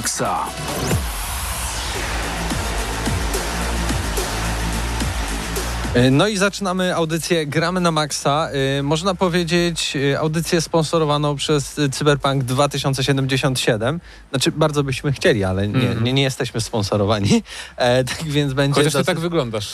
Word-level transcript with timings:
Maksa. 0.00 0.48
No 6.10 6.28
i 6.28 6.36
zaczynamy 6.36 6.94
audycję 6.96 7.46
Gramy 7.46 7.80
na 7.80 7.90
Maxa. 7.90 8.48
Y, 8.78 8.82
Można 8.82 9.14
powiedzieć 9.14 9.92
y, 9.96 10.18
audycję 10.18 10.60
sponsorowaną 10.60 11.36
przez 11.36 11.78
y, 11.78 11.90
Cyberpunk 11.90 12.44
2077. 12.44 14.00
Znaczy 14.30 14.52
bardzo 14.52 14.84
byśmy 14.84 15.12
chcieli, 15.12 15.44
ale 15.44 15.68
nie, 15.68 15.74
Mhm. 15.88 16.04
nie, 16.04 16.12
nie 16.12 16.22
jesteśmy 16.22 16.60
sponsorowani. 16.60 17.42
E, 17.76 18.04
tak 18.04 18.22
więc 18.24 18.52
będzie 18.52 18.74
Chociaż 18.74 18.92
ty 18.92 18.98
dosyć- 18.98 19.06
tak 19.06 19.18
wyglądasz. 19.18 19.68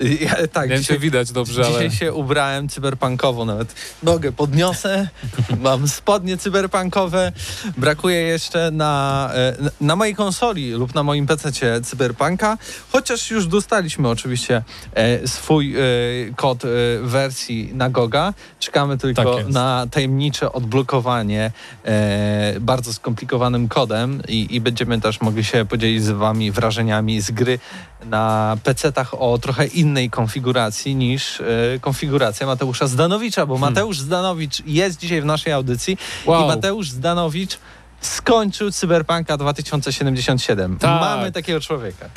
Ja, 0.20 0.46
tak, 0.52 0.70
Nie 0.70 0.78
dzisiaj, 0.78 0.98
widać 0.98 1.32
dobrze, 1.32 1.62
dzisiaj 1.62 1.74
ale... 1.74 1.90
się 1.90 2.12
ubrałem 2.12 2.68
cyberpunkowo, 2.68 3.44
nawet. 3.44 3.74
Nogę 4.02 4.32
podniosę, 4.32 5.08
mam 5.62 5.88
spodnie 5.88 6.36
cyberpunkowe, 6.36 7.32
brakuje 7.78 8.20
jeszcze 8.20 8.70
na, 8.70 9.30
e, 9.34 9.56
na 9.80 9.96
mojej 9.96 10.14
konsoli 10.14 10.70
lub 10.70 10.94
na 10.94 11.02
moim 11.02 11.26
PC 11.26 11.52
cyberpunka, 11.82 12.58
chociaż 12.92 13.30
już 13.30 13.46
dostaliśmy 13.46 14.08
oczywiście 14.08 14.62
e, 14.94 15.28
swój 15.28 15.76
e, 15.76 15.80
kod 16.36 16.62
wersji 17.02 17.70
na 17.74 17.90
Goga, 17.90 18.34
czekamy 18.58 18.98
tylko 18.98 19.36
Tak 19.36 19.48
na 19.48 19.86
tajemnicze 19.90 20.52
odblokowanie 20.52 21.52
bardzo 22.60 22.92
skomplikowanym 22.92 23.68
kodem 23.68 24.22
i, 24.28 24.54
i 24.54 24.60
będziemy 24.60 25.00
też 25.00 25.20
mogli 25.20 25.44
się 25.44 25.64
podzielić 25.64 26.04
z 26.04 26.10
wami 26.10 26.50
wrażeniami 26.50 27.20
z 27.20 27.30
gry 27.30 27.58
na 28.04 28.56
PC-tach 28.64 29.14
o 29.18 29.38
trochę 29.38 29.66
innej 29.90 30.10
konfiguracji 30.10 30.94
niż 30.96 31.40
e, 31.40 31.44
konfiguracja 31.80 32.46
Mateusza 32.46 32.86
Zdanowicza, 32.86 33.46
bo 33.46 33.58
Mateusz 33.58 33.98
Zdanowicz 33.98 34.62
jest 34.66 35.00
dzisiaj 35.00 35.22
w 35.22 35.24
naszej 35.24 35.52
audycji 35.52 35.98
Wow. 36.26 36.44
i 36.44 36.46
Mateusz 36.46 36.90
Zdanowicz 36.90 37.58
skończył 38.00 38.70
Cyberpunka 38.70 39.36
2077. 39.36 40.78
Tak. 40.78 41.00
Mamy 41.00 41.32
takiego 41.32 41.60
człowieka. 41.60 42.08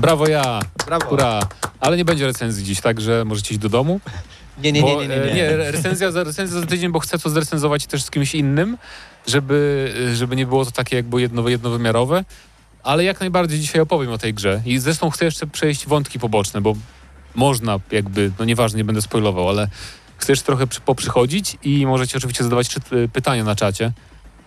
Brawo 0.00 0.28
ja, 0.28 0.60
Brawo. 0.86 1.40
Ale 1.80 1.96
nie 1.96 2.04
będzie 2.04 2.26
recenzji 2.26 2.64
dziś, 2.64 2.80
także 2.80 3.24
możecie 3.24 3.54
iść 3.54 3.62
do 3.62 3.68
domu. 3.68 4.00
Nie, 4.62 4.72
nie, 4.72 4.82
nie, 4.82 4.94
Bo, 4.94 5.02
nie, 5.02 5.08
nie. 5.08 5.14
e, 5.14 5.26
nie. 5.26 5.34
nie 5.34 5.56
recenzja, 5.56 6.10
za, 6.10 6.24
recenzja 6.24 6.60
za 6.60 6.66
tydzień, 6.66 6.92
bo 6.92 6.98
chcę 6.98 7.18
to 7.18 7.30
zrecenzować 7.30 7.86
też 7.86 8.02
z 8.04 8.10
kimś 8.10 8.34
innym, 8.34 8.78
żeby, 9.26 9.92
e, 10.12 10.16
żeby 10.16 10.36
nie 10.36 10.46
było 10.46 10.64
to 10.64 10.70
takie 10.70 10.96
jakby 10.96 11.20
jedno, 11.20 11.48
jednowymiarowe. 11.48 12.24
Ale 12.82 13.04
jak 13.04 13.20
najbardziej 13.20 13.60
dzisiaj 13.60 13.80
opowiem 13.80 14.12
o 14.12 14.18
tej 14.18 14.34
grze. 14.34 14.62
I 14.66 14.78
zresztą 14.78 15.10
chcę 15.10 15.24
jeszcze 15.24 15.46
przejść 15.46 15.86
wątki 15.86 16.18
poboczne, 16.18 16.60
bo 16.60 16.74
można 17.34 17.80
jakby, 17.90 18.32
no 18.38 18.44
nieważne, 18.44 18.76
nie 18.76 18.84
będę 18.84 19.02
spoilował, 19.02 19.48
ale 19.48 19.68
chcę 20.16 20.32
jeszcze 20.32 20.46
trochę 20.46 20.66
przy, 20.66 20.80
poprzychodzić 20.80 21.56
i 21.62 21.86
możecie 21.86 22.18
oczywiście 22.18 22.44
zadawać 22.44 22.68
czy, 22.68 22.80
pytania 23.12 23.44
na 23.44 23.56
czacie. 23.56 23.92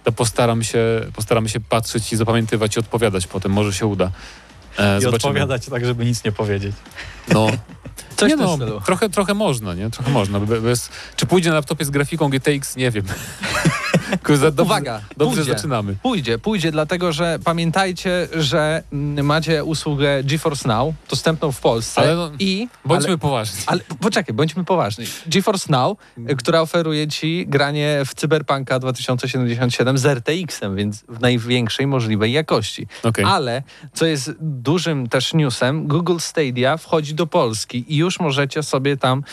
To 0.03 0.11
postaram 0.11 0.63
się, 0.63 0.79
postaramy 1.15 1.49
się 1.49 1.59
patrzeć 1.59 2.13
i 2.13 2.15
zapamiętywać 2.15 2.75
i 2.75 2.79
odpowiadać 2.79 3.27
potem, 3.27 3.51
może 3.51 3.73
się 3.73 3.85
uda. 3.85 4.11
E, 4.77 4.97
i 4.97 5.01
zobaczymy. 5.01 5.15
odpowiadać 5.15 5.65
tak, 5.65 5.85
żeby 5.85 6.05
nic 6.05 6.23
nie 6.23 6.31
powiedzieć. 6.31 6.75
No. 7.33 7.47
Coś 8.17 8.29
nie 8.29 8.35
no, 8.35 8.57
trochę, 8.85 9.09
trochę 9.09 9.33
można, 9.33 9.73
nie? 9.73 9.89
Trochę 9.89 10.11
można. 10.11 10.39
Be- 10.39 10.61
Bez, 10.61 10.89
czy 11.15 11.25
pójdzie 11.25 11.49
na 11.49 11.55
laptopie 11.55 11.85
z 11.85 11.89
grafiką 11.89 12.29
GTX? 12.29 12.75
Nie 12.75 12.91
wiem. 12.91 13.05
Uwaga, 14.63 15.01
dobrze 15.17 15.35
pójdzie. 15.35 15.53
zaczynamy. 15.53 15.95
Pójdzie, 16.03 16.39
pójdzie, 16.39 16.71
dlatego 16.71 17.11
że 17.11 17.39
pamiętajcie, 17.43 18.27
że 18.37 18.83
mm, 18.93 19.25
macie 19.25 19.63
usługę 19.63 20.23
GeForce 20.23 20.67
Now 20.67 20.93
dostępną 21.09 21.51
w 21.51 21.59
Polsce 21.59 22.01
Ale 22.01 22.15
no, 22.15 22.31
i... 22.39 22.67
Bądźmy 22.85 23.09
ale, 23.09 23.17
poważni. 23.17 23.59
ale 23.65 23.81
poczekaj, 23.99 24.35
bądźmy 24.35 24.63
poważni. 24.63 25.05
GeForce 25.27 25.71
Now, 25.71 25.97
y, 26.29 26.35
która 26.35 26.61
oferuje 26.61 27.07
ci 27.07 27.45
granie 27.47 28.01
w 28.05 28.15
Cyberpunka 28.15 28.79
2077 28.79 29.97
z 29.97 30.05
RTX-em, 30.05 30.75
więc 30.75 31.03
w 31.09 31.19
największej 31.19 31.87
możliwej 31.87 32.31
jakości. 32.31 32.87
Okej. 33.03 33.25
Ale, 33.25 33.63
co 33.93 34.05
jest 34.05 34.31
dużym 34.39 35.09
też 35.09 35.33
newsem, 35.33 35.87
Google 35.87 36.17
Stadia 36.19 36.77
wchodzi 36.77 37.13
do 37.13 37.27
Polski 37.27 37.93
i 37.93 37.97
już 37.97 38.19
możecie 38.19 38.63
sobie 38.63 38.97
tam 38.97 39.23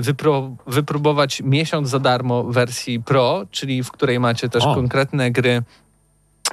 wypro, 0.00 0.56
wypróbować 0.66 1.42
miesiąc 1.44 1.88
za 1.88 1.98
darmo 1.98 2.44
wersji 2.44 3.02
Pro, 3.02 3.46
czyli 3.50 3.82
w 3.82 3.90
której 3.90 4.20
macie 4.20 4.48
też 4.48 4.64
O. 4.64 4.74
konkretne 4.74 5.30
gry. 5.30 5.62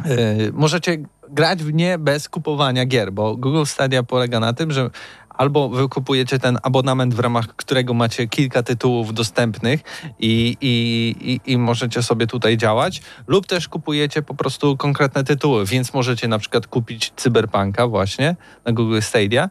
E, 0.06 0.36
możecie 0.54 0.98
grać 1.30 1.64
w 1.64 1.74
nie 1.74 1.98
bez 1.98 2.30
kupowania 2.30 2.86
gier, 2.86 3.12
bo 3.12 3.38
Google 3.38 3.66
Stadia 3.66 4.04
polega 4.04 4.40
na 4.40 4.54
tym, 4.54 4.72
że 4.72 4.90
albo 5.30 5.70
wy 5.70 5.90
kupujecie 5.90 6.40
ten 6.40 6.58
abonament, 6.64 7.14
w 7.14 7.20
ramach 7.20 7.48
którego 7.48 7.94
macie 7.94 8.28
kilka 8.28 8.64
tytułów 8.64 9.14
dostępnych 9.14 9.82
i, 10.20 10.58
i, 10.62 11.16
i, 11.32 11.52
i 11.52 11.58
możecie 11.58 12.04
sobie 12.04 12.28
tutaj 12.28 12.58
działać, 12.58 13.02
lub 13.28 13.48
też 13.48 13.68
kupujecie 13.68 14.22
po 14.22 14.34
prostu 14.34 14.78
konkretne 14.78 15.24
tytuły, 15.24 15.66
więc 15.66 15.94
możecie 15.94 16.28
na 16.28 16.40
przykład 16.40 16.68
kupić 16.68 17.14
Cyberpunka 17.16 17.88
właśnie 17.88 18.36
na 18.66 18.72
Google 18.72 19.00
Stadia, 19.02 19.50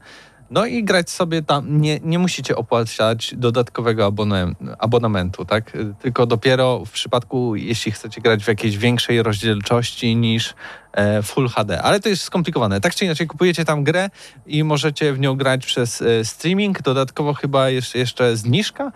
no 0.50 0.66
i 0.66 0.84
grać 0.84 1.10
sobie 1.10 1.42
tam, 1.42 1.80
nie, 1.80 2.00
nie 2.02 2.18
musicie 2.18 2.56
opłacać 2.56 3.34
dodatkowego 3.36 4.12
abonamentu, 4.78 5.44
tak? 5.44 5.72
Tylko 6.02 6.26
dopiero 6.26 6.84
w 6.84 6.90
przypadku, 6.90 7.56
jeśli 7.56 7.92
chcecie 7.92 8.20
grać 8.20 8.44
w 8.44 8.48
jakiejś 8.48 8.78
większej 8.78 9.22
rozdzielczości 9.22 10.16
niż 10.16 10.54
e, 10.92 11.22
Full 11.22 11.48
HD. 11.48 11.82
Ale 11.82 12.00
to 12.00 12.08
jest 12.08 12.22
skomplikowane. 12.22 12.80
Tak 12.80 12.94
czy 12.94 13.04
inaczej, 13.04 13.26
kupujecie 13.26 13.64
tam 13.64 13.84
grę 13.84 14.10
i 14.46 14.64
możecie 14.64 15.12
w 15.12 15.20
nią 15.20 15.36
grać 15.36 15.66
przez 15.66 16.02
e, 16.02 16.24
streaming. 16.24 16.82
Dodatkowo 16.82 17.34
chyba 17.34 17.70
jest 17.70 17.94
jeszcze 17.94 18.36
zniżka, 18.36 18.92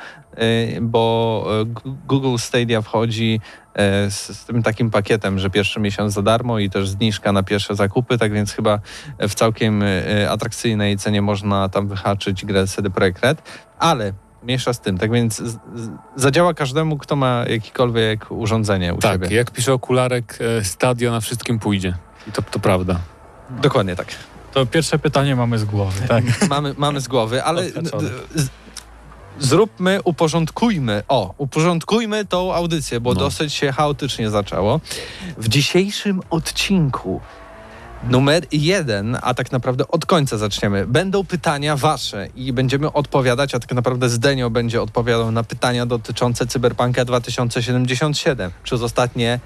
bo 0.82 1.44
e, 1.60 1.64
Gu- 1.64 1.96
Google 2.06 2.36
Stadia 2.38 2.82
wchodzi 2.82 3.40
e, 3.74 4.10
z, 4.10 4.38
z 4.38 4.44
tym 4.44 4.62
takim 4.62 4.90
pakietem, 4.90 5.38
że 5.38 5.50
pierwszy 5.50 5.80
miesiąc 5.80 6.12
za 6.12 6.22
darmo 6.22 6.58
i 6.58 6.70
też 6.70 6.88
zniżka 6.88 7.32
na 7.32 7.42
pierwsze 7.42 7.74
zakupy, 7.74 8.18
tak 8.18 8.32
więc 8.32 8.52
chyba 8.52 8.78
w 9.20 9.34
całkiem 9.34 9.84
atrakcyjnej 10.30 10.96
cenie 10.98 11.22
można 11.22 11.68
tam 11.68 11.88
wyhaczyć 11.88 12.44
grę 12.44 12.66
CD 12.66 12.90
Projekt 12.90 13.24
Red, 13.24 13.42
ale 13.78 14.12
mniejsza 14.42 14.72
z 14.72 14.80
tym, 14.80 14.98
tak 14.98 15.10
więc 15.12 15.36
z, 15.36 15.58
z, 15.74 15.90
zadziała 16.16 16.54
każdemu, 16.54 16.98
kto 16.98 17.16
ma 17.16 17.44
jakikolwiek 17.48 18.30
urządzenie 18.30 18.94
u 18.94 18.98
Tak, 18.98 19.12
siebie. 19.12 19.36
jak 19.36 19.50
pisze 19.50 19.72
okularek, 19.72 20.38
e, 20.58 20.64
stadio 20.64 21.10
na 21.10 21.20
wszystkim 21.20 21.58
pójdzie. 21.58 21.94
I 22.28 22.32
to, 22.32 22.42
to 22.42 22.58
prawda. 22.58 23.00
Dokładnie 23.50 23.96
tak. 23.96 24.06
To 24.52 24.66
pierwsze 24.66 24.98
pytanie 24.98 25.36
mamy 25.36 25.58
z 25.58 25.64
głowy, 25.64 26.08
tak? 26.08 26.24
mamy, 26.50 26.74
mamy 26.78 27.00
z 27.00 27.08
głowy, 27.08 27.44
ale 27.44 27.62
zróbmy, 29.40 30.00
uporządkujmy, 30.04 31.02
o, 31.08 31.34
uporządkujmy 31.38 32.24
tą 32.24 32.54
audycję, 32.54 33.00
bo 33.00 33.14
No. 33.14 33.20
dosyć 33.20 33.54
się 33.54 33.72
chaotycznie 33.72 34.30
zaczęło. 34.30 34.80
W 35.38 35.48
dzisiejszym 35.48 36.20
odcinku 36.30 37.20
numer 38.10 38.44
jeden, 38.52 39.18
a 39.22 39.34
tak 39.34 39.52
naprawdę 39.52 39.88
od 39.88 40.06
końca 40.06 40.38
zaczniemy, 40.38 40.86
będą 40.86 41.24
pytania 41.24 41.76
wasze 41.76 42.28
i 42.36 42.52
będziemy 42.52 42.92
odpowiadać, 42.92 43.54
a 43.54 43.60
tak 43.60 43.72
naprawdę 43.72 44.08
Zdenio 44.08 44.50
będzie 44.50 44.82
odpowiadał 44.82 45.30
na 45.32 45.42
pytania 45.44 45.86
dotyczące 45.86 46.46
Cyberpunka 46.46 47.04
2077. 47.04 48.50
Przez 48.62 48.82
ostatnie 48.82 49.40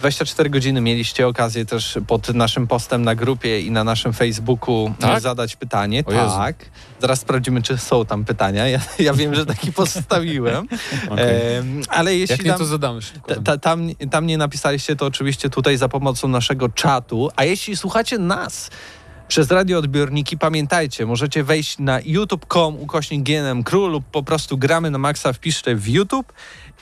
24 0.00 0.50
godziny 0.50 0.80
mieliście 0.80 1.28
okazję 1.28 1.64
też 1.64 1.98
pod 2.06 2.34
naszym 2.34 2.66
postem 2.66 3.02
na 3.02 3.14
grupie 3.14 3.60
i 3.60 3.70
na 3.70 3.84
naszym 3.84 4.12
Facebooku 4.12 4.94
Tak? 5.00 5.20
zadać 5.20 5.56
pytanie. 5.56 6.04
Tak. 6.04 6.56
Zaraz 7.00 7.20
sprawdzimy, 7.20 7.62
czy 7.62 7.78
są 7.78 8.04
tam 8.04 8.24
pytania. 8.24 8.68
Ja, 8.68 8.80
ja 8.98 9.14
wiem, 9.14 9.34
że 9.34 9.46
taki 9.46 9.72
postawiłem. 9.72 10.68
Okej. 11.10 11.56
Em, 11.56 11.82
ale 11.88 12.16
jeśli 12.16 12.32
Jak 12.32 12.44
nie, 12.44 12.50
tam, 12.50 12.58
to 12.58 12.64
zadamy 12.66 13.02
szybko. 13.02 13.34
ta, 13.34 13.40
ta, 13.42 13.58
tam, 13.58 13.88
tam 14.10 14.26
nie 14.26 14.38
napisaliście, 14.38 14.96
to 14.96 15.06
oczywiście 15.06 15.50
tutaj 15.50 15.76
za 15.76 15.88
pomocą 15.88 16.28
naszego 16.28 16.68
czatu. 16.68 17.28
A 17.36 17.44
jeśli 17.44 17.76
słuchacie 17.76 18.18
nas 18.18 18.70
przez 19.28 19.50
radioodbiorniki, 19.50 20.38
pamiętajcie, 20.38 21.06
możecie 21.06 21.44
wejść 21.44 21.78
na 21.78 22.00
youtube.com 22.04 22.76
ukośnik 22.80 23.22
GNM 23.22 23.62
Crew 23.62 23.82
lub 23.90 24.04
po 24.04 24.22
prostu 24.22 24.58
gramy 24.58 24.90
na 24.90 24.98
maksa, 24.98 25.32
wpiszcie 25.32 25.76
w 25.76 25.88
YouTube 25.88 26.32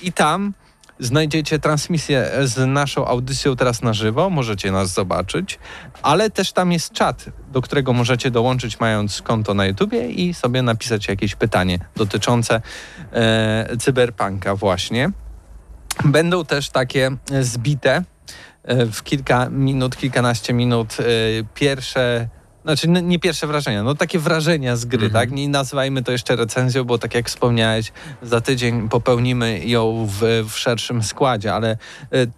i 0.03 0.13
tam 0.13 0.53
znajdziecie 1.01 1.59
transmisję 1.59 2.31
z 2.45 2.67
naszą 2.67 3.07
audycją 3.07 3.57
teraz 3.57 3.83
na 3.83 3.93
żywo, 3.93 4.31
możecie 4.31 4.73
nas 4.73 4.93
zobaczyć, 4.93 5.59
ale 6.03 6.31
też 6.31 6.53
tam 6.53 6.73
jest 6.73 6.93
czat, 6.93 7.25
do 7.53 7.63
którego 7.63 7.93
możecie 7.93 8.31
dołączyć 8.31 8.81
mając 8.81 9.23
konto 9.23 9.55
na 9.55 9.67
YouTubie 9.67 10.11
i 10.11 10.35
sobie 10.35 10.63
napisać 10.63 11.09
jakieś 11.09 11.35
pytanie 11.35 11.79
dotyczące 11.97 12.61
e, 13.13 13.77
cyberpunka 13.79 14.55
właśnie. 14.55 15.11
Będą 16.05 16.45
też 16.45 16.71
takie 16.71 17.11
zbite 17.41 18.03
e, 18.63 18.87
w 18.87 19.03
kilka 19.03 19.49
minut, 19.51 19.97
kilkanaście 19.97 20.53
minut 20.53 20.97
e, 21.01 21.05
pierwsze, 21.55 22.29
znaczy 22.69 22.89
nie 22.89 23.19
pierwsze 23.19 23.47
wrażenia, 23.47 23.83
no 23.83 23.95
takie 23.95 24.19
wrażenia 24.19 24.77
z 24.77 24.85
gry, 24.85 25.07
Mhm. 25.07 25.13
tak? 25.13 25.37
Nie 25.37 25.49
nazywajmy 25.49 26.03
to 26.03 26.13
jeszcze 26.13 26.37
recenzją, 26.37 26.85
bo 26.85 26.99
tak 26.99 27.15
jak 27.15 27.29
wspomniałeś, 27.29 27.93
za 28.23 28.41
tydzień 28.41 28.89
popełnimy 28.89 29.61
ją 29.67 30.07
w, 30.11 30.45
w 30.51 30.59
szerszym 30.59 31.03
składzie, 31.03 31.55
ale 31.55 31.71
e, 31.71 31.77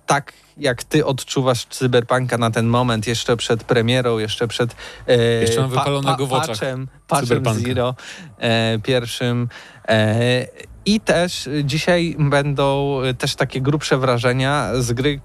tak 0.07 0.33
jak 0.57 0.85
ty 0.85 1.07
odczuwasz 1.07 1.65
Cyberpunka 1.65 2.39
na 2.39 2.51
ten 2.51 2.67
moment, 2.67 3.07
jeszcze 3.07 3.37
przed 3.37 3.65
premierą, 3.65 4.19
jeszcze 4.19 4.49
przed 4.49 4.77
e, 5.07 5.17
Jeszcze 5.17 5.61
mam 5.61 5.71
wypalonego 5.71 6.27
w 6.27 6.33
oczach 6.33 6.47
patchem, 6.49 6.89
patchem. 7.07 7.45
Zero 7.55 7.95
e, 8.39 8.79
pierwszym. 8.79 9.49
E, 9.89 10.47
I 10.87 11.01
też 11.01 11.49
dzisiaj 11.65 12.17
będą 12.19 13.01
e, 13.03 13.15
też 13.15 13.35
takie 13.35 13.61
grubsze 13.61 13.99
wrażenia 13.99 14.71
z 14.79 14.93
gry 14.93 15.21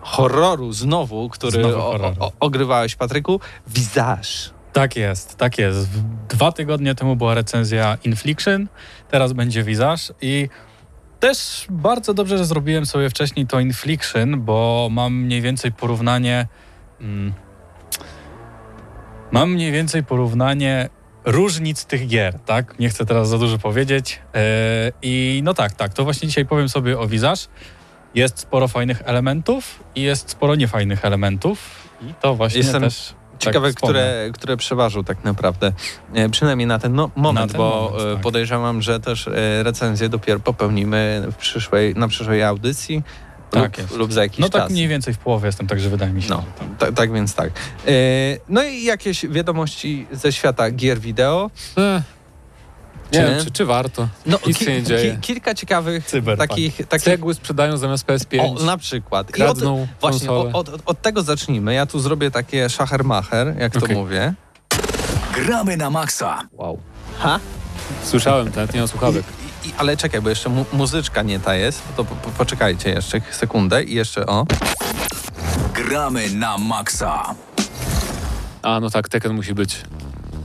horroru 0.00 0.72
znowu, 0.72 1.28
który 1.28 1.52
Znowu 1.52 1.78
o, 1.78 2.14
o, 2.18 2.32
ogrywałeś, 2.40 2.96
Patryku. 2.96 3.40
Visage. 3.66 4.50
Tak 4.72 4.96
jest, 4.96 5.36
tak 5.36 5.58
jest. 5.58 5.88
Dwa 6.28 6.52
tygodnie 6.52 6.94
temu 6.94 7.16
była 7.16 7.34
recenzja 7.34 7.98
Infliction, 8.04 8.66
teraz 9.10 9.32
będzie 9.32 9.62
Visage 9.62 10.02
i 10.20 10.48
też 11.20 11.66
bardzo 11.70 12.14
dobrze, 12.14 12.38
że 12.38 12.44
zrobiłem 12.44 12.86
sobie 12.86 13.10
wcześniej 13.10 13.46
to 13.46 13.60
Infliction, 13.60 14.40
bo 14.40 14.88
mam 14.90 15.14
mniej 15.14 15.40
więcej 15.40 15.72
porównanie 15.72 16.46
mm, 17.00 17.32
mam 19.32 19.52
mniej 19.52 19.72
więcej 19.72 20.04
porównanie 20.04 20.88
różnic 21.24 21.84
tych 21.84 22.08
gier, 22.08 22.38
tak? 22.46 22.78
Nie 22.78 22.88
chcę 22.88 23.06
teraz 23.06 23.28
za 23.28 23.38
dużo 23.38 23.58
powiedzieć. 23.58 24.20
Yy, 24.34 24.40
I 25.02 25.40
no 25.44 25.54
tak, 25.54 25.72
tak, 25.72 25.94
to 25.94 26.04
właśnie 26.04 26.28
dzisiaj 26.28 26.46
powiem 26.46 26.68
sobie 26.68 26.98
o 26.98 27.06
Visage. 27.06 27.42
Jest 28.14 28.38
sporo 28.38 28.68
fajnych 28.68 29.02
elementów 29.04 29.84
i 29.94 30.02
jest 30.02 30.30
sporo 30.30 30.54
niefajnych 30.54 31.04
elementów 31.04 31.58
i 32.02 32.14
to 32.20 32.34
właśnie 32.34 32.58
Jestem 32.58 32.82
też 32.82 33.14
Ciekawe, 33.40 33.68
tak 33.68 33.76
które, 33.76 34.30
które 34.34 34.56
przeważą 34.56 35.04
tak 35.04 35.24
naprawdę, 35.24 35.72
e, 36.14 36.28
przynajmniej 36.28 36.66
na 36.66 36.78
ten 36.78 36.94
no, 36.94 37.10
moment, 37.16 37.52
ten 37.52 37.58
bo 37.58 37.90
moment, 37.90 38.10
e, 38.10 38.14
tak. 38.14 38.22
podejrzewam, 38.22 38.82
że 38.82 39.00
też 39.00 39.28
e, 39.28 39.62
recenzję 39.62 40.08
dopiero 40.08 40.40
popełnimy 40.40 41.22
w 41.32 41.36
przyszłej, 41.36 41.94
na 41.94 42.08
przyszłej 42.08 42.42
audycji 42.42 43.02
Tak 43.50 43.78
lub, 43.78 43.98
lub 43.98 44.12
za 44.12 44.22
jakiś 44.22 44.38
No 44.38 44.48
tak 44.48 44.62
czas. 44.62 44.72
mniej 44.72 44.88
więcej 44.88 45.14
w 45.14 45.18
połowie 45.18 45.46
jestem, 45.46 45.66
także 45.66 45.90
wydaje 45.90 46.12
mi 46.12 46.22
się. 46.22 46.30
No, 46.30 46.44
tak, 46.78 46.94
tak 46.94 47.12
więc 47.12 47.34
tak. 47.34 47.50
E, 47.86 47.92
no 48.48 48.62
i 48.62 48.84
jakieś 48.84 49.26
wiadomości 49.26 50.06
ze 50.12 50.32
świata 50.32 50.70
gier 50.70 50.98
wideo. 50.98 51.50
E, 51.78 52.02
nie 53.12 53.18
wiem, 53.26 53.44
czy, 53.44 53.50
czy 53.50 53.64
warto. 53.64 54.08
No, 54.26 54.38
Nic 54.46 54.58
się 54.58 54.72
nie 54.72 54.82
dzieje. 54.82 55.18
kilka 55.20 55.54
ciekawych 55.54 56.06
Cyberpunk. 56.06 56.48
takich... 56.48 56.86
takich 56.86 57.04
Cegły 57.04 57.34
sprzedają 57.34 57.76
zamiast 57.76 58.06
PS5. 58.06 58.40
o, 58.40 58.64
na 58.64 58.76
przykład. 58.76 59.26
I 59.28 59.30
od, 59.30 59.36
Kradną 59.36 59.86
właśnie 60.00 60.30
od, 60.30 60.54
od, 60.54 60.82
od 60.86 61.02
tego 61.02 61.22
zacznijmy. 61.22 61.74
Ja 61.74 61.86
tu 61.86 62.00
zrobię 62.00 62.30
takie 62.30 62.68
szachermacher, 62.68 63.54
jak 63.58 63.72
to 63.72 63.86
mówię. 63.94 64.34
Gramy 65.34 65.76
na 65.76 65.90
maksa. 65.90 66.42
Wow. 66.52 66.78
Ha? 67.18 67.40
Słyszałem, 68.04 68.52
ten, 68.52 68.68
nie 68.74 68.78
mam 68.80 68.88
słuchawek. 68.88 69.24
I, 69.64 69.68
i, 69.68 69.72
ale 69.78 69.96
czekaj, 69.96 70.20
bo 70.22 70.28
jeszcze 70.28 70.48
mu, 70.48 70.64
muzyczka 70.72 71.22
nie 71.22 71.40
ta 71.40 71.54
jest. 71.54 71.82
To 71.96 72.04
po, 72.04 72.14
po, 72.14 72.30
poczekajcie 72.30 72.90
jeszcze 72.90 73.20
sekundę 73.30 73.84
i 73.84 73.94
jeszcze 73.94 74.26
o. 74.26 74.46
Gramy 75.74 76.30
na 76.30 76.58
maksa. 76.58 77.34
A, 78.62 78.80
no 78.80 78.90
tak, 78.90 79.08
Tekken 79.08 79.32
musi 79.34 79.54
być. 79.54 79.76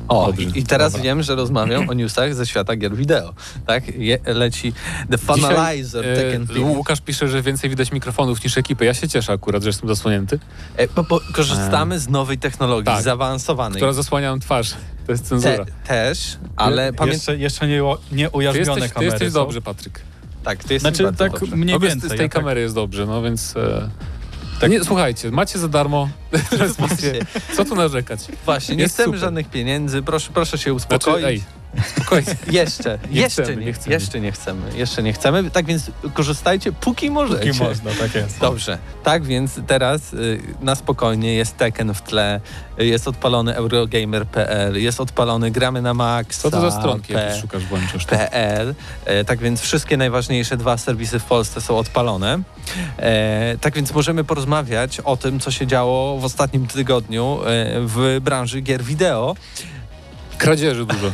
O, 0.07 0.25
Dobrze. 0.27 0.43
i, 0.43 0.59
i 0.59 0.63
teraz 0.63 0.91
Dobra. 0.91 1.03
wiem, 1.03 1.23
że 1.23 1.35
rozmawiam 1.35 1.89
o 1.89 1.93
newsach 1.93 2.35
ze 2.35 2.45
świata 2.45 2.75
gier 2.75 2.95
wideo. 2.95 3.33
Tak? 3.65 3.95
Je, 3.95 4.19
leci 4.25 4.73
The 5.11 5.17
Finalizer 5.17 6.03
Dzisiaj, 6.03 6.15
Tekken 6.15 6.43
e, 6.43 6.47
5. 6.47 6.59
Łukasz 6.77 7.01
pisze, 7.01 7.27
że 7.27 7.41
więcej 7.41 7.69
widać 7.69 7.91
mikrofonów 7.91 8.43
niż 8.43 8.57
ekipy. 8.57 8.85
Ja 8.85 8.93
się 8.93 9.07
cieszę 9.07 9.33
akurat, 9.33 9.63
że 9.63 9.69
jestem 9.69 9.89
zasłonięty. 9.89 10.39
E, 10.77 10.87
bo, 10.87 11.03
bo 11.03 11.19
korzystamy 11.33 11.99
z 11.99 12.09
nowej 12.09 12.37
technologii, 12.37 12.85
Tak. 12.93 13.03
zaawansowanej. 13.03 13.75
Która 13.75 13.93
zasłania 13.93 14.29
nam 14.29 14.39
twarz. 14.39 14.73
To 15.05 15.11
jest 15.11 15.25
cenzura. 15.27 15.65
Te, 15.65 15.71
też, 15.87 16.37
ale 16.55 16.93
pamiętaj... 16.93 17.15
Jeszcze, 17.15 17.37
jeszcze 17.37 17.67
nie, 17.67 17.81
nie 18.11 18.29
Ty 18.29 18.37
ujarzmione 18.37 18.67
jesteś, 18.69 18.83
ty 18.89 18.93
kamery 18.93 19.11
jesteś 19.11 19.27
są. 19.27 19.33
dobrze, 19.39 19.61
Patryk. 19.61 20.01
Tak, 20.43 20.63
to 20.63 20.73
jest 20.73 20.83
Znaczy 20.83 21.03
tak 21.17 21.31
dobrze. 21.39 21.55
mniej 21.55 21.79
więcej. 21.79 22.09
Z 22.09 22.13
tej 22.13 22.17
ja 22.17 22.23
tak- 22.23 22.31
kamery 22.31 22.61
jest 22.61 22.75
dobrze, 22.75 23.05
no 23.05 23.21
więc... 23.21 23.57
E, 23.57 23.89
nie, 24.69 24.83
słuchajcie, 24.83 25.31
macie 25.31 25.59
za 25.59 25.67
darmo 25.67 26.09
transmisję. 26.49 27.13
Co 27.55 27.65
tu 27.65 27.75
narzekać? 27.75 28.19
Właśnie, 28.45 28.75
nie 28.75 28.83
Jest 28.83 28.93
chcemy 28.95 29.05
super. 29.07 29.19
żadnych 29.19 29.49
pieniędzy, 29.49 30.01
proszę, 30.01 30.29
proszę 30.33 30.57
się 30.57 30.79
Znaczy, 30.79 30.95
uspokoić. 30.95 31.25
ej, 31.25 31.43
spokojnie. 31.83 32.35
Jeszcze, 32.51 32.99
Nie 33.11 33.21
jeszcze, 33.21 33.43
chcemy, 33.43 33.65
nie, 33.65 33.73
chcemy. 33.73 33.93
jeszcze 33.93 34.19
nie 34.19 34.31
chcemy, 34.31 34.77
jeszcze 34.77 35.03
nie 35.03 35.13
chcemy. 35.13 35.51
Tak 35.51 35.65
więc 35.65 35.91
korzystajcie, 36.13 36.71
póki 36.71 37.11
możecie. 37.11 37.47
Póki 37.53 37.63
można, 37.63 37.91
tak 37.99 38.15
jest. 38.15 38.39
Dobrze, 38.39 38.77
tak 39.03 39.23
więc 39.23 39.59
teraz 39.67 40.13
y, 40.13 40.39
na 40.61 40.75
spokojnie 40.75 41.33
jest 41.33 41.57
Tekken 41.57 41.93
w 41.93 42.01
tle, 42.01 42.39
y, 42.79 42.85
jest 42.85 43.07
odpalony 43.07 43.55
Eurogamer.pl, 43.55 44.81
jest 44.81 45.01
odpalony 45.01 45.51
Gramy 45.51 45.81
na 45.81 45.93
Max. 45.93 46.37
Co 46.37 46.51
to 46.51 46.61
za 46.61 46.71
stronki 46.71 47.13
jakieś 47.13 47.41
szukasz, 47.41 47.65
włączasz? 47.65 48.05
tu? 48.05 48.15
PL. 48.15 48.75
E, 49.05 49.25
tak 49.25 49.39
więc 49.39 49.61
wszystkie 49.61 49.97
najważniejsze 49.97 50.57
dwa 50.57 50.77
serwisy 50.77 51.19
w 51.19 51.23
Polsce 51.25 51.61
są 51.61 51.77
odpalone. 51.77 52.39
E, 52.97 53.57
tak 53.61 53.73
więc 53.75 53.93
możemy 53.93 54.23
porozmawiać 54.23 54.99
o 54.99 55.17
tym, 55.17 55.39
co 55.39 55.51
się 55.51 55.67
działo 55.67 56.19
w 56.19 56.25
ostatnim 56.25 56.67
tygodniu 56.67 57.39
e, 57.45 57.45
w 57.81 58.19
branży 58.21 58.61
gier 58.61 58.83
wideo. 58.83 59.35
Kradzieży 60.37 60.85
dużo. 60.85 61.11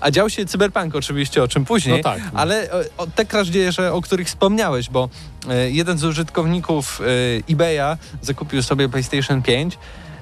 A 0.00 0.10
dział 0.10 0.30
się 0.30 0.46
cyberpunk 0.46 0.94
oczywiście, 0.94 1.42
o 1.42 1.48
czym 1.48 1.64
później. 1.64 1.96
No 1.96 2.02
tak. 2.02 2.20
Ale 2.34 2.72
e, 2.72 2.84
o, 2.98 3.06
te 3.06 3.24
kradzieże, 3.24 3.92
o 3.92 4.02
których 4.02 4.26
wspomniałeś, 4.26 4.90
bo 4.90 5.08
e, 5.48 5.70
jeden 5.70 5.98
z 5.98 6.04
użytkowników 6.04 7.00
e, 7.00 7.52
eBaya 7.52 7.98
zakupił 8.22 8.62
sobie 8.62 8.88
PlayStation 8.88 9.42
5 9.42 9.78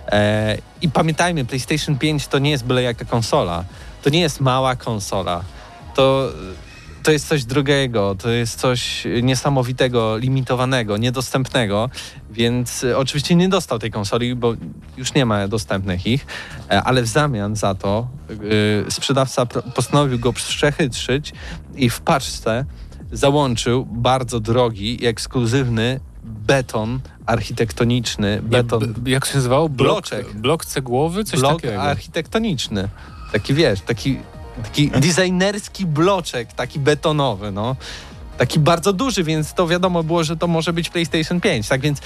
e, 0.06 0.59
i 0.82 0.88
pamiętajmy, 0.88 1.44
PlayStation 1.44 1.99
5 1.99 2.26
to 2.26 2.38
nie 2.38 2.50
jest 2.50 2.64
byle 2.64 2.82
jaka 2.82 3.04
konsola. 3.04 3.64
To 4.02 4.11
nie 4.11 4.20
jest 4.20 4.40
mała 4.40 4.76
konsola. 4.76 5.42
To, 5.94 6.32
to 7.02 7.12
jest 7.12 7.28
coś 7.28 7.45
drugiego, 7.45 8.14
to 8.14 8.30
jest 8.30 8.61
coś 8.61 9.04
niesamowitego, 9.23 10.16
limitowanego, 10.16 10.97
niedostępnego, 10.97 11.90
więc 12.30 12.85
e, 12.85 12.99
oczywiście 12.99 13.35
nie 13.35 13.49
dostał 13.49 13.78
tej 13.78 13.90
konsoli, 13.90 14.35
bo 14.35 14.54
już 14.97 15.14
nie 15.14 15.26
ma 15.26 15.49
dostępnych 15.49 16.07
ich, 16.07 16.26
e, 16.71 16.83
ale 16.83 17.02
w 17.02 17.07
zamian 17.07 17.57
za 17.57 17.75
to 17.75 18.09
e, 18.87 18.90
sprzedawca 18.90 19.47
postanowił 19.47 20.19
go 20.19 20.33
przechytrzyć 20.33 21.33
i 21.76 21.90
w 21.90 22.00
paczce 22.00 22.64
załączył 23.12 23.87
bardzo 23.87 24.40
drogi 24.40 25.04
i 25.04 25.07
ekskluzywny 25.07 26.00
beton 26.25 27.00
architektoniczny, 27.26 28.40
beton, 28.42 28.92
b- 28.92 29.11
jak 29.11 29.26
się 29.26 29.35
nazywało? 29.35 29.69
Blok, 29.69 29.88
Bloczek. 29.92 30.33
blok 30.35 30.64
cegłowy? 30.64 31.25
Coś 31.25 31.40
blok 31.40 31.62
takiego. 31.62 31.83
architektoniczny. 31.83 32.88
Taki 33.33 33.54
wiesz, 33.54 33.80
taki, 33.80 34.19
taki 34.62 34.90
designerski 34.90 35.87
bloczek, 35.87 36.52
taki 36.52 36.79
betonowy, 36.79 37.50
no. 37.50 37.76
Taki 38.38 38.59
bardzo 38.59 38.93
duży, 38.93 39.25
więc 39.25 39.55
to 39.55 39.69
wiadomo 39.69 40.02
było, 40.02 40.25
że 40.25 40.37
to 40.37 40.47
może 40.47 40.73
być 40.73 40.90
PlayStation 40.90 41.40
5. 41.40 41.69
Tak 41.69 41.81
więc 41.81 42.00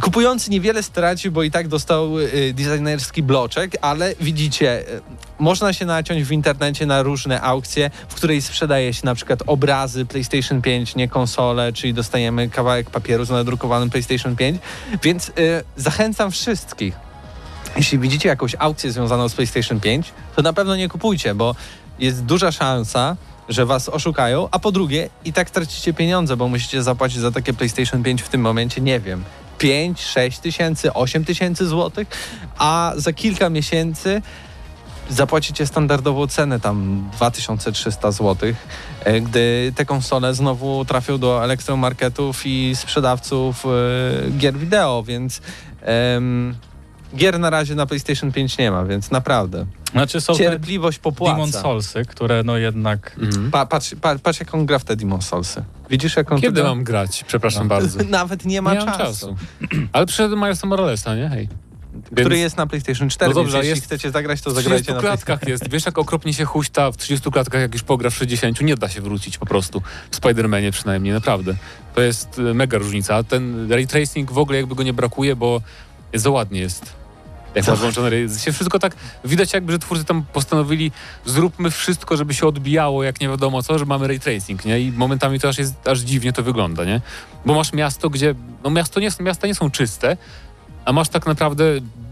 kupujący 0.00 0.50
niewiele 0.50 0.82
stracił, 0.82 1.32
bo 1.32 1.42
i 1.42 1.50
tak 1.50 1.68
dostał 1.68 2.18
y, 2.18 2.54
designerski 2.54 3.22
bloczek, 3.22 3.76
ale 3.80 4.14
widzicie, 4.20 4.88
y, 4.88 5.00
można 5.38 5.72
się 5.72 5.86
naciąć 5.86 6.24
w 6.24 6.32
internecie 6.32 6.86
na 6.86 7.02
różne 7.02 7.40
aukcje, 7.40 7.90
w 8.08 8.14
której 8.14 8.42
sprzedaje 8.42 8.94
się 8.94 9.00
na 9.04 9.14
przykład 9.14 9.42
obrazy 9.46 10.06
PlayStation 10.06 10.62
5, 10.62 10.96
nie 10.96 11.08
konsole, 11.08 11.72
czyli 11.72 11.94
dostajemy 11.94 12.48
kawałek 12.48 12.90
papieru 12.90 13.24
z 13.24 13.30
nadrukowanym 13.30 13.90
PlayStation 13.90 14.36
5, 14.36 14.60
więc 15.02 15.28
y, 15.28 15.32
zachęcam 15.76 16.30
wszystkich, 16.30 16.94
jeśli 17.76 17.98
widzicie 17.98 18.28
jakąś 18.28 18.56
aukcję 18.58 18.92
związaną 18.92 19.28
z 19.28 19.34
PlayStation 19.34 19.80
5, 19.80 20.12
to 20.36 20.42
na 20.42 20.52
pewno 20.52 20.76
nie 20.76 20.88
kupujcie, 20.88 21.34
bo 21.34 21.54
jest 22.00 22.24
duża 22.24 22.52
szansa, 22.52 23.16
że 23.48 23.66
was 23.66 23.88
oszukają, 23.88 24.48
a 24.50 24.58
po 24.58 24.72
drugie 24.72 25.08
i 25.24 25.32
tak 25.32 25.50
tracicie 25.50 25.92
pieniądze, 25.94 26.36
bo 26.36 26.48
musicie 26.48 26.82
zapłacić 26.82 27.18
za 27.18 27.30
takie 27.30 27.52
PlayStation 27.52 28.02
5 28.02 28.22
w 28.22 28.28
tym 28.28 28.40
momencie, 28.40 28.80
nie 28.80 29.00
wiem, 29.00 29.24
5, 29.58 30.00
6 30.00 30.38
tysięcy, 30.38 30.92
8 30.92 31.24
tysięcy 31.24 31.66
złotych, 31.66 32.08
a 32.58 32.92
za 32.96 33.12
kilka 33.12 33.50
miesięcy 33.50 34.22
zapłacicie 35.10 35.66
standardową 35.66 36.26
cenę, 36.26 36.60
tam 36.60 37.08
2300 37.12 38.12
zł, 38.12 38.52
e, 39.04 39.20
gdy 39.20 39.72
te 39.76 39.84
konsole 39.84 40.34
znowu 40.34 40.84
trafią 40.84 41.18
do 41.18 41.44
elektromarketów 41.44 42.46
i 42.46 42.72
sprzedawców 42.76 43.64
e, 43.66 44.30
gier 44.30 44.58
wideo, 44.58 45.02
więc 45.02 45.40
em, 45.82 46.54
gier 47.16 47.38
na 47.38 47.50
razie 47.50 47.74
na 47.74 47.86
PlayStation 47.86 48.32
5 48.32 48.58
nie 48.58 48.70
ma, 48.70 48.84
więc 48.84 49.10
naprawdę 49.10 49.66
Znaczy 49.92 50.20
są 50.20 50.34
cierpliwość 50.34 50.98
popłaca. 50.98 51.32
Demon 51.34 51.52
Soulsy, 51.52 52.04
które 52.04 52.42
no 52.42 52.56
jednak... 52.56 53.16
Mhm. 53.22 53.50
Pa, 53.50 53.66
patrz, 53.66 53.94
pa, 54.00 54.18
patrz 54.18 54.40
jak 54.40 54.54
on 54.54 54.66
gra 54.66 54.78
w 54.78 54.84
te 54.84 54.96
Demon 54.96 55.22
Soulsy. 55.22 55.64
Widzisz 55.90 56.16
jak 56.16 56.32
on 56.32 56.40
Kiedy 56.40 56.60
gra? 56.60 56.68
mam 56.70 56.84
grać? 56.84 57.24
Przepraszam 57.26 57.68
bardzo. 57.68 57.98
Nawet 58.08 58.44
nie 58.44 58.62
ma 58.62 58.74
Nie 58.74 58.80
czasu. 58.80 58.98
czasu. 58.98 59.36
Ale 59.92 60.06
przyszedł 60.06 60.36
Milesa 60.36 60.66
Moralesa, 60.66 61.14
nie? 61.14 61.28
Hej. 61.28 61.48
Który 62.06 62.24
Więc- 62.30 62.40
jest 62.40 62.56
na 62.56 62.66
PlayStation 62.66 63.08
4, 63.08 63.28
No 63.28 63.34
dobrze, 63.34 63.52
więc 63.52 63.64
jeśli 63.66 63.76
jest 63.76 63.86
chcecie 63.86 64.10
zagrać, 64.10 64.40
to 64.40 64.50
W 64.50 64.54
zagrajcie 64.54 64.84
30 64.84 64.92
na 64.94 65.00
klatkach 65.00 65.48
jest. 65.48 65.68
Wiesz, 65.70 65.86
jak 65.86 65.98
okropnie 65.98 66.34
się 66.34 66.44
huśta 66.44 66.90
w 66.92 66.96
30 66.96 67.30
klatkach, 67.30 67.60
jak 67.60 67.72
już 67.72 67.82
pogra 67.82 68.10
w 68.10 68.14
60, 68.14 68.60
nie 68.60 68.74
da 68.76 68.88
się 68.88 69.00
wrócić 69.00 69.38
po 69.38 69.46
prostu. 69.46 69.82
W 70.10 70.16
Spider-Manie 70.20 70.72
przynajmniej, 70.72 71.12
naprawdę. 71.14 71.54
To 71.94 72.00
jest 72.00 72.38
e, 72.38 72.54
mega 72.54 72.78
różnica. 72.78 73.16
A 73.16 73.22
ten 73.22 73.72
ray 73.72 73.86
tracing 73.86 74.32
w 74.32 74.38
ogóle 74.38 74.58
jakby 74.58 74.74
go 74.74 74.82
nie 74.82 74.92
brakuje, 74.92 75.36
bo 75.36 75.60
za 76.14 76.30
ładnie 76.30 76.60
jest. 76.60 76.92
Jak 77.54 77.66
masz 77.66 77.78
włączone 77.78 78.10
się 78.38 78.52
wszystko 78.52 78.78
tak, 78.78 78.96
widać 79.24 79.52
jakby, 79.52 79.72
że 79.72 79.78
twórcy 79.78 80.04
tam 80.04 80.24
postanowili 80.32 80.92
zróbmy 81.24 81.70
wszystko, 81.70 82.16
żeby 82.16 82.34
się 82.34 82.46
odbijało, 82.46 83.02
jak 83.02 83.20
nie 83.20 83.28
wiadomo 83.28 83.62
co, 83.62 83.78
że 83.78 83.84
mamy 83.84 84.08
ray 84.08 84.20
tracing, 84.20 84.64
nie? 84.64 84.80
I 84.80 84.92
momentami 84.92 85.40
to 85.40 85.48
aż 85.48 85.58
jest, 85.58 85.88
aż 85.88 85.98
dziwnie 86.00 86.32
to 86.32 86.42
wygląda, 86.42 86.84
nie? 86.84 87.00
Bo 87.46 87.54
masz 87.54 87.72
miasto, 87.72 88.10
gdzie, 88.10 88.34
no 88.64 88.70
miasto 88.70 89.00
nie, 89.00 89.08
miasta 89.20 89.46
nie 89.46 89.54
są 89.54 89.70
czyste, 89.70 90.16
a 90.84 90.92
masz 90.92 91.08
tak 91.08 91.26
naprawdę 91.26 91.64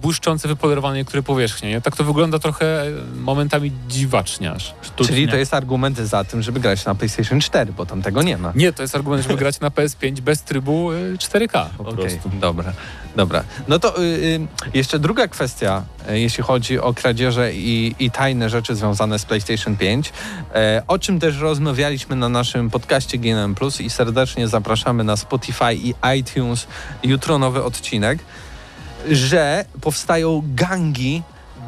błyszczące, 0.03 0.49
wypolerowane 0.49 0.97
niektóre 0.97 1.23
powierzchnie. 1.23 1.69
Nie? 1.69 1.81
Tak 1.81 1.97
to 1.97 2.05
wygląda 2.05 2.39
trochę 2.39 2.83
e, 2.83 2.91
momentami 3.17 3.73
dziwacznie 3.89 4.53
aż. 4.53 4.75
Sztucznie. 4.83 5.15
Czyli 5.15 5.29
to 5.29 5.37
jest 5.37 5.55
argument 5.55 5.99
za 5.99 6.25
tym, 6.25 6.43
żeby 6.43 6.61
grać 6.61 6.85
na 6.85 6.95
PlayStation 6.95 7.41
4, 7.41 7.73
bo 7.73 7.87
tam 7.87 8.03
tego 8.03 8.23
nie 8.23 8.39
ma. 8.39 8.53
Nie, 8.55 8.73
to 8.73 8.83
jest 8.83 8.95
argument, 8.95 9.23
żeby 9.23 9.37
grać 9.37 9.61
na 9.61 9.71
PS5 9.71 10.21
bez 10.21 10.43
trybu 10.43 10.93
e, 10.93 10.95
4K 11.15 11.67
po 11.77 11.83
Okej, 11.83 11.95
prostu. 11.97 12.31
dobra, 12.41 12.73
dobra. 13.17 13.45
No 13.69 13.79
to 13.79 14.03
y, 14.03 14.05
y, 14.05 14.41
jeszcze 14.75 14.99
druga 14.99 15.29
kwestia, 15.29 15.83
y, 16.11 16.21
jeśli 16.21 16.45
chodzi 16.45 16.79
o 16.79 16.95
kradzieże 16.95 17.55
i, 17.55 17.95
i 17.99 18.11
tajne 18.11 18.51
rzeczy 18.51 18.75
związane 18.75 19.19
z 19.19 19.25
PlayStation 19.25 19.77
5, 19.77 20.13
e, 20.55 20.83
o 20.87 20.99
czym 20.99 21.21
też 21.21 21.39
rozmawialiśmy 21.39 22.17
na 22.17 22.29
naszym 22.29 22.71
podcaście 22.71 23.19
GNM 23.19 23.55
Plus 23.55 23.81
i 23.81 23.91
serdecznie 23.91 24.49
zapraszamy 24.49 25.05
na 25.05 25.17
Spotify 25.17 25.75
i 25.75 25.95
iTunes. 26.19 26.67
Jutro 27.03 27.39
nowy 27.39 27.65
odcinek, 27.65 28.19
że 29.11 29.65
powstają 29.81 30.43
gangi 30.55 31.23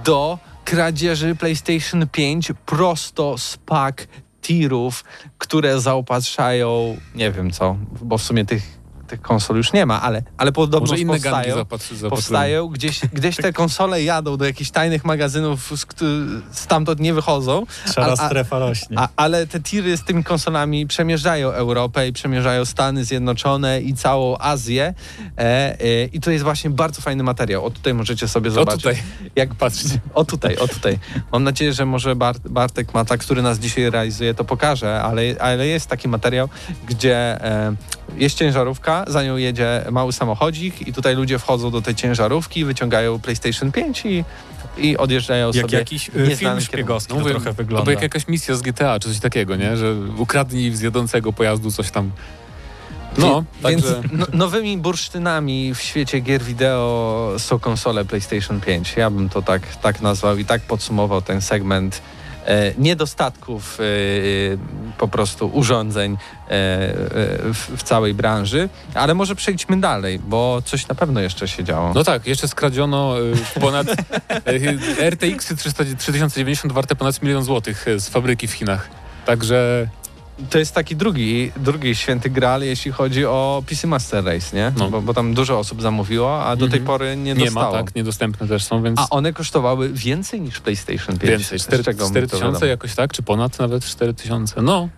do 0.04 0.38
kradzieży 0.64 1.34
PlayStation 1.34 2.08
5 2.08 2.52
prosto 2.66 3.38
z 3.38 3.56
pak 3.56 4.06
tirów, 4.42 5.04
które 5.38 5.80
zaopatrzają, 5.80 6.96
nie 7.14 7.32
wiem 7.32 7.50
co, 7.50 7.76
bo 8.02 8.18
w 8.18 8.22
sumie 8.22 8.44
tych, 8.44 8.79
tych 9.10 9.20
konsol 9.22 9.56
już 9.56 9.72
nie 9.72 9.86
ma, 9.86 10.02
ale, 10.02 10.22
ale 10.36 10.52
podobno 10.52 10.80
Może 10.80 10.98
inne 10.98 11.12
powstają. 11.12 11.54
zapatrzy. 11.54 11.94
Powstają, 12.10 12.68
gdzieś, 12.68 13.00
gdzieś 13.12 13.36
te 13.36 13.52
konsole 13.52 14.02
jadą 14.02 14.36
do 14.36 14.44
jakichś 14.44 14.70
tajnych 14.70 15.04
magazynów, 15.04 15.72
z, 15.80 15.86
stamtąd 16.52 17.00
nie 17.00 17.14
wychodzą, 17.14 17.66
Szara 17.94 18.06
a- 18.18 18.22
a- 18.22 18.26
strefa 18.28 18.58
rośnie. 18.58 18.98
a, 18.98 19.08
ale 19.16 19.46
te 19.46 19.60
tiry 19.60 19.96
z 19.96 20.04
tymi 20.04 20.24
konsolami 20.24 20.86
przemierzają 20.86 21.50
Europę 21.50 22.08
i 22.08 22.12
przemierzają 22.12 22.64
Stany 22.64 23.04
Zjednoczone 23.04 23.80
i 23.80 23.94
całą 23.94 24.38
Azję. 24.38 24.94
E, 25.38 25.42
e, 25.80 26.04
I 26.04 26.20
to 26.20 26.30
jest 26.30 26.44
właśnie 26.44 26.70
bardzo 26.70 27.02
fajny 27.02 27.22
materiał. 27.22 27.64
O 27.66 27.70
tutaj 27.70 27.94
możecie 27.94 28.28
sobie 28.28 28.50
O 28.50 28.52
zobaczyć. 28.52 28.82
tutaj, 28.82 29.02
Jak 29.36 29.54
patrzcie. 29.54 30.00
o 30.14 30.24
tutaj, 30.24 30.56
o 30.56 30.68
tutaj. 30.68 30.98
Mam 31.32 31.44
nadzieję, 31.44 31.72
że 31.72 31.86
może 31.86 32.16
Bart, 32.16 32.48
Bartek 32.48 32.94
Mata, 32.94 33.16
który 33.16 33.42
nas 33.42 33.58
dzisiaj 33.58 33.90
realizuje, 33.90 34.34
to 34.34 34.44
pokaże, 34.44 35.02
ale, 35.02 35.22
ale 35.40 35.66
jest 35.66 35.86
taki 35.86 36.08
materiał, 36.08 36.48
gdzie 36.86 37.44
e, 37.44 37.74
jest 38.16 38.36
ciężarówka, 38.38 39.04
za 39.08 39.22
nią 39.24 39.36
jedzie 39.36 39.84
mały 39.90 40.12
samochodzik 40.12 40.88
i 40.88 40.92
tutaj 40.92 41.16
ludzie 41.16 41.38
wchodzą 41.38 41.70
do 41.70 41.82
tej 41.82 41.94
ciężarówki, 41.94 42.64
wyciągają 42.64 43.18
PlayStation 43.20 43.72
5 43.72 44.02
i, 44.06 44.24
i 44.78 44.96
odjeżdżają 44.96 45.46
Jak 45.54 45.66
sobie. 45.66 45.78
jakiś 45.78 46.10
y, 46.16 46.36
film 46.36 46.60
szpiegowski 46.60 47.14
No 47.14 47.20
trochę 47.24 47.36
Albo 47.48 47.52
wygląda. 47.52 47.90
jak 47.92 48.02
jakaś 48.02 48.28
misja 48.28 48.54
z 48.54 48.62
GTA, 48.62 49.00
czy 49.00 49.08
coś 49.08 49.18
takiego, 49.20 49.56
nie? 49.56 49.76
Że 49.76 49.94
ukradnij 50.16 50.74
z 50.76 50.80
jadącego 50.80 51.32
pojazdu 51.32 51.70
coś 51.72 51.90
tam. 51.90 52.10
No, 53.18 53.44
Wie- 53.62 53.68
Więc 53.70 53.82
także 53.84 54.02
no, 54.12 54.26
nowymi 54.32 54.78
bursztynami 54.78 55.74
w 55.74 55.80
świecie 55.80 56.20
gier 56.20 56.42
wideo 56.42 57.34
są 57.38 57.58
konsole 57.58 58.04
PlayStation 58.04 58.60
5. 58.60 58.94
Ja 58.96 59.10
bym 59.10 59.28
to 59.28 59.42
tak, 59.42 59.76
tak 59.76 60.00
nazwał 60.00 60.36
i 60.38 60.44
tak 60.44 60.60
podsumował 60.62 61.22
ten 61.22 61.40
segment 61.40 62.02
niedostatków 62.78 63.78
e, 63.80 63.84
po 64.98 65.08
prostu 65.08 65.50
urządzeń 65.54 66.12
e, 66.12 66.50
e, 66.50 66.96
w, 67.54 67.82
całej 67.82 68.14
branży. 68.14 68.68
Ale 68.94 69.14
może 69.14 69.34
przejdźmy 69.34 69.80
dalej, 69.80 70.18
bo 70.18 70.62
coś 70.64 70.88
na 70.88 70.94
pewno 70.94 71.20
jeszcze 71.20 71.48
się 71.48 71.64
działo. 71.64 71.92
No 71.94 72.04
tak, 72.04 72.26
jeszcze 72.26 72.48
skradziono 72.48 73.14
ponad 73.60 73.86
RTX 75.10 75.54
300 75.56 75.84
3090 75.98 76.72
warte 76.72 76.96
ponad 76.96 77.22
milion 77.22 77.44
złotych 77.44 77.86
z 77.96 78.08
fabryki 78.08 78.46
w 78.46 78.52
Chinach. 78.52 78.88
Także 79.26 79.88
To 80.50 80.58
jest 80.58 80.74
taki 80.74 80.96
drugi, 80.96 81.52
drugi 81.56 81.94
święty 81.94 82.30
graal, 82.30 82.62
jeśli 82.62 82.92
chodzi 82.92 83.24
o 83.26 83.62
PC 83.68 83.86
Master 83.86 84.24
Race, 84.24 84.56
nie? 84.56 84.72
No. 84.78 84.90
Bo, 84.90 85.02
bo 85.02 85.14
tam 85.14 85.34
dużo 85.34 85.58
osób 85.58 85.82
zamówiło, 85.82 86.44
a 86.44 86.56
do 86.56 86.68
tej 86.68 86.78
Mhm. 86.80 86.84
pory 86.86 87.16
nie, 87.16 87.34
nie, 87.34 87.44
dostało. 87.44 87.72
ma, 87.72 87.78
tak, 87.82 87.94
niedostępne 87.94 88.48
też 88.48 88.64
są, 88.64 88.82
więc 88.82 89.00
A 89.00 89.06
one 89.10 89.32
kosztowały 89.32 89.88
więcej 89.92 90.40
niż 90.40 90.60
PlayStation 90.60 91.18
5. 91.18 91.22
więcej. 91.30 91.58
Z 91.58 91.62
4, 91.62 91.84
czego 91.84 92.04
mi 92.04 92.14
to 92.14 92.20
4000 92.20 92.46
wiadomo. 92.52 92.66
jakoś 92.66 92.94
tak, 92.94 93.12
czy 93.12 93.22
ponad 93.22 93.58
nawet 93.58 93.84
4000. 93.84 94.62
No, 94.62 94.88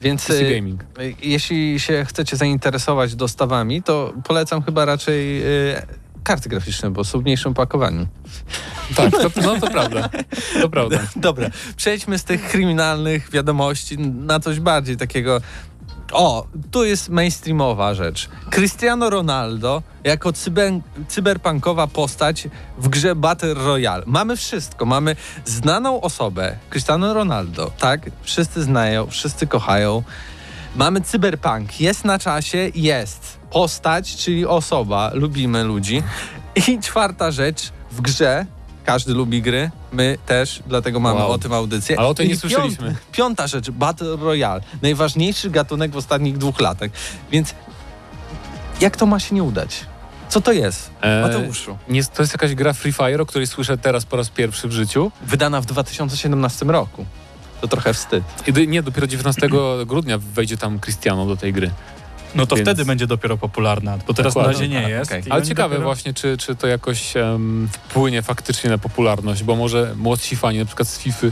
Więc 0.00 0.30
y, 0.30 0.54
Gaming. 0.54 0.82
y, 0.82 1.14
jeśli 1.22 1.80
się 1.80 2.04
chcecie 2.08 2.36
zainteresować 2.36 3.14
dostawami, 3.14 3.82
to 3.82 4.12
polecam 4.24 4.62
chyba 4.62 4.84
raczej 4.84 5.42
y, 5.42 5.82
karty 6.28 6.48
graficzne, 6.48 6.90
bo 6.90 7.04
są 7.04 7.20
w 7.20 7.22
mniejszym 7.22 7.54
pakowaniu. 7.54 8.06
Tak, 8.96 9.10
to, 9.10 9.30
no 9.42 9.60
to 9.60 9.66
prawda. 9.70 10.08
To 10.60 10.68
prawda. 10.68 10.98
Dobra, 11.16 11.50
przejdźmy 11.76 12.18
z 12.18 12.24
tych 12.24 12.48
kryminalnych 12.48 13.30
wiadomości 13.30 13.98
na 13.98 14.40
coś 14.40 14.60
bardziej 14.60 14.96
takiego. 14.96 15.40
O, 16.12 16.46
tu 16.70 16.84
jest 16.84 17.08
mainstreamowa 17.08 17.94
rzecz. 17.94 18.28
Cristiano 18.50 19.10
Ronaldo 19.10 19.82
jako 20.04 20.32
cyber, 20.32 20.72
cyberpunkowa 21.08 21.86
postać 21.86 22.48
w 22.78 22.88
grze 22.88 23.14
Battle 23.14 23.54
Royale. 23.54 24.02
Mamy 24.06 24.36
wszystko. 24.36 24.86
Mamy 24.86 25.16
znaną 25.44 26.00
osobę, 26.00 26.56
Cristiano 26.70 27.14
Ronaldo, 27.14 27.70
tak? 27.78 28.10
Wszyscy 28.22 28.62
znają, 28.62 29.06
wszyscy 29.06 29.46
kochają. 29.46 30.02
Mamy 30.76 31.00
cyberpunk. 31.00 31.80
Jest 31.80 32.04
na 32.04 32.18
czasie, 32.18 32.70
jest. 32.74 33.37
Postać, 33.52 34.16
czyli 34.16 34.46
osoba. 34.46 35.10
Lubimy 35.14 35.64
ludzi. 35.64 36.02
I 36.68 36.78
czwarta 36.80 37.30
rzecz, 37.30 37.72
w 37.90 38.00
grze 38.00 38.46
każdy 38.84 39.14
lubi 39.14 39.42
gry, 39.42 39.70
my 39.92 40.18
też, 40.26 40.62
dlatego 40.66 41.00
mamy 41.00 41.20
Wow. 41.20 41.30
o 41.30 41.38
tym 41.38 41.52
audycję. 41.52 41.98
Ale 41.98 42.08
o 42.08 42.14
tej 42.14 42.28
nie 42.28 42.36
słyszeliśmy. 42.36 42.86
Piąta, 42.86 43.00
piąta 43.12 43.46
rzecz, 43.46 43.70
Battle 43.70 44.16
Royale. 44.16 44.60
Najważniejszy 44.82 45.50
gatunek 45.50 45.90
w 45.90 45.96
ostatnich 45.96 46.38
dwóch 46.38 46.60
latach. 46.60 46.90
Więc 47.32 47.54
jak 48.80 48.96
to 48.96 49.06
ma 49.06 49.20
się 49.20 49.34
nie 49.34 49.42
udać? 49.42 49.80
Co 50.28 50.40
to 50.40 50.52
jest? 50.52 50.90
E, 51.00 51.22
Mateuszu. 51.22 51.78
nie, 51.88 52.04
to 52.04 52.22
jest 52.22 52.32
jakaś 52.34 52.54
gra 52.54 52.72
Free 52.72 52.92
Fire, 52.92 53.22
o 53.22 53.26
której 53.26 53.46
słyszę 53.46 53.78
teraz 53.78 54.04
po 54.04 54.16
raz 54.16 54.28
pierwszy 54.28 54.68
w 54.68 54.72
życiu. 54.72 55.10
Wydana 55.22 55.60
w 55.60 55.66
2017 55.66 56.66
roku. 56.66 57.04
To 57.60 57.68
trochę 57.68 57.94
wstyd. 57.94 58.24
I 58.46 58.68
nie, 58.68 58.82
dopiero 58.82 59.06
19 59.06 59.48
grudnia 59.86 60.18
wejdzie 60.18 60.56
tam 60.56 60.78
Cristiano 60.80 61.26
do 61.26 61.36
tej 61.36 61.52
gry. 61.52 61.70
No 62.34 62.46
to 62.46 62.56
Więc- 62.56 62.68
wtedy 62.68 62.84
będzie 62.84 63.06
dopiero 63.06 63.36
popularna, 63.36 63.98
bo 64.06 64.14
teraz 64.14 64.34
na 64.34 64.40
Dokładnie. 64.42 64.52
razie 64.52 64.68
nie 64.68 64.86
A, 64.86 64.88
jest. 64.88 65.12
I 65.26 65.30
Ale 65.30 65.42
ciekawe 65.42 65.74
dopiero- 65.74 65.84
właśnie, 65.84 66.14
czy, 66.14 66.36
czy 66.36 66.56
to 66.56 66.66
jakoś 66.66 67.16
em, 67.16 67.68
wpłynie 67.72 68.22
faktycznie 68.22 68.70
na 68.70 68.78
popularność, 68.78 69.42
bo 69.42 69.56
może 69.56 69.94
młodsi 69.96 70.36
fani 70.36 70.58
na 70.58 70.64
przykład 70.64 70.88
z 70.88 70.98
FIFA 70.98 71.26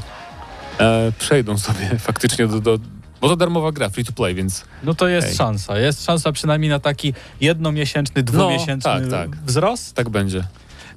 e, 0.80 1.12
przejdą 1.18 1.58
sobie 1.58 1.88
faktycznie 1.98 2.46
do, 2.46 2.60
do... 2.60 2.78
Bo 3.20 3.28
to 3.28 3.36
darmowa 3.36 3.72
gra, 3.72 3.88
free 3.88 4.04
to 4.04 4.12
play, 4.12 4.34
więc 4.34 4.64
No 4.82 4.94
to 4.94 5.08
jest 5.08 5.28
Ej. 5.28 5.34
szansa. 5.34 5.78
Jest 5.78 6.04
szansa 6.04 6.32
przynajmniej 6.32 6.70
na 6.70 6.78
taki 6.78 7.14
jednomiesięczny, 7.40 8.22
dwumiesięczny 8.22 8.90
tak, 9.00 9.10
tak. 9.10 9.36
wzrost. 9.36 9.94
tak 9.94 10.08
będzie. 10.08 10.44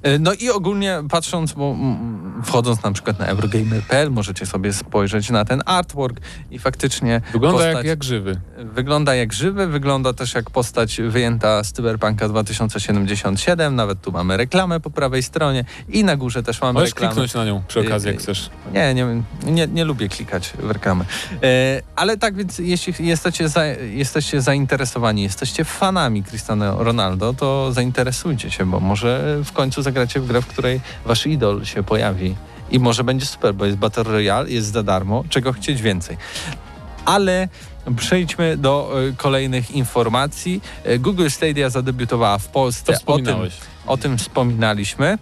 E, 0.02 0.18
No 0.18 0.32
i 0.32 0.50
ogólnie 0.50 1.02
patrząc, 1.10 1.52
bo 1.52 1.70
mm, 1.70 2.42
wchodząc 2.44 2.82
na 2.82 2.92
przykład 2.92 3.18
na 3.18 3.26
Eurogamer.pl 3.26 4.10
możecie 4.10 4.46
sobie 4.46 4.72
spojrzeć 4.72 5.30
na 5.30 5.44
ten 5.44 5.62
artwork 5.66 6.20
i 6.50 6.58
faktycznie 6.58 7.20
Wygląda 7.32 7.58
postać 7.58 7.76
jak, 7.76 7.84
jak 7.86 8.04
żywy. 8.04 8.40
wygląda 8.58 9.14
jak 9.14 9.32
żywy, 9.32 9.66
wygląda 9.66 10.12
też 10.12 10.34
jak 10.34 10.50
postać 10.50 11.00
wyjęta 11.08 11.64
z 11.64 11.72
Cyberpunka 11.72 12.28
2077, 12.28 13.76
nawet 13.76 14.00
tu 14.00 14.12
mamy 14.12 14.36
reklamę 14.36 14.80
po 14.80 14.90
prawej 14.90 15.22
stronie 15.22 15.64
i 15.88 16.04
na 16.04 16.16
górze 16.16 16.42
też 16.42 16.60
mamy 16.60 16.72
Możesz 16.72 16.88
reklamę. 16.90 17.08
kliknąć 17.14 17.34
na 17.34 17.44
nią 17.44 17.62
przy 17.68 17.80
okazji, 17.80 18.08
Y, 18.08 18.12
jak 18.12 18.22
chcesz. 18.22 18.50
Nie, 18.74 18.94
nie, 18.94 19.06
nie, 19.44 19.66
nie 19.66 19.84
lubię 19.84 20.08
klikać 20.08 20.52
w 20.62 20.70
reklamę. 20.70 21.04
E, 21.42 21.82
ale 21.96 22.16
tak 22.16 22.34
więc, 22.34 22.58
jeśli 22.58 23.06
jesteście, 23.06 23.48
za, 23.48 23.64
jesteście 23.66 24.40
zainteresowani, 24.42 25.22
jesteście 25.22 25.64
fanami 25.64 26.24
Cristiano 26.24 26.84
Ronaldo, 26.84 27.34
to 27.34 27.72
zainteresujcie 27.72 28.50
się, 28.50 28.66
bo 28.66 28.80
może 28.80 29.38
w 29.44 29.52
końcu 29.52 29.82
zagracie 29.90 30.20
w 30.20 30.26
grę, 30.26 30.42
w 30.42 30.46
której 30.46 30.80
wasz 31.04 31.26
idol 31.26 31.64
się 31.64 31.82
pojawi. 31.82 32.36
I 32.70 32.78
może 32.78 33.04
będzie 33.04 33.26
super, 33.26 33.54
bo 33.54 33.64
jest 33.66 33.78
Battle 33.78 34.02
Royale, 34.02 34.50
jest 34.50 34.72
za 34.72 34.82
darmo, 34.82 35.24
czego 35.28 35.52
chcieć 35.52 35.82
więcej. 35.82 36.16
Ale 37.04 37.48
przejdźmy 37.96 38.56
do 38.56 38.92
e, 39.08 39.12
kolejnych 39.16 39.70
informacji. 39.70 40.60
E, 40.84 40.98
Google 40.98 41.28
Stadia 41.28 41.70
zadebiutowała 41.70 42.38
w 42.38 42.48
Polsce. 42.48 42.92
O 43.06 43.18
tym, 43.18 43.36
o 43.86 43.96
tym 43.96 44.18
wspominaliśmy. 44.18 45.18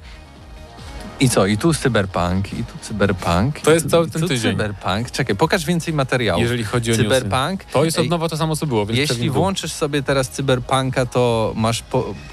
I 1.21 1.29
co? 1.29 1.47
I 1.47 1.59
tu 1.59 1.75
cyberpunk, 1.75 2.53
i 2.53 2.65
tu 2.65 2.79
cyberpunk. 2.81 3.61
To 3.61 3.71
jest 3.73 3.91
cały 3.91 4.11
ten 4.11 4.23
tu 4.23 4.29
tydzień. 4.29 4.53
Cyberpunk. 4.53 5.11
Czekaj, 5.11 5.37
pokaż 5.37 5.65
więcej 5.65 5.95
materiałów. 5.95 6.43
Jeżeli 6.43 6.65
chodzi 6.65 6.93
o 6.93 6.97
newsy. 6.97 7.05
cyberpunk. 7.05 7.65
To 7.65 7.85
jest 7.85 7.99
od 7.99 8.09
nowa 8.09 8.29
to 8.29 8.37
samo, 8.37 8.57
co 8.57 8.67
było, 8.67 8.87
więc 8.87 8.99
Jeśli 8.99 9.31
włączysz 9.31 9.73
sobie 9.73 10.03
teraz 10.03 10.29
cyberpunka, 10.29 11.07
to 11.07 11.53
masz 11.57 11.85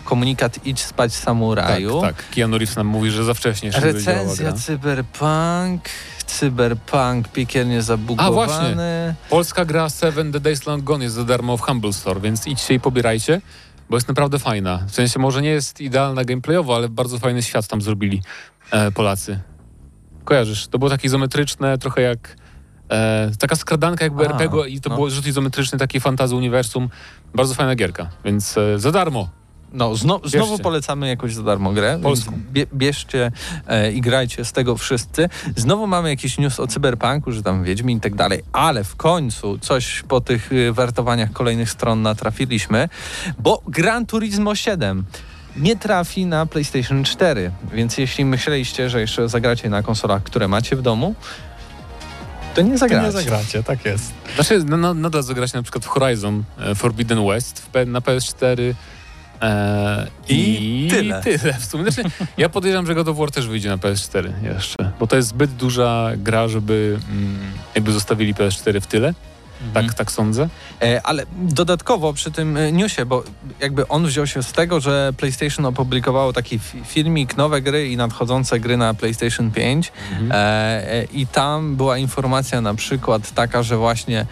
komunikat 0.06 0.66
idź 0.66 0.84
spać 0.84 1.14
samuraju. 1.14 2.02
Tak, 2.02 2.16
tak. 2.16 2.30
Keanu 2.30 2.58
Reeves 2.58 2.76
nam 2.76 2.88
mówi, 2.88 3.12
że 3.12 3.24
za 3.24 3.34
wcześnie 3.34 3.72
działała 3.72 3.94
Recenzja 3.94 4.54
cyberpunk. 4.54 5.82
Cyberpunk 6.26 7.28
piekielnie 7.28 7.82
zabugowany. 7.82 8.42
A, 8.42 8.46
właśnie. 8.46 9.16
Polska 9.30 9.66
gra 9.66 9.90
Seven 9.90 10.32
The 10.32 10.40
Days 10.40 10.66
Long 10.66 10.84
Gone 10.84 11.04
jest 11.04 11.16
za 11.16 11.24
darmo 11.24 11.58
w 11.58 11.62
Humble 11.62 11.94
Store, 11.94 12.20
więc 12.20 12.48
idźcie 12.48 12.74
i 12.74 12.80
pobierajcie, 12.80 13.42
bo 13.90 13.98
jest 13.98 14.08
naprawdę 14.08 14.40
fajna. 14.40 14.78
W 14.88 14.92
sensie 14.92 15.20
może 15.20 15.42
nie 15.42 15.50
jest 15.50 15.82
idealna 15.82 16.26
gameplayowo, 16.26 16.76
ale 16.76 16.90
bardzo 16.90 17.20
fajny 17.20 17.44
świat 17.44 17.68
tam 17.68 17.82
zrobili 17.82 18.22
e, 18.72 18.92
Polacy. 18.92 19.40
Kojarzysz? 20.24 20.68
To 20.68 20.80
było 20.80 20.90
takie 20.90 21.08
izometryczne, 21.08 21.78
trochę 21.78 22.02
jak 22.02 22.36
e, 22.90 23.32
taka 23.40 23.56
skradanka 23.56 24.04
jakby 24.06 24.28
A, 24.28 24.32
RPG 24.32 24.68
i 24.68 24.82
to 24.82 24.90
no. 24.90 24.96
było 24.96 25.10
rzut 25.10 25.28
izometryczny, 25.28 25.80
taki 25.80 26.00
fantazy 26.00 26.36
uniwersum. 26.36 26.90
Bardzo 27.36 27.54
fajna 27.54 27.76
gierka, 27.76 28.10
więc 28.26 28.58
e, 28.58 28.80
za 28.80 28.92
darmo. 28.92 29.30
No, 29.76 29.96
zno, 29.96 30.20
znowu 30.24 30.48
Bierzcie. 30.48 30.64
polecamy 30.64 31.08
jakąś 31.08 31.34
za 31.34 31.44
darmo 31.44 31.72
grę. 31.72 32.00
Polską. 32.04 32.32
Bie, 32.52 32.66
bierzcie 32.74 33.32
e, 33.68 33.92
i 33.92 34.02
grajcie 34.02 34.46
z 34.46 34.52
tego 34.52 34.78
wszyscy. 34.78 35.30
Znowu 35.56 35.88
mamy 35.88 36.10
jakiś 36.10 36.38
news 36.38 36.60
o 36.60 36.68
cyberpunku, 36.68 37.32
że 37.32 37.44
tam 37.44 37.64
Wiedźmin 37.64 37.98
i 37.98 38.02
tak 38.02 38.16
dalej, 38.16 38.42
ale 38.54 38.84
w 38.84 38.96
końcu 38.96 39.58
coś 39.60 40.04
po 40.08 40.22
tych 40.22 40.52
y, 40.52 40.74
wertowaniach 40.74 41.32
kolejnych 41.32 41.70
stron 41.72 42.02
natrafiliśmy, 42.02 42.90
bo 43.40 43.62
Gran 43.68 44.06
Turismo 44.06 44.56
7 44.56 45.04
nie 45.58 45.76
trafi 45.76 46.26
na 46.26 46.46
PlayStation 46.46 47.04
4, 47.04 47.52
więc 47.74 47.98
jeśli 47.98 48.26
myśleliście, 48.26 48.90
że 48.90 49.02
jeszcze 49.02 49.30
zagracie 49.30 49.70
na 49.70 49.84
konsolach, 49.84 50.24
które 50.24 50.48
macie 50.48 50.76
w 50.76 50.82
domu, 50.82 51.16
to 52.56 52.62
nie 52.62 52.72
To 52.72 52.78
zagracie. 52.78 53.06
nie 53.06 53.12
zagracie, 53.12 53.64
tak 53.64 53.86
jest. 53.86 54.14
Znaczy, 54.36 54.64
no, 54.68 54.78
no, 54.78 54.94
nadal 54.94 55.24
zagrać 55.24 55.54
na 55.54 55.64
przykład 55.64 55.86
w 55.86 55.88
Horizon 55.88 56.44
e, 56.60 56.76
Forbidden 56.76 57.28
West 57.28 57.70
na 57.88 58.00
PS4 58.00 58.74
e, 59.46 60.08
I 60.30 60.88
tyle. 60.92 61.22
tyle 61.22 61.54
w 61.54 61.66
sumie. 61.66 61.92
Znaczy, 61.92 62.10
ja 62.38 62.50
podejrzewam, 62.50 62.86
że 62.86 62.96
God 62.96 63.08
of 63.08 63.18
War 63.18 63.32
też 63.32 63.48
wyjdzie 63.48 63.70
na 63.70 63.78
PS4 63.78 64.44
jeszcze, 64.44 64.92
bo 65.00 65.08
to 65.08 65.16
jest 65.16 65.28
zbyt 65.28 65.52
duża 65.52 66.12
gra, 66.18 66.48
żeby 66.48 67.00
mm, 67.12 67.38
jakby 67.76 67.92
zostawili 67.92 68.34
PS4 68.34 68.82
w 68.82 68.88
tyle. 68.88 69.14
Mhm. 69.68 69.86
Tak, 69.88 69.94
tak 69.98 70.12
sądzę. 70.12 70.50
E, 70.82 71.02
Ale 71.04 71.24
dodatkowo 71.38 72.14
przy 72.14 72.32
tym 72.32 72.58
e, 72.58 72.72
newsie, 72.72 73.06
bo 73.06 73.24
jakby 73.60 73.88
on 73.88 74.06
wziął 74.08 74.28
się 74.28 74.44
z 74.44 74.52
tego, 74.52 74.80
że 74.80 75.14
PlayStation 75.18 75.66
opublikowało 75.66 76.34
taki 76.34 76.60
fi- 76.60 76.84
filmik, 76.86 77.38
nowe 77.38 77.62
gry 77.62 77.90
i 77.90 77.98
nadchodzące 77.98 78.60
gry 78.60 78.78
na 78.78 78.94
PlayStation 78.94 79.52
5 79.52 79.92
Mhm. 80.12 80.32
e, 80.34 81.04
i 81.14 81.28
tam 81.28 81.76
była 81.76 81.98
informacja 81.98 82.62
na 82.62 82.74
przykład 82.74 83.32
taka, 83.32 83.64
że 83.64 83.78
właśnie 83.78 84.26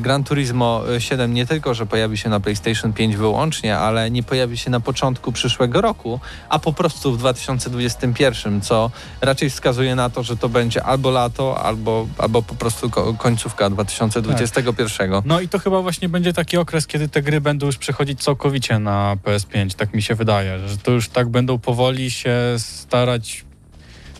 Gran 0.00 0.24
Turismo 0.24 0.82
7 0.98 1.34
nie 1.34 1.46
tylko, 1.46 1.74
że 1.74 1.86
pojawi 1.86 2.18
się 2.18 2.28
na 2.28 2.40
PlayStation 2.40 2.92
5 2.92 3.16
wyłącznie, 3.16 3.78
ale 3.78 4.10
nie 4.10 4.22
pojawi 4.22 4.58
się 4.58 4.70
na 4.70 4.80
początku 4.80 5.32
przyszłego 5.32 5.80
roku, 5.80 6.20
a 6.48 6.58
po 6.58 6.72
prostu 6.72 7.12
w 7.12 7.18
2021, 7.18 8.60
co 8.60 8.90
raczej 9.20 9.50
wskazuje 9.50 9.94
na 9.94 10.10
to, 10.10 10.22
że 10.22 10.36
to 10.36 10.48
będzie 10.48 10.82
albo 10.84 11.10
lato, 11.10 11.62
albo, 11.64 12.06
albo 12.18 12.42
po 12.42 12.54
prostu 12.54 12.90
ko- 12.90 13.14
końcówka 13.14 13.70
2021. 13.70 14.79
No 15.24 15.40
i 15.40 15.48
to 15.48 15.58
chyba 15.58 15.82
właśnie 15.82 16.08
będzie 16.08 16.32
taki 16.32 16.56
okres, 16.56 16.86
kiedy 16.86 17.08
te 17.08 17.22
gry 17.22 17.40
będą 17.40 17.66
już 17.66 17.76
przechodzić 17.76 18.22
całkowicie 18.22 18.78
na 18.78 19.16
PS5, 19.24 19.74
tak 19.74 19.94
mi 19.94 20.02
się 20.02 20.14
wydaje, 20.14 20.68
że 20.68 20.76
to 20.76 20.90
już 20.90 21.08
tak 21.08 21.28
będą 21.28 21.58
powoli 21.58 22.10
się 22.10 22.34
starać 22.56 23.44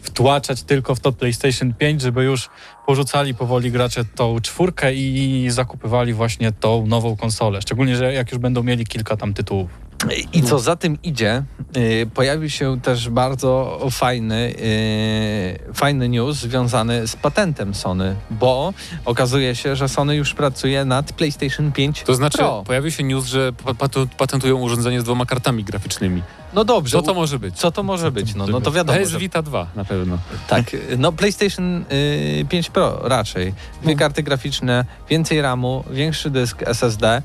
wtłaczać 0.02 0.62
tylko 0.62 0.94
w 0.94 1.00
to 1.00 1.12
PlayStation 1.12 1.74
5, 1.74 2.02
żeby 2.02 2.24
już 2.24 2.48
porzucali 2.86 3.34
powoli 3.34 3.70
gracze 3.70 4.04
tą 4.04 4.40
czwórkę 4.40 4.94
i 4.94 5.46
zakupywali 5.50 6.14
właśnie 6.14 6.52
tą 6.52 6.86
nową 6.86 7.16
konsolę. 7.16 7.62
Szczególnie, 7.62 7.96
że 7.96 8.12
jak 8.12 8.32
już 8.32 8.40
będą 8.40 8.62
mieli 8.62 8.86
kilka 8.86 9.16
tam 9.16 9.34
tytułów. 9.34 9.89
I 10.32 10.42
co 10.42 10.58
za 10.58 10.76
tym 10.76 10.98
idzie, 11.02 11.42
y, 11.76 12.10
pojawił 12.14 12.50
się 12.50 12.80
też 12.80 13.08
bardzo 13.08 13.80
fajny, 13.90 14.54
y, 14.58 15.74
fajny 15.74 16.08
news 16.08 16.36
związany 16.36 17.06
z 17.06 17.16
patentem 17.16 17.74
Sony, 17.74 18.16
bo 18.30 18.72
okazuje 19.04 19.54
się, 19.54 19.76
że 19.76 19.88
Sony 19.88 20.16
już 20.16 20.34
pracuje 20.34 20.84
nad 20.84 21.12
PlayStation 21.12 21.72
5 21.72 22.02
To 22.02 22.14
znaczy, 22.14 22.38
Pro. 22.38 22.62
pojawił 22.66 22.90
się 22.90 23.02
news, 23.02 23.26
że 23.26 23.52
patentują 24.18 24.56
urządzenie 24.56 25.00
z 25.00 25.04
dwoma 25.04 25.26
kartami 25.26 25.64
graficznymi. 25.64 26.22
No 26.54 26.64
dobrze. 26.64 26.98
Co 26.98 27.02
to 27.02 27.14
może 27.14 27.38
być? 27.38 27.56
Co 27.56 27.70
to 27.70 27.82
może 27.82 28.12
być? 28.12 28.34
No, 28.34 28.46
no 28.46 28.60
to 28.60 28.72
wiadomo, 28.72 28.98
PS 28.98 29.08
że 29.08 29.18
Vita 29.18 29.42
2 29.42 29.66
na 29.76 29.84
pewno. 29.84 30.18
Tak, 30.48 30.64
no 30.98 31.12
PlayStation 31.12 31.84
y, 31.92 32.46
5 32.48 32.70
Pro 32.70 33.08
raczej. 33.08 33.54
Dwie 33.82 33.96
karty 33.96 34.22
graficzne, 34.22 34.84
więcej 35.10 35.40
RAMu, 35.40 35.84
większy 35.90 36.30
dysk 36.30 36.62
SSD, 36.66 37.22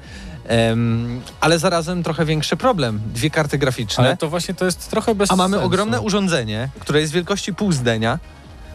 em, 0.47 1.21
ale 1.41 1.59
zarazem 1.59 2.03
trochę 2.03 2.25
większy 2.25 2.57
problem. 2.57 3.01
Dwie 3.13 3.29
karty 3.29 3.57
graficzne, 3.57 4.03
Ale 4.03 4.17
to 4.17 4.29
właśnie 4.29 4.53
to 4.53 4.65
jest 4.65 4.89
trochę 4.89 5.15
bez 5.15 5.31
a 5.31 5.35
mamy 5.35 5.53
sensu. 5.53 5.65
ogromne 5.65 6.01
urządzenie, 6.01 6.69
które 6.79 7.01
jest 7.01 7.13
wielkości 7.13 7.53
pół 7.53 7.71
zdania, 7.71 8.19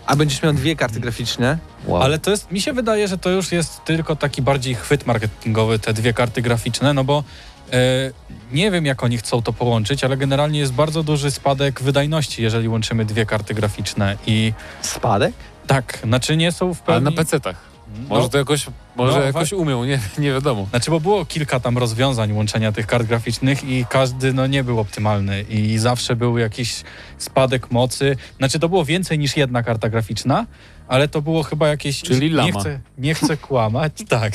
a 0.07 0.17
będziesz 0.17 0.43
miał 0.43 0.53
dwie 0.53 0.77
karty 0.77 1.01
graficzne. 1.01 1.59
Wow. 1.87 2.03
Ale 2.03 2.19
to 2.19 2.31
jest, 2.31 2.51
mi 2.51 2.61
się 2.61 2.73
wydaje, 2.73 3.09
że 3.09 3.19
to 3.19 3.31
już 3.31 3.53
jest 3.53 3.85
tylko 3.85 4.17
taki 4.17 4.43
bardziej 4.43 4.75
chwyt 4.75 5.07
marketingowy, 5.07 5.79
te 5.79 5.93
dwie 5.93 6.13
karty 6.13 6.43
graficzne, 6.43 6.95
no 6.95 7.05
bo 7.05 7.25
e, 7.73 7.77
nie 8.53 8.71
wiem, 8.71 8.87
jak 8.87 9.05
oni 9.05 9.19
chcą 9.19 9.43
to 9.43 9.53
połączyć, 9.53 10.05
ale 10.05 10.17
generalnie 10.17 10.59
jest 10.59 10.73
bardzo 10.73 11.03
duży 11.03 11.31
spadek 11.31 11.83
wydajności, 11.83 12.43
jeżeli 12.43 12.69
łączymy 12.69 13.05
dwie 13.05 13.27
karty 13.27 13.55
graficzne 13.55 14.17
i 14.27 14.53
Spadek? 14.83 15.35
tak, 15.67 15.99
znaczy 16.05 16.37
nie 16.37 16.53
są 16.53 16.75
w 16.75 16.83
Ale 16.87 17.01
pełni... 17.01 17.17
na 17.17 17.23
PC-tach. 17.23 17.55
Może 18.09 18.23
no, 18.23 18.29
to 18.29 18.39
jakoś, 18.39 18.67
może 18.97 19.19
no, 19.19 19.25
jakoś 19.25 19.53
umią, 19.53 19.85
nie, 19.85 20.01
nie 20.19 20.33
wiadomo. 20.33 20.67
Znaczy, 20.71 20.91
bo 20.91 21.01
było 21.01 21.25
kilka 21.25 21.61
tam 21.61 21.79
rozwiązań 21.79 22.33
łączenia 22.33 22.73
tych 22.73 22.87
kart 22.87 23.07
graficznych 23.07 23.65
i 23.65 23.87
każdy 23.91 24.33
no, 24.33 24.47
nie 24.47 24.65
był 24.65 24.81
optymalny 24.81 25.43
i 25.43 25.79
zawsze 25.79 26.17
był 26.17 26.39
jakiś 26.39 26.83
spadek 27.19 27.71
mocy. 27.71 28.17
Znaczy, 28.39 28.59
to 28.59 28.69
było 28.69 28.85
więcej 28.85 29.19
niż 29.19 29.37
jedna 29.37 29.63
karta 29.63 29.89
graficzna, 29.89 30.47
ale 30.91 31.09
to 31.09 31.23
było 31.23 31.43
chyba 31.43 31.69
jakieś... 31.69 32.03
Czyli 32.03 32.31
nie 32.31 32.37
lama. 32.37 32.61
chcę, 32.61 32.81
nie 32.99 33.15
chcę 33.15 33.37
kłamać, 33.37 33.93
tak. 34.09 34.33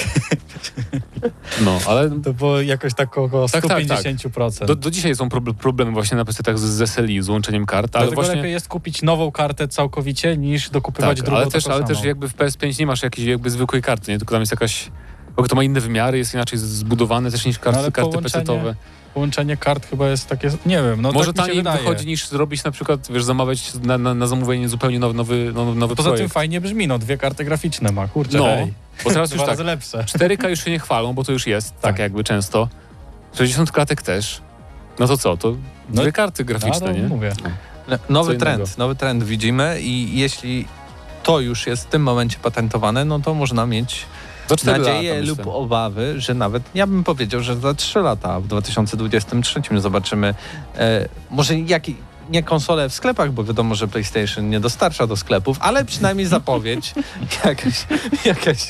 No, 1.61 1.79
ale 1.87 2.09
To 2.21 2.33
było 2.33 2.61
jakoś 2.61 2.93
tak 2.93 3.17
około 3.17 3.47
Tak, 3.49 3.67
tak, 3.67 3.85
tak. 3.87 3.99
150%. 3.99 4.65
do, 4.65 4.75
do 4.75 4.91
dzisiaj 4.91 5.15
są 5.15 5.27
proble- 5.27 5.53
problemy 5.53 5.91
właśnie 5.91 6.17
na 6.17 6.25
PC-tach 6.25 6.57
z, 6.57 6.61
z 6.61 6.89
SLI, 6.89 7.21
z 7.21 7.29
łączeniem 7.29 7.65
kart, 7.65 7.95
ale 7.95 8.05
Dlatego 8.05 8.21
właśnie... 8.21 8.35
lepiej 8.35 8.51
jest 8.51 8.67
kupić 8.67 9.01
nową 9.01 9.31
kartę 9.31 9.67
całkowicie 9.67 10.37
niż 10.37 10.69
dokupywać 10.69 11.17
Tak, 11.17 11.25
drugą 11.25 11.37
ale 11.41 11.51
też, 11.51 11.67
ale 11.67 11.83
też 11.83 12.03
jakby 12.03 12.29
w 12.29 12.35
PS5 12.35 12.79
nie 12.79 12.85
masz 12.85 13.03
jakiejś 13.03 13.27
jakby 13.27 13.49
zwykłej 13.49 13.81
karty, 13.81 14.11
nie? 14.11 14.17
Tylko 14.17 14.31
tam 14.35 14.41
jest 14.41 14.51
jakaś... 14.51 14.91
Bo 15.35 15.47
to 15.47 15.55
ma 15.55 15.63
inne 15.63 15.79
wymiary, 15.81 16.17
jest 16.17 16.33
inaczej 16.33 16.59
zbudowane 16.59 17.31
też 17.31 17.45
niż 17.45 17.59
karty, 17.59 17.79
No 17.81 17.91
karty 17.91 18.11
połączenie- 18.11 18.43
PC-towe. 18.45 18.73
Połączenie 19.15 19.57
kart 19.57 19.85
chyba 19.89 20.09
jest 20.09 20.27
takie, 20.27 20.49
nie 20.65 20.75
wiem, 20.83 21.01
no 21.01 21.11
Może 21.11 21.33
tak 21.33 21.45
taniej 21.45 21.63
wychodzi 21.63 22.05
niż 22.07 22.27
zrobić 22.27 22.63
na 22.63 22.71
przykład, 22.71 23.07
wiesz, 23.11 23.23
zamawiać 23.23 23.73
na, 23.83 23.97
na, 23.97 24.13
na 24.13 24.27
zamówienie 24.27 24.69
zupełnie 24.69 24.99
nowy, 24.99 25.13
nowy, 25.13 25.51
nowy, 25.53 25.95
Poza 25.95 26.09
tym 26.09 26.15
projekt. 26.15 26.33
fajnie 26.33 26.61
brzmi, 26.61 26.87
no 26.87 26.99
dwie 26.99 27.17
karty 27.17 27.45
graficzne 27.45 27.91
ma, 27.91 28.07
kurczę, 28.07 28.37
No, 28.37 28.47
ej. 28.49 28.73
bo 29.03 29.09
teraz 29.09 29.31
już 29.33 29.43
tak, 29.43 29.59
lepsze. 29.59 29.97
4K 29.97 30.49
już 30.49 30.63
się 30.63 30.71
nie 30.71 30.79
chwalą, 30.79 31.13
bo 31.13 31.23
to 31.23 31.31
już 31.31 31.47
jest, 31.47 31.69
tak, 31.73 31.81
Tak. 31.81 31.99
jakby 31.99 32.23
często. 32.23 32.69
60 33.33 33.71
klatek 33.71 34.01
też. 34.01 34.41
No 34.99 35.07
to 35.07 35.17
co, 35.17 35.37
to 35.37 35.55
No, 35.89 36.01
dwie 36.01 36.11
karty 36.11 36.45
graficzne, 36.45 36.87
no, 36.87 36.91
nie? 36.91 37.03
mówię. 37.03 37.33
No, 37.87 37.97
Nowy 38.09 38.37
trend, 38.37 38.77
nowy 38.77 38.95
trend 38.95 39.23
widzimy 39.23 39.77
i 39.81 40.19
jeśli 40.19 40.67
to 41.23 41.39
już 41.39 41.67
jest 41.67 41.83
w 41.83 41.89
tym 41.89 42.01
momencie 42.03 42.37
patentowane, 42.41 43.05
no 43.05 43.19
to 43.19 43.33
można 43.33 43.65
mieć 43.65 44.05
Za 44.47 44.55
4 44.55 44.79
nadzieję 44.79 45.13
lata, 45.13 45.27
lub 45.27 45.37
myślę. 45.37 45.53
obawy, 45.53 46.21
że 46.21 46.33
nawet, 46.33 46.63
ja 46.75 46.87
bym 46.87 47.03
powiedział, 47.03 47.41
że 47.41 47.55
za 47.55 47.73
3 47.73 47.99
lata, 47.99 48.39
w 48.39 48.47
2023 48.47 49.61
zobaczymy 49.77 50.35
e, 50.77 51.09
może 51.31 51.59
jaki, 51.59 51.95
nie 52.29 52.43
konsole 52.43 52.89
w 52.89 52.93
sklepach, 52.93 53.31
bo 53.31 53.43
wiadomo, 53.43 53.75
że 53.75 53.87
PlayStation 53.87 54.49
nie 54.49 54.59
dostarcza 54.59 55.07
do 55.07 55.15
sklepów, 55.17 55.57
ale 55.59 55.85
przynajmniej 55.85 56.27
zapowiedź 56.27 56.93
jakaś, 57.45 57.85
jakaś, 58.25 58.67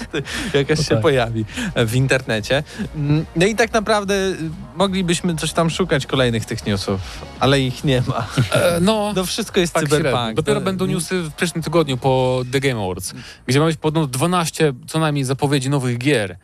jakaś 0.54 0.78
No 0.78 0.84
się 0.84 0.90
tak. 0.90 1.02
pojawi 1.02 1.46
w 1.76 1.96
internecie. 1.96 2.64
Mm, 2.96 3.26
No 3.36 3.46
i 3.46 3.56
tak 3.56 3.74
naprawdę 3.74 4.14
y, 4.14 4.38
moglibyśmy 4.76 5.36
coś 5.36 5.54
tam 5.54 5.70
szukać 5.70 6.06
kolejnych 6.06 6.46
tych 6.46 6.66
newsów, 6.66 7.02
ale 7.40 7.60
ich 7.62 7.84
nie 7.84 8.02
ma. 8.08 8.28
E, 8.52 8.80
no, 8.82 9.12
To 9.16 9.26
wszystko 9.26 9.60
jest 9.60 9.74
tak 9.74 9.84
cyberpunk. 9.84 10.34
Dopiero 10.36 10.60
No, 10.60 10.66
będą 10.66 10.86
newsy 10.86 11.22
w 11.22 11.34
przyszłym 11.34 11.64
tygodniu 11.64 11.98
po 11.98 12.44
The 12.52 12.60
Game 12.60 12.84
Awards, 12.84 13.14
gdzie 13.48 13.60
ma 13.60 13.66
być 13.66 13.78
podobno 13.78 14.08
12 14.08 14.74
co 14.88 15.00
najmniej 15.00 15.24
zapowiedzi 15.24 15.70
nowych 15.70 15.98
gier. 15.98 16.38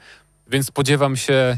Więc 0.47 0.67
spodziewam 0.67 1.15
się, 1.17 1.57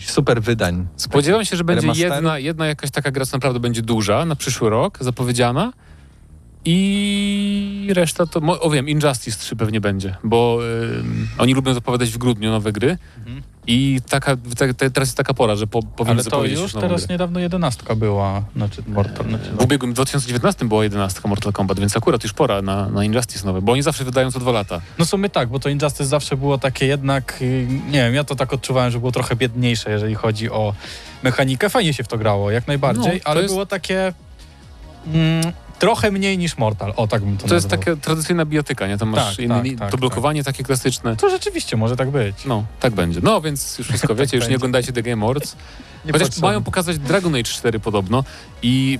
Jakichś 0.00 0.14
super 0.14 0.42
wydań. 0.42 0.86
spodziewam 0.96 1.44
się, 1.44 1.56
że 1.56 1.64
będzie 1.64 1.80
Remastery? 1.80 2.14
jedna, 2.14 2.38
jedna 2.38 2.66
jakaś 2.66 2.90
taka 2.90 3.10
gra, 3.10 3.26
co 3.26 3.36
naprawdę 3.36 3.60
będzie 3.60 3.82
duża 3.82 4.24
na 4.24 4.36
przyszły 4.36 4.70
rok, 4.70 4.98
zapowiedziana. 5.00 5.72
I 6.64 7.88
reszta 7.94 8.26
to, 8.26 8.40
o 8.60 8.70
wiem, 8.70 8.88
Injustice 8.88 9.38
3 9.38 9.56
pewnie 9.56 9.80
będzie, 9.80 10.16
bo 10.24 10.58
ym, 10.98 11.28
oni 11.38 11.54
lubią 11.54 11.74
zapowiadać 11.74 12.10
w 12.10 12.18
grudniu 12.18 12.50
nowe 12.50 12.72
gry 12.72 12.98
Mhm. 13.18 13.42
I 13.72 14.00
taka, 14.08 14.36
te, 14.56 14.74
te, 14.74 14.90
teraz 14.90 15.08
jest 15.08 15.16
taka 15.16 15.34
pora, 15.34 15.56
że 15.56 15.66
po, 15.66 15.82
powinni 15.82 16.20
Ale 16.20 16.24
to 16.30 16.44
już 16.44 16.72
teraz 16.72 17.04
grę. 17.06 17.14
niedawno 17.14 17.40
jedenastka 17.40 17.94
była, 17.94 18.42
znaczy 18.56 18.82
Mortal, 18.86 19.28
znaczy, 19.28 19.50
W 19.50 19.62
ubiegłym 19.64 19.92
2019 19.92 20.64
była 20.64 20.84
11 20.84 21.20
Mortal 21.28 21.52
Kombat, 21.52 21.80
więc 21.80 21.96
akurat 21.96 22.22
już 22.22 22.32
pora 22.32 22.62
na, 22.62 22.88
na 22.88 23.04
Injustice 23.04 23.46
nowe, 23.46 23.62
bo 23.62 23.72
oni 23.72 23.82
zawsze 23.82 24.04
wydają 24.04 24.30
co 24.32 24.40
dwa 24.40 24.52
lata. 24.52 24.80
No 24.98 25.04
w 25.04 25.08
sumie 25.08 25.28
tak, 25.28 25.48
bo 25.48 25.60
to 25.60 25.68
Injustice 25.68 26.06
zawsze 26.06 26.36
było 26.36 26.58
takie 26.58 26.86
jednak, 26.86 27.38
y, 27.42 27.66
nie 27.86 27.98
wiem, 28.04 28.14
ja 28.14 28.24
to 28.24 28.34
tak 28.36 28.52
odczuwałem, 28.52 28.90
że 28.90 28.98
było 28.98 29.12
trochę 29.12 29.36
biedniejsze, 29.36 29.90
jeżeli 29.90 30.14
chodzi 30.14 30.50
o 30.50 30.74
mechanikę. 31.22 31.70
Fajnie 31.70 31.94
się 31.94 32.04
w 32.04 32.08
to 32.08 32.18
grało, 32.18 32.50
jak 32.50 32.66
najbardziej, 32.66 33.12
No, 33.24 33.30
ale 33.30 33.42
jest- 33.42 33.54
było 33.54 33.66
takie 33.66 34.12
mm, 35.06 35.52
trochę 35.80 36.10
mniej 36.10 36.38
niż 36.38 36.58
Mortal, 36.58 36.92
o 36.96 37.06
tak 37.08 37.22
bym 37.22 37.36
to 37.36 37.48
To 37.48 37.54
jest 37.54 37.70
nazwał. 37.70 37.94
taka 37.94 38.04
tradycyjna 38.04 38.44
biotyka, 38.44 38.86
nie? 38.86 38.98
Tam 38.98 39.08
masz 39.08 39.36
Tak, 39.36 39.46
tak, 39.48 39.64
tak, 39.78 39.90
to 39.90 39.98
blokowanie 39.98 40.44
takie 40.44 40.64
klasyczne. 40.64 41.16
To 41.16 41.30
rzeczywiście 41.30 41.76
może 41.76 41.96
tak 41.96 42.10
być. 42.10 42.44
No, 42.44 42.64
tak 42.80 42.92
będzie. 42.94 43.20
No, 43.22 43.40
więc 43.40 43.78
już 43.78 43.88
wszystko 43.88 44.14
wiecie, 44.20 44.36
już 44.36 44.44
nie 44.44 44.48
będzie. 44.48 44.56
oglądajcie 44.56 44.92
The 44.92 45.02
Game 45.02 45.24
Awards. 45.24 45.56
Nie 46.04 46.12
Chociaż 46.12 46.38
mają 46.38 46.62
pokazać 46.62 46.98
Dragon 46.98 47.34
Age 47.34 47.44
4 47.44 47.80
podobno 47.80 48.24
i 48.62 48.98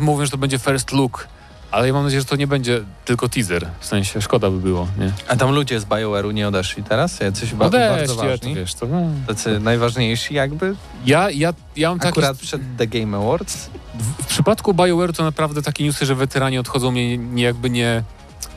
mówią, 0.00 0.24
że 0.24 0.30
to 0.30 0.38
będzie 0.38 0.58
first 0.58 0.92
look, 0.92 1.28
ale 1.72 1.86
ja 1.86 1.92
mam 1.92 2.04
nadzieję, 2.04 2.20
że 2.20 2.26
to 2.26 2.36
nie 2.36 2.46
będzie 2.46 2.80
tylko 3.04 3.28
teaser. 3.28 3.68
W 3.80 3.86
sensie, 3.86 4.22
szkoda 4.22 4.50
by 4.50 4.58
było, 4.58 4.88
nie? 4.98 5.12
A 5.28 5.36
tam 5.36 5.54
ludzie 5.54 5.80
z 5.80 5.84
BioWare'u 5.84 6.34
nie 6.34 6.48
odeszli 6.48 6.82
teraz? 6.82 7.20
Jacyś 7.20 7.54
ba- 7.54 7.70
bardzo 7.70 7.92
Odeszli, 7.92 8.16
ja 8.16 8.22
to 8.22 8.28
ważni? 8.28 8.54
wiesz, 8.54 8.74
to... 8.74 8.86
No. 8.86 9.02
Tacy 9.26 9.60
najważniejsi 9.60 10.34
jakby? 10.34 10.74
Ja, 11.06 11.30
ja, 11.30 11.54
ja 11.76 11.88
mam 11.88 11.98
taki... 11.98 12.08
Akurat 12.08 12.38
przed 12.38 12.62
The 12.78 12.86
Game 12.86 13.16
Awards? 13.16 13.70
W, 13.94 14.22
w 14.22 14.26
przypadku 14.26 14.74
BioWare 14.74 15.12
to 15.12 15.22
naprawdę 15.22 15.62
takie 15.62 15.84
newsy, 15.84 16.06
że 16.06 16.14
weterani 16.14 16.58
odchodzą 16.58 16.90
mnie 16.90 17.18
nie, 17.18 17.42
jakby 17.42 17.70
nie, 17.70 18.02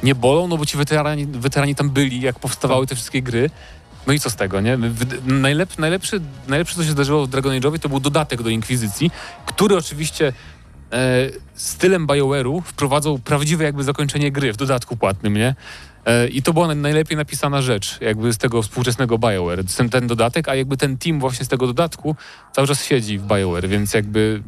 nie 0.03 0.15
bolą, 0.15 0.47
no 0.47 0.57
bo 0.57 0.65
ci 0.65 0.77
weterani, 0.77 1.25
weterani 1.25 1.75
tam 1.75 1.89
byli, 1.89 2.21
jak 2.21 2.39
powstawały 2.39 2.87
te 2.87 2.95
wszystkie 2.95 3.21
gry. 3.21 3.49
No 4.07 4.13
i 4.13 4.19
co 4.19 4.29
z 4.29 4.35
tego, 4.35 4.61
nie? 4.61 4.77
Najlep, 5.25 5.77
najlepszy, 5.77 6.21
najlepsze, 6.47 6.75
co 6.75 6.83
się 6.83 6.91
zdarzyło 6.91 7.25
w 7.25 7.29
Dragon 7.29 7.51
Age'owie, 7.59 7.79
to 7.79 7.89
był 7.89 7.99
dodatek 7.99 8.43
do 8.43 8.49
Inkwizycji, 8.49 9.11
który 9.45 9.77
oczywiście 9.77 10.33
e, 10.91 11.29
stylem 11.53 12.07
BioWare'u 12.07 12.61
wprowadzał 12.61 13.19
prawdziwe 13.19 13.63
jakby 13.63 13.83
zakończenie 13.83 14.31
gry 14.31 14.53
w 14.53 14.57
dodatku 14.57 14.97
płatnym, 14.97 15.33
nie? 15.33 15.55
E, 16.05 16.27
I 16.27 16.41
to 16.41 16.53
była 16.53 16.67
naj- 16.67 16.75
najlepiej 16.77 17.17
napisana 17.17 17.61
rzecz 17.61 17.97
jakby 18.01 18.33
z 18.33 18.37
tego 18.37 18.61
współczesnego 18.61 19.17
BioWare. 19.17 19.63
Ten, 19.77 19.89
ten 19.89 20.07
dodatek, 20.07 20.49
a 20.49 20.55
jakby 20.55 20.77
ten 20.77 20.97
team 20.97 21.19
właśnie 21.19 21.45
z 21.45 21.47
tego 21.47 21.67
dodatku 21.67 22.15
cały 22.53 22.67
czas 22.67 22.85
siedzi 22.85 23.19
w 23.19 23.23
BioWare, 23.27 23.67
więc 23.67 23.93
jakby 23.93 24.43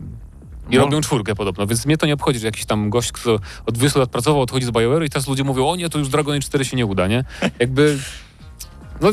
i 0.70 0.76
No. 0.76 0.82
robią 0.84 1.02
czwórkę 1.02 1.36
podobno, 1.36 1.68
więc 1.68 1.86
mnie 1.86 1.98
to 1.98 2.06
nie 2.06 2.14
obchodzi, 2.14 2.40
że 2.40 2.46
jakiś 2.48 2.66
tam 2.66 2.90
gość, 2.90 3.12
kto 3.12 3.40
od 3.66 3.76
20 3.76 4.00
lat 4.00 4.10
pracował, 4.10 4.42
odchodzi 4.42 4.66
z 4.66 4.70
BioWare'u 4.70 5.06
i 5.06 5.10
teraz 5.10 5.28
ludzie 5.28 5.44
mówią, 5.44 5.68
o 5.68 5.76
nie, 5.76 5.90
to 5.90 6.00
już 6.00 6.10
Dragon 6.10 6.34
Age 6.36 6.42
4 6.42 6.66
się 6.66 6.78
nie 6.78 6.86
uda, 6.86 7.08
nie? 7.08 7.24
Jakby, 7.60 7.98
no 9.02 9.10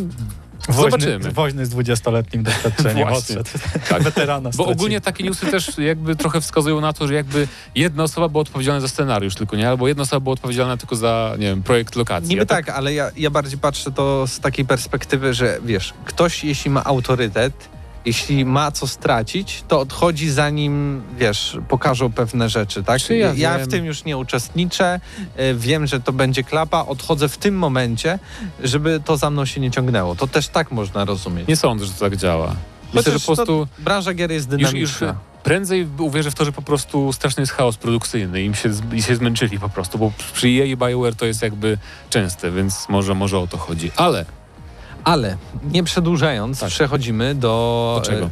zobaczymy. 0.69 1.19
Woźny, 1.19 1.33
woźny 1.33 1.67
z 1.67 1.71
20-letnim 1.71 2.43
doświadczeniem 2.43 3.09
odszedł. 3.09 3.51
Tak. 3.89 4.03
Weterana 4.15 4.51
Bo 4.57 4.67
ogólnie 4.67 5.01
takie 5.01 5.25
newsy 5.25 5.47
też 5.47 5.79
jakby 5.79 6.17
trochę 6.17 6.41
wskazują 6.41 6.81
na 6.81 6.93
to, 6.93 7.09
że 7.09 7.15
jakby 7.15 7.49
jedna 7.75 8.03
osoba 8.03 8.29
była 8.29 8.43
odpowiedzialna 8.43 8.81
za 8.81 8.89
scenariusz 8.89 9.35
tylko, 9.35 9.57
nie? 9.57 9.69
Albo 9.69 9.89
jedna 9.89 10.03
osoba 10.03 10.21
była 10.21 10.33
odpowiedzialna 10.33 10.77
tylko 10.77 10.97
za, 10.97 11.35
nie 11.39 11.47
wiem, 11.47 11.63
projekt 11.63 11.97
lokacji. 11.97 12.29
Niby 12.29 12.43
A 12.43 12.47
tak, 12.47 12.69
ale 12.69 12.95
ja, 12.95 13.11
ja 13.17 13.31
bardziej 13.31 13.59
patrzę 13.59 13.93
to 13.93 14.27
z 14.27 14.41
takiej 14.41 14.65
perspektywy, 14.65 15.35
że 15.35 15.59
wiesz, 15.65 15.95
ktoś 16.05 16.45
jeśli 16.45 16.71
ma 16.71 16.85
autorytet, 16.85 17.69
jeśli 18.05 18.45
ma 18.45 18.71
co 18.73 18.87
stracić, 18.87 19.65
to 19.69 19.81
odchodzi 19.81 20.31
zanim, 20.31 21.03
wiesz, 21.19 21.59
pokażą 21.69 22.13
pewne 22.13 22.49
rzeczy, 22.49 22.83
tak? 22.85 23.01
Czy 23.01 23.17
ja 23.17 23.33
ja 23.37 23.59
w 23.59 23.69
tym 23.69 23.85
już 23.85 24.05
nie 24.05 24.17
uczestniczę, 24.17 25.01
e, 25.37 25.55
wiem, 25.55 25.87
że 25.87 26.01
to 26.01 26.13
będzie 26.13 26.45
klapa, 26.45 26.85
odchodzę 26.87 27.29
w 27.29 27.39
tym 27.39 27.55
momencie, 27.59 28.19
żeby 28.63 29.01
to 29.05 29.17
za 29.17 29.31
mną 29.31 29.45
się 29.47 29.61
nie 29.61 29.71
ciągnęło. 29.71 30.15
To 30.17 30.27
też 30.27 30.49
tak 30.49 30.71
można 30.71 31.05
rozumieć. 31.05 31.49
Nie 31.49 31.57
sądzę, 31.57 31.85
że 31.87 31.93
to 31.93 32.01
tak 32.01 32.17
działa. 32.17 32.55
Myślę, 32.95 33.03
że 33.13 33.19
Chociaż 33.19 33.27
po 33.27 33.35
prostu... 33.37 33.69
branża 33.79 34.15
gier 34.15 34.31
jest 34.33 34.53
Już, 34.53 34.59
dynamiczna. 34.59 35.07
już 35.07 35.17
Prędzej 35.43 35.89
uwierzę 35.99 36.31
w 36.31 36.35
to, 36.35 36.45
że 36.45 36.53
po 36.53 36.63
prostu 36.63 37.13
straszny 37.13 37.41
jest 37.41 37.53
chaos 37.53 37.77
produkcyjny 37.77 38.43
i 38.43 38.45
im 38.45 38.55
się, 38.55 38.73
z- 38.73 38.93
i 38.93 39.03
się 39.03 39.17
zmęczyli 39.17 39.59
po 39.59 39.69
prostu, 39.69 39.99
bo 39.99 40.13
przy 40.35 40.47
EA 40.47 40.65
i 40.65 40.77
BioWare 40.77 41.15
to 41.17 41.27
jest 41.27 41.43
jakby 41.43 41.79
częste, 42.11 42.51
więc 42.51 42.89
może, 42.89 43.15
może 43.15 43.39
o 43.39 43.47
to 43.47 43.59
chodzi. 43.59 43.91
Ale 43.97 44.25
Ale 45.05 45.37
nie 45.65 45.83
przedłużając, 45.85 46.61
Tak. 46.61 46.69
przechodzimy 46.69 47.35
do... 47.35 48.01
do 48.05 48.11
czego? 48.11 48.27
e, 48.27 48.31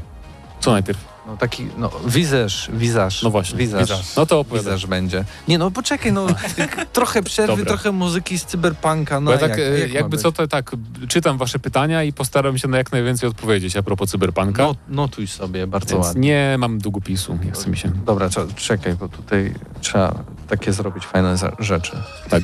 Co 0.60 0.72
najpierw? 0.72 1.12
No 1.26 1.36
taki, 1.36 1.66
no, 1.78 1.90
wizaż, 2.06 2.70
wizaż. 2.74 3.22
No 3.22 3.30
właśnie, 3.30 3.58
wizaż. 3.58 3.80
wizaż. 3.80 4.16
No 4.16 4.26
to 4.26 4.40
opowiadaj. 4.40 4.72
Wizaż 4.72 4.86
będzie. 4.86 5.24
Nie 5.48 5.58
no, 5.58 5.70
poczekaj, 5.70 6.12
no, 6.12 6.26
trochę 6.92 7.22
przerwy, 7.22 7.56
Dobra. 7.56 7.64
trochę 7.64 7.92
muzyki 7.92 8.38
z 8.38 8.44
cyberpunka, 8.44 9.20
no 9.20 9.32
ja 9.32 9.38
tak, 9.38 9.50
jak, 9.50 9.58
e, 9.58 9.78
jak 9.78 9.92
jakby 9.92 10.18
co, 10.18 10.32
to 10.32 10.48
tak 10.48 10.70
czytam 11.08 11.38
wasze 11.38 11.58
pytania 11.58 12.02
i 12.02 12.12
postaram 12.12 12.58
się 12.58 12.68
na 12.68 12.76
jak 12.78 12.92
najwięcej 12.92 13.28
odpowiedzieć 13.28 13.76
a 13.76 13.82
propos 13.82 14.10
cyberpunka. 14.10 14.62
No, 14.62 14.74
notuj 14.88 15.26
sobie, 15.26 15.66
bardzo 15.66 15.94
więc 15.94 16.06
ładnie. 16.06 16.20
nie 16.28 16.56
mam 16.58 16.78
długopisu, 16.78 17.38
nie 17.44 17.50
chce 17.52 17.70
mi 17.70 17.76
się. 17.76 17.88
Dobra, 18.06 18.28
czekaj, 18.56 18.94
bo 18.94 19.08
tutaj 19.08 19.54
trzeba 19.80 20.14
takie 20.48 20.72
zrobić 20.72 21.06
fajne 21.06 21.36
rzeczy. 21.58 21.92
Tak. 22.30 22.42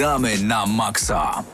Gramy 0.00 0.40
na 0.48 0.64
maksa. 0.64 1.44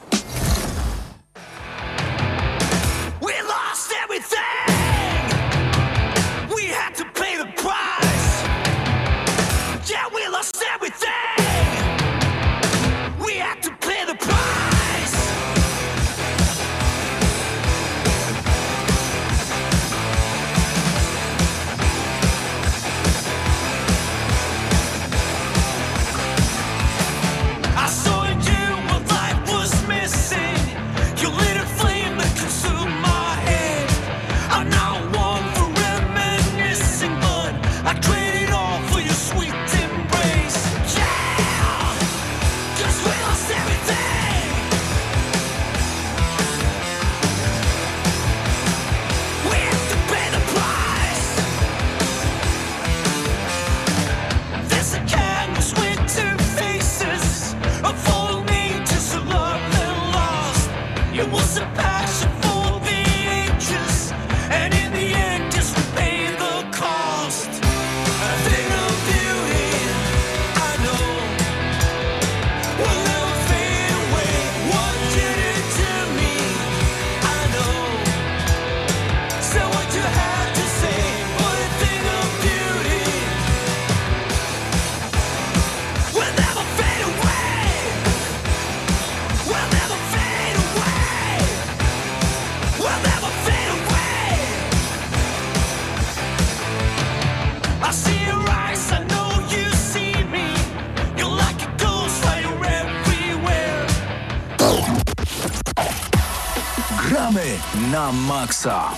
Na 108.06 108.12
maksa. 108.12 108.94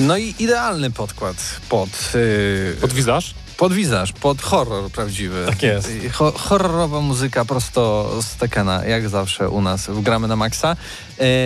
No 0.00 0.16
i 0.16 0.34
idealny 0.38 0.90
podkład 0.90 1.36
pod... 1.68 1.88
Yy, 2.14 2.76
Pod 2.80 2.92
wizaż? 2.92 3.34
Pod 3.56 3.72
wizaż, 3.72 4.12
pod 4.12 4.42
horror 4.42 4.90
prawdziwy. 4.90 5.46
Tak 5.46 5.62
jest. 5.62 5.90
I 6.04 6.08
Ho 6.08 6.32
horrorowa 6.32 7.00
muzyka 7.00 7.44
prosto 7.44 8.10
z 8.22 8.36
Tekena, 8.36 8.84
jak 8.84 9.08
zawsze 9.08 9.48
u 9.48 9.62
nas 9.62 9.86
w 9.86 10.00
Gramy 10.02 10.28
na 10.28 10.36
Maxa. 10.36 10.76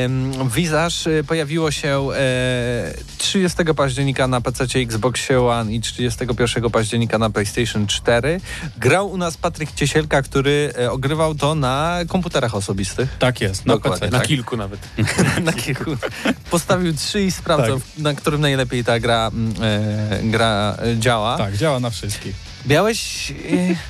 Ym, 0.05 0.51
wizaż 0.51 1.07
y, 1.07 1.25
pojawiło 1.27 1.71
się 1.71 1.89
e, 1.89 2.95
30 3.35 3.59
października 3.77 4.29
na 4.29 4.41
PC, 4.41 4.65
Xbox 4.79 5.31
One 5.31 5.73
i 5.73 5.81
31 5.81 6.71
października 6.71 7.19
na 7.19 7.31
PlayStation 7.31 7.87
4. 7.87 8.41
Grał 8.79 9.11
u 9.11 9.17
nas 9.17 9.37
Patryk 9.37 9.73
Ciesielka, 9.73 10.23
który 10.23 10.73
e, 10.79 10.91
ogrywał 10.91 11.35
to 11.35 11.55
na 11.55 11.99
komputerach 12.09 12.55
osobistych. 12.55 13.17
Tak 13.19 13.41
jest, 13.41 13.67
na 13.67 13.75
Dokładnie, 13.75 14.01
PC. 14.01 14.13
Na 14.13 14.19
tak. 14.19 14.29
kilku 14.29 14.57
nawet. 14.57 14.81
na 15.45 15.53
kilku. 15.53 15.97
Postawił 16.51 16.95
trzy 16.95 17.23
i 17.23 17.31
sprawdzał, 17.31 17.81
Tak. 17.81 17.99
na 17.99 18.15
którym 18.15 18.41
najlepiej 18.41 18.85
ta 18.85 19.01
gra, 19.01 19.31
mm, 19.35 19.55
e, 19.63 20.23
gra 20.23 20.77
e, 20.83 20.99
działa. 20.99 21.39
Tak, 21.39 21.57
działa 21.57 21.81
na 21.81 21.91
wszystkich. 21.91 22.54
Miałeś. 22.67 23.31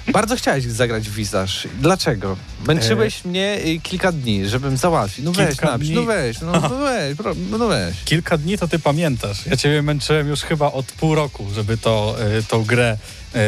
E, 0.09 0.13
bardzo 0.13 0.37
chciałeś 0.37 0.65
zagrać 0.65 1.09
w 1.09 1.15
wizaż. 1.15 1.69
Dlaczego? 1.81 2.37
Męczyłeś 2.67 3.25
mnie 3.25 3.59
e, 3.65 3.79
kilka 3.81 4.13
dni, 4.13 4.49
żebym 4.49 4.77
załatwił. 4.77 5.25
No 5.25 5.33
weź, 5.33 5.49
Kilka 5.49 5.67
napisz, 5.67 5.89
dni? 5.89 5.97
no 5.97 6.03
weź, 6.03 6.41
no, 6.41 6.53
no 6.53 6.69
weź, 6.69 7.17
pro, 7.17 7.35
no 7.51 7.69
weź. 7.69 7.97
Kilka 8.05 8.39
dni 8.39 8.59
to 8.59 8.69
ty 8.69 8.79
pamiętasz. 8.79 9.47
Ja 9.47 9.57
ciebie 9.57 9.83
męczyłem 9.83 10.29
już 10.29 10.41
chyba 10.41 10.73
od 10.73 10.87
pół 10.87 11.15
roku, 11.15 11.47
żeby 11.55 11.77
to, 11.79 12.17
y, 12.39 12.43
tą 12.43 12.65
grę 12.65 12.97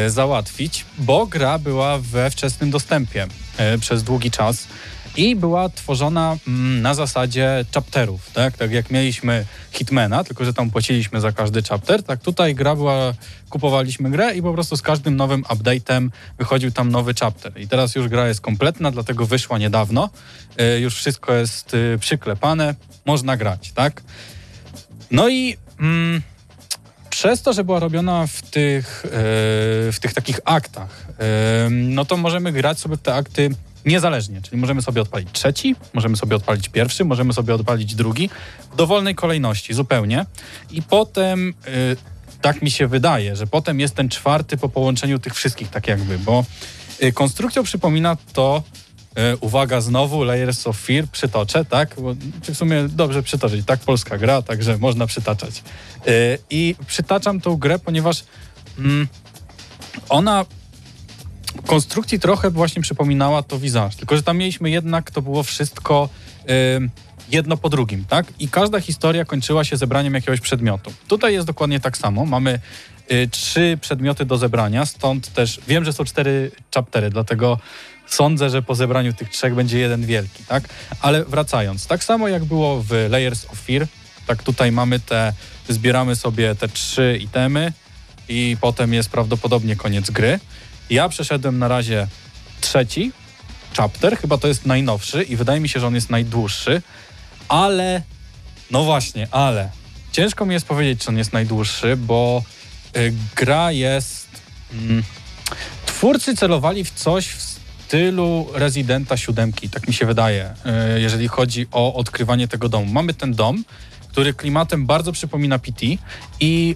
y, 0.05 0.09
załatwić, 0.09 0.85
bo 0.97 1.27
gra 1.27 1.59
była 1.59 1.97
we 1.97 2.29
wczesnym 2.31 2.71
dostępie 2.71 3.27
y, 3.75 3.79
przez 3.79 4.03
długi 4.03 4.31
czas 4.31 4.67
i 5.17 5.35
była 5.35 5.69
tworzona 5.69 6.37
mm, 6.47 6.81
na 6.81 6.93
zasadzie 6.93 7.65
chapterów, 7.73 8.31
tak? 8.31 8.57
Tak 8.57 8.71
jak 8.71 8.91
mieliśmy 8.91 9.45
Hitmana, 9.71 10.23
tylko 10.23 10.45
że 10.45 10.53
tam 10.53 10.69
płaciliśmy 10.69 11.21
za 11.21 11.31
każdy 11.31 11.63
chapter, 11.63 12.03
tak 12.03 12.19
tutaj 12.19 12.55
gra 12.55 12.75
była, 12.75 13.13
kupowaliśmy 13.49 14.11
grę 14.11 14.35
i 14.35 14.41
po 14.41 14.53
prostu 14.53 14.77
z 14.77 14.81
każdym 14.81 15.15
nowym 15.15 15.43
update'em 15.43 16.09
wychodził 16.37 16.71
tam 16.71 16.91
nowy 16.91 17.13
chapter. 17.13 17.61
I 17.61 17.67
teraz 17.67 17.95
już 17.95 18.07
gra 18.07 18.27
jest 18.27 18.41
kompletna, 18.41 18.91
dlatego 18.91 19.25
wyszła 19.25 19.57
niedawno. 19.57 20.09
Y, 20.61 20.79
już 20.79 20.95
wszystko 20.95 21.33
jest 21.33 21.73
y, 21.73 21.97
przyklepane, 21.99 22.75
można 23.05 23.37
grać, 23.37 23.71
tak? 23.71 24.01
No 25.11 25.29
i 25.29 25.57
mm, 25.79 26.21
przez 27.09 27.41
to, 27.41 27.53
że 27.53 27.63
była 27.63 27.79
robiona 27.79 28.27
w 28.27 28.41
tych, 28.41 29.05
e, 29.05 29.09
w 29.91 29.97
tych 30.01 30.13
takich 30.13 30.39
aktach, 30.45 31.07
no 31.69 32.05
to 32.05 32.17
możemy 32.17 32.51
grać 32.51 32.79
sobie 32.79 32.97
w 32.97 33.01
te 33.01 33.15
akty 33.15 33.49
niezależnie, 33.87 34.41
czyli 34.41 34.57
możemy 34.57 34.81
sobie 34.81 35.01
odpalić 35.01 35.29
trzeci, 35.31 35.75
możemy 35.93 36.17
sobie 36.17 36.35
odpalić 36.35 36.69
pierwszy, 36.69 37.05
możemy 37.05 37.33
sobie 37.33 37.55
odpalić 37.55 37.95
drugi, 37.95 38.29
w 38.73 38.75
dowolnej 38.75 39.15
kolejności 39.15 39.73
zupełnie 39.73 40.25
i 40.71 40.81
potem, 40.81 41.53
e, 41.67 41.71
tak 42.41 42.61
mi 42.61 42.71
się 42.71 42.87
wydaje, 42.87 43.35
że 43.35 43.47
potem 43.47 43.79
jest 43.79 43.95
ten 43.95 44.09
czwarty 44.09 44.57
po 44.57 44.69
połączeniu 44.69 45.19
tych 45.19 45.35
wszystkich 45.35 45.69
tak 45.69 45.87
jakby, 45.87 46.19
bo 46.19 46.45
e, 46.99 47.11
konstrukcją 47.11 47.63
przypomina 47.63 48.17
to 48.33 48.63
E, 49.17 49.37
uwaga, 49.37 49.81
znowu 49.81 50.23
Layers 50.23 50.67
of 50.67 50.77
Fear 50.77 51.07
przytoczę, 51.07 51.65
tak? 51.65 51.95
Bo 52.01 52.13
w 52.41 52.55
sumie 52.55 52.87
dobrze 52.89 53.23
przytoczyć, 53.23 53.65
tak? 53.65 53.79
Polska 53.79 54.17
gra, 54.17 54.41
także 54.41 54.77
można 54.77 55.07
przytaczać. 55.07 55.63
I 56.49 56.75
przytaczam 56.87 57.41
tą 57.41 57.55
grę, 57.55 57.79
ponieważ 57.79 58.23
mm, 58.79 59.07
ona 60.09 60.45
konstrukcji 61.65 62.19
trochę 62.19 62.51
właśnie 62.51 62.81
przypominała 62.81 63.43
to 63.43 63.59
Visage, 63.59 63.95
tylko 63.97 64.15
że 64.15 64.23
tam 64.23 64.37
mieliśmy 64.37 64.69
jednak, 64.69 65.11
to 65.11 65.21
było 65.21 65.43
wszystko 65.43 66.09
e, 66.49 66.53
jedno 67.29 67.57
po 67.57 67.69
drugim, 67.69 68.05
tak? 68.05 68.25
I 68.39 68.49
każda 68.49 68.79
historia 68.79 69.25
kończyła 69.25 69.63
się 69.63 69.77
zebraniem 69.77 70.13
jakiegoś 70.13 70.41
przedmiotu. 70.41 70.93
Tutaj 71.07 71.33
jest 71.33 71.47
dokładnie 71.47 71.79
tak 71.79 71.97
samo. 71.97 72.25
Mamy 72.25 72.59
y, 73.11 73.29
trzy 73.31 73.77
przedmioty 73.81 74.25
do 74.25 74.37
zebrania, 74.37 74.85
stąd 74.85 75.33
też 75.33 75.59
wiem, 75.67 75.85
że 75.85 75.93
są 75.93 76.05
cztery 76.05 76.51
chaptery, 76.75 77.09
dlatego 77.09 77.59
sądzę, 78.07 78.49
że 78.49 78.61
po 78.61 78.75
zebraniu 78.75 79.13
tych 79.13 79.29
trzech 79.29 79.55
będzie 79.55 79.79
jeden 79.79 80.05
wielki, 80.05 80.43
tak? 80.43 80.63
Ale 81.01 81.25
wracając, 81.25 81.87
tak 81.87 82.03
samo 82.03 82.27
jak 82.27 82.45
było 82.45 82.83
w 82.83 82.91
Layers 83.09 83.45
of 83.45 83.59
Fear, 83.59 83.87
tak 84.27 84.43
tutaj 84.43 84.71
mamy 84.71 84.99
te, 84.99 85.33
zbieramy 85.69 86.15
sobie 86.15 86.55
te 86.55 86.67
trzy 86.67 87.19
itemy, 87.21 87.73
i 88.29 88.57
potem 88.61 88.93
jest 88.93 89.09
prawdopodobnie 89.09 89.75
koniec 89.75 90.09
gry. 90.09 90.39
Ja 90.89 91.09
przeszedłem 91.09 91.59
na 91.59 91.67
razie 91.67 92.07
trzeci 92.61 93.11
chapter, 93.77 94.17
chyba 94.17 94.37
to 94.37 94.47
jest 94.47 94.65
najnowszy 94.65 95.23
i 95.23 95.35
wydaje 95.35 95.59
mi 95.59 95.69
się, 95.69 95.79
że 95.79 95.87
on 95.87 95.95
jest 95.95 96.09
najdłuższy, 96.09 96.81
ale 97.47 98.01
no 98.71 98.83
właśnie, 98.83 99.27
ale 99.31 99.69
ciężko 100.11 100.45
mi 100.45 100.53
jest 100.53 100.65
powiedzieć, 100.65 101.03
czy 101.03 101.09
on 101.09 101.17
jest 101.17 101.33
najdłuższy, 101.33 101.97
bo 101.97 102.43
y, 102.97 103.13
gra 103.35 103.71
jest. 103.71 104.27
Mm, 104.73 105.03
twórcy 105.85 106.35
celowali 106.35 106.83
w 106.83 106.91
coś 106.91 107.27
w 107.27 107.41
stylu 107.41 108.47
Residenta 108.53 109.17
siódemki, 109.17 109.69
tak 109.69 109.87
mi 109.87 109.93
się 109.93 110.05
wydaje, 110.05 110.53
y, 110.95 111.01
jeżeli 111.01 111.27
chodzi 111.27 111.67
o 111.71 111.93
odkrywanie 111.93 112.47
tego 112.47 112.69
domu. 112.69 112.93
Mamy 112.93 113.13
ten 113.13 113.33
dom, 113.33 113.63
który 114.11 114.33
klimatem 114.33 114.85
bardzo 114.85 115.11
przypomina 115.11 115.59
PT 115.59 115.85
i 116.39 116.75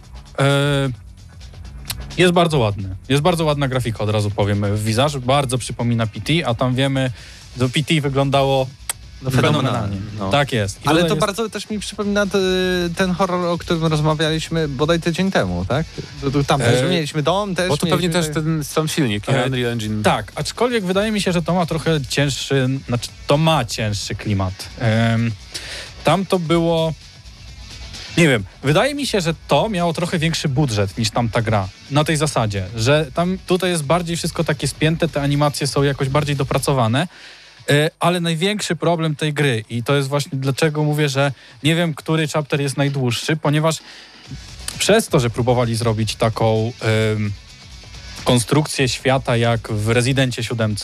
y, 0.89 1.10
jest 2.21 2.33
bardzo 2.33 2.57
ładny. 2.59 2.95
Jest 3.09 3.23
bardzo 3.23 3.45
ładna 3.45 3.67
grafika, 3.67 3.99
od 4.03 4.09
razu 4.09 4.31
powiem. 4.31 4.65
Wizarz 4.77 5.17
bardzo 5.17 5.57
przypomina 5.57 6.07
PT, 6.07 6.33
a 6.45 6.53
tam 6.53 6.75
wiemy, 6.75 7.11
że 7.59 7.69
PT 7.69 8.01
wyglądało 8.01 8.67
No, 9.23 9.31
fenomenalnie. 9.31 9.97
No. 10.19 10.29
Tak 10.29 10.53
jest. 10.53 10.85
I 10.85 10.87
Ale 10.87 11.01
to 11.01 11.07
jest- 11.07 11.19
bardzo 11.19 11.49
też 11.49 11.69
mi 11.69 11.79
przypomina 11.79 12.25
ten 12.95 13.11
horror, 13.11 13.45
o 13.45 13.57
którym 13.57 13.85
rozmawialiśmy 13.85 14.67
bodaj 14.67 14.99
tydzień 14.99 15.31
temu, 15.31 15.65
tak? 15.65 15.85
Tam 16.47 16.59
też 16.59 16.81
E, 16.81 16.89
mieliśmy 16.89 17.23
dom, 17.23 17.55
też 17.55 17.69
Bo 17.69 17.77
to 17.77 17.87
pewnie 17.87 18.09
też 18.09 18.25
ten 18.33 18.63
sam 18.63 18.87
silnik, 18.87 19.29
E, 19.29 19.45
Unreal 19.45 19.71
Engine. 19.71 20.03
Tak, 20.03 20.31
aczkolwiek 20.35 20.85
wydaje 20.85 21.11
mi 21.11 21.21
się, 21.21 21.31
że 21.31 21.41
to 21.41 21.53
ma 21.53 21.65
trochę 21.65 22.01
cięższy, 22.09 22.67
znaczy 22.87 23.09
to 23.27 23.37
ma 23.37 23.65
cięższy 23.65 24.15
klimat. 24.15 24.53
Em, 24.79 25.31
tam 26.03 26.25
to 26.25 26.39
było. 26.39 26.93
Nie 28.17 28.27
wiem, 28.27 28.43
wydaje 28.63 28.95
mi 28.95 29.07
się, 29.07 29.21
że 29.21 29.33
to 29.47 29.69
miało 29.69 29.93
trochę 29.93 30.19
większy 30.19 30.49
budżet 30.49 30.97
niż 30.97 31.09
tamta 31.09 31.41
gra. 31.41 31.67
Na 31.91 32.03
tej 32.03 32.17
zasadzie, 32.17 32.65
że 32.75 33.07
tam 33.13 33.37
tutaj 33.47 33.69
jest 33.69 33.83
bardziej 33.83 34.17
wszystko 34.17 34.43
takie 34.43 34.67
spięte, 34.67 35.07
te 35.07 35.21
animacje 35.21 35.67
są 35.67 35.83
jakoś 35.83 36.09
bardziej 36.09 36.35
dopracowane. 36.35 37.07
E, 37.69 37.89
Ale 37.99 38.19
największy 38.19 38.75
problem 38.75 39.15
tej 39.15 39.33
gry, 39.33 39.63
i 39.69 39.83
to 39.83 39.95
jest 39.95 40.09
właśnie 40.09 40.31
dlaczego 40.33 40.83
mówię, 40.83 41.09
że 41.09 41.31
nie 41.63 41.75
wiem, 41.75 41.93
który 41.93 42.27
chapter 42.27 42.61
jest 42.61 42.77
najdłuższy, 42.77 43.35
ponieważ 43.35 43.79
przez 44.79 45.07
to, 45.07 45.19
że 45.19 45.29
próbowali 45.29 45.75
zrobić 45.75 46.15
taką 46.15 46.71
em, 46.81 47.31
konstrukcję 48.23 48.89
świata 48.89 49.37
jak 49.37 49.71
w 49.73 49.89
Rezydencie 49.89 50.43
7, 50.43 50.75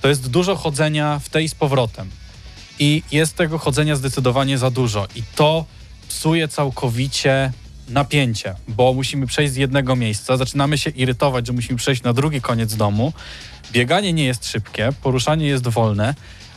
to 0.00 0.08
jest 0.08 0.30
dużo 0.30 0.56
chodzenia 0.56 1.20
w 1.24 1.28
tej 1.28 1.48
z 1.48 1.54
powrotem. 1.54 2.10
I 2.78 3.02
jest 3.12 3.36
tego 3.36 3.58
chodzenia 3.58 3.96
zdecydowanie 3.96 4.58
za 4.58 4.70
dużo. 4.70 5.06
I 5.16 5.22
to 5.34 5.64
psuje 6.14 6.48
całkowicie 6.48 7.52
napięcie, 7.88 8.54
bo 8.68 8.92
musimy 8.92 9.26
przejść 9.26 9.52
z 9.52 9.56
jednego 9.56 9.96
miejsca, 9.96 10.36
zaczynamy 10.36 10.78
się 10.78 10.90
irytować, 10.90 11.46
że 11.46 11.52
musimy 11.52 11.78
przejść 11.78 12.02
na 12.02 12.12
drugi 12.12 12.40
koniec 12.40 12.76
domu. 12.76 13.12
Bieganie 13.72 14.12
nie 14.12 14.24
jest 14.24 14.46
szybkie, 14.46 14.90
poruszanie 15.02 15.46
jest 15.46 15.68
wolne. 15.68 16.14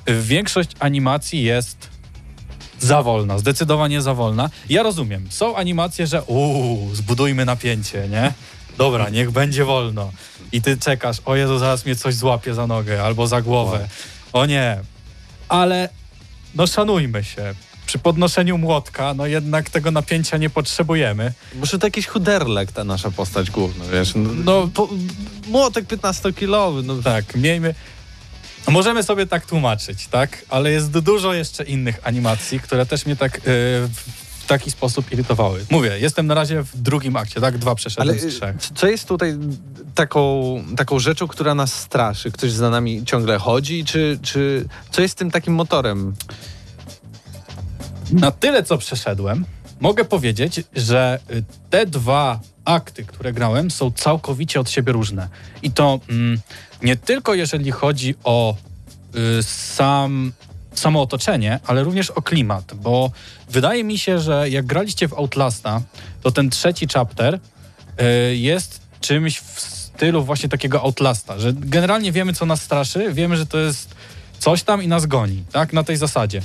Większość 0.08 0.70
animacji 0.80 1.44
jest 1.44 1.90
za 2.80 3.04
wolna, 3.04 3.38
zdecydowanie 3.38 4.02
za 4.02 4.14
wolna. 4.14 4.50
Ja 4.70 4.84
rozumiem, 4.84 5.28
są 5.30 5.56
animacje, 5.56 6.08
że 6.08 6.24
uuu, 6.24 6.96
zbudujmy 6.96 7.46
napięcie, 7.46 8.08
nie? 8.10 8.34
Dobra, 8.78 9.10
niech 9.10 9.32
będzie 9.32 9.66
wolno. 9.66 10.12
I 10.52 10.62
ty 10.62 10.78
czekasz, 10.78 11.18
o 11.26 11.36
Jezu, 11.36 11.60
zaraz 11.60 11.86
mnie 11.86 11.96
coś 11.96 12.16
złapie 12.16 12.54
za 12.54 12.68
nogę 12.68 13.04
albo 13.04 13.28
za 13.28 13.42
głowę. 13.42 13.88
O 14.34 14.46
nie. 14.46 14.80
Ale 15.50 15.90
no 16.56 16.68
szanujmy 16.68 17.24
się. 17.24 17.56
Przy 17.88 18.00
podnoszeniu 18.00 18.58
młotka, 18.58 19.14
no 19.14 19.26
jednak 19.26 19.70
tego 19.70 19.92
napięcia 19.92 20.38
nie 20.38 20.50
potrzebujemy. 20.50 21.34
Może 21.56 21.80
to 21.80 21.88
jakiś 21.88 22.08
chuderlek 22.08 22.72
ta 22.72 22.84
nasza 22.84 23.12
postać 23.12 23.52
główna, 23.52 23.86
wiesz? 23.94 24.12
No, 24.16 24.30
no 24.46 24.68
po, 24.74 24.90
młotek 25.48 25.86
15-kilowy, 25.88 26.84
no 26.84 26.96
Tak, 27.02 27.36
miejmy... 27.36 27.76
Możemy 28.70 29.04
sobie 29.04 29.26
tak 29.28 29.46
tłumaczyć, 29.46 30.08
tak? 30.08 30.46
Ale 30.50 30.72
jest 30.72 30.92
dużo 31.00 31.34
jeszcze 31.34 31.64
innych 31.64 32.00
animacji, 32.04 32.60
które 32.60 32.86
też 32.86 33.06
mnie 33.06 33.16
tak... 33.16 33.36
Yy, 33.38 33.42
w 34.40 34.50
taki 34.50 34.72
sposób 34.72 35.12
irytowały. 35.12 35.66
Mówię, 35.70 36.00
jestem 36.00 36.28
na 36.28 36.34
razie 36.34 36.64
w 36.64 36.78
drugim 36.82 37.16
akcie, 37.16 37.42
tak? 37.42 37.58
Dwa 37.58 37.76
przeszedłem 37.76 38.10
Ale 38.10 38.20
z 38.20 38.36
trzech. 38.36 38.56
c- 38.58 38.70
co 38.76 38.88
jest 38.88 39.08
tutaj 39.08 39.38
taką, 39.96 40.64
taką 40.78 41.00
rzeczą, 41.00 41.28
która 41.28 41.56
nas 41.56 41.74
straszy? 41.74 42.32
Ktoś 42.32 42.52
za 42.52 42.70
nami 42.70 43.06
ciągle 43.06 43.38
chodzi? 43.38 43.86
Czy, 43.86 44.20
czy 44.22 44.66
co 44.92 45.02
jest 45.02 45.18
tym 45.18 45.32
takim 45.32 45.54
motorem? 45.54 46.14
Na 48.12 48.32
tyle, 48.32 48.64
co 48.64 48.78
przeszedłem, 48.78 49.46
mogę 49.80 50.06
powiedzieć, 50.06 50.64
że 50.76 51.20
y, 51.32 51.44
te 51.70 51.86
dwa 51.86 52.40
akty, 52.66 53.06
które 53.06 53.34
grałem, 53.34 53.72
są 53.72 53.92
całkowicie 53.92 54.60
od 54.60 54.70
siebie 54.70 54.92
różne. 54.92 55.28
I 55.64 55.72
to 55.72 56.00
mm, 56.10 56.40
nie 56.84 56.96
tylko 56.96 57.34
jeżeli 57.34 57.72
chodzi 57.72 58.16
o 58.24 58.56
y, 59.40 59.44
sam, 59.44 60.32
samo 60.74 61.02
otoczenie, 61.02 61.60
ale 61.68 61.84
również 61.84 62.12
o 62.12 62.22
klimat, 62.22 62.74
bo 62.74 63.12
wydaje 63.50 63.84
mi 63.84 63.98
się, 63.98 64.20
że 64.20 64.50
jak 64.50 64.66
graliście 64.66 65.08
w 65.08 65.14
Outlasta, 65.14 65.82
to 66.24 66.32
ten 66.32 66.50
trzeci 66.50 66.88
chapter 66.94 67.40
y, 67.40 68.36
jest 68.36 68.82
czymś 69.02 69.40
w 69.40 69.60
stylu 69.60 70.24
właśnie 70.24 70.50
takiego 70.50 70.82
Outlasta, 70.82 71.40
że 71.40 71.54
generalnie 71.54 72.12
wiemy, 72.12 72.34
co 72.34 72.46
nas 72.46 72.62
straszy, 72.62 73.14
wiemy, 73.14 73.38
że 73.38 73.46
to 73.46 73.58
jest 73.58 73.96
coś 74.40 74.64
tam 74.64 74.84
i 74.84 74.88
nas 74.88 75.06
goni, 75.06 75.44
tak? 75.52 75.74
Na 75.74 75.84
tej 75.84 75.98
zasadzie. 75.98 76.42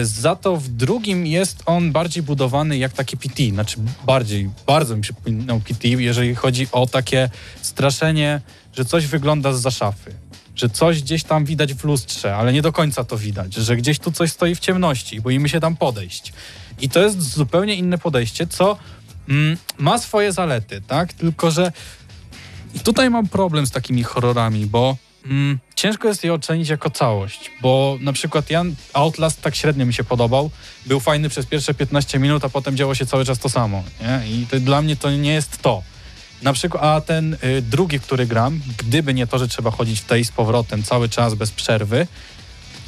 Y, 0.00 0.06
Za 0.06 0.36
to 0.36 0.56
w 0.56 0.68
drugim 0.68 1.26
jest 1.26 1.62
on 1.66 1.92
bardziej 1.92 2.22
budowany 2.22 2.78
jak 2.78 2.92
taki 2.92 3.16
PT, 3.16 3.42
znaczy 3.50 3.76
bardziej, 4.06 4.50
bardzo 4.66 4.96
mi 4.96 5.02
przypominał 5.02 5.60
PT, 5.60 5.88
jeżeli 5.88 6.34
chodzi 6.34 6.66
o 6.72 6.86
takie 6.86 7.30
straszenie, 7.62 8.40
że 8.76 8.84
coś 8.84 9.06
wygląda 9.06 9.52
z 9.52 9.60
za 9.60 9.70
szafy, 9.70 10.12
że 10.56 10.68
coś 10.68 11.02
gdzieś 11.02 11.24
tam 11.24 11.44
widać 11.44 11.74
w 11.74 11.84
lustrze, 11.84 12.36
ale 12.36 12.52
nie 12.52 12.62
do 12.62 12.72
końca 12.72 13.04
to 13.04 13.18
widać, 13.18 13.54
że 13.54 13.76
gdzieś 13.76 13.98
tu 13.98 14.12
coś 14.12 14.32
stoi 14.32 14.54
w 14.54 14.60
ciemności, 14.60 15.20
boimy 15.20 15.48
się 15.48 15.60
tam 15.60 15.76
podejść. 15.76 16.32
I 16.80 16.88
to 16.88 17.00
jest 17.00 17.20
zupełnie 17.20 17.74
inne 17.74 17.98
podejście, 17.98 18.46
co 18.46 18.76
mm, 19.28 19.56
ma 19.78 19.98
swoje 19.98 20.32
zalety, 20.32 20.80
tak? 20.86 21.12
Tylko, 21.12 21.50
że 21.50 21.72
i 22.74 22.80
tutaj 22.80 23.10
mam 23.10 23.28
problem 23.28 23.66
z 23.66 23.70
takimi 23.70 24.02
horrorami, 24.02 24.66
bo 24.66 24.96
mm, 25.24 25.58
ciężko 25.74 26.08
jest 26.08 26.24
je 26.24 26.34
ocenić 26.34 26.68
jako 26.68 26.90
całość, 26.90 27.50
bo 27.62 27.98
na 28.00 28.12
przykład 28.12 28.50
ja 28.50 28.64
Outlast 28.92 29.42
tak 29.42 29.56
średnio 29.56 29.86
mi 29.86 29.94
się 29.94 30.04
podobał, 30.04 30.50
był 30.86 31.00
fajny 31.00 31.28
przez 31.28 31.46
pierwsze 31.46 31.74
15 31.74 32.18
minut, 32.18 32.44
a 32.44 32.48
potem 32.48 32.76
działo 32.76 32.94
się 32.94 33.06
cały 33.06 33.24
czas 33.24 33.38
to 33.38 33.48
samo, 33.48 33.82
nie? 34.00 34.30
I 34.30 34.46
to, 34.46 34.60
dla 34.60 34.82
mnie 34.82 34.96
to 34.96 35.10
nie 35.10 35.32
jest 35.32 35.62
to. 35.62 35.82
Na 36.42 36.52
przykład, 36.52 36.84
a 36.84 37.00
ten 37.00 37.34
y, 37.34 37.62
drugi, 37.62 38.00
który 38.00 38.26
gram, 38.26 38.60
gdyby 38.78 39.14
nie 39.14 39.26
to, 39.26 39.38
że 39.38 39.48
trzeba 39.48 39.70
chodzić 39.70 40.00
w 40.00 40.04
tej 40.04 40.24
z 40.24 40.30
powrotem 40.30 40.82
cały 40.82 41.08
czas 41.08 41.34
bez 41.34 41.50
przerwy, 41.50 42.06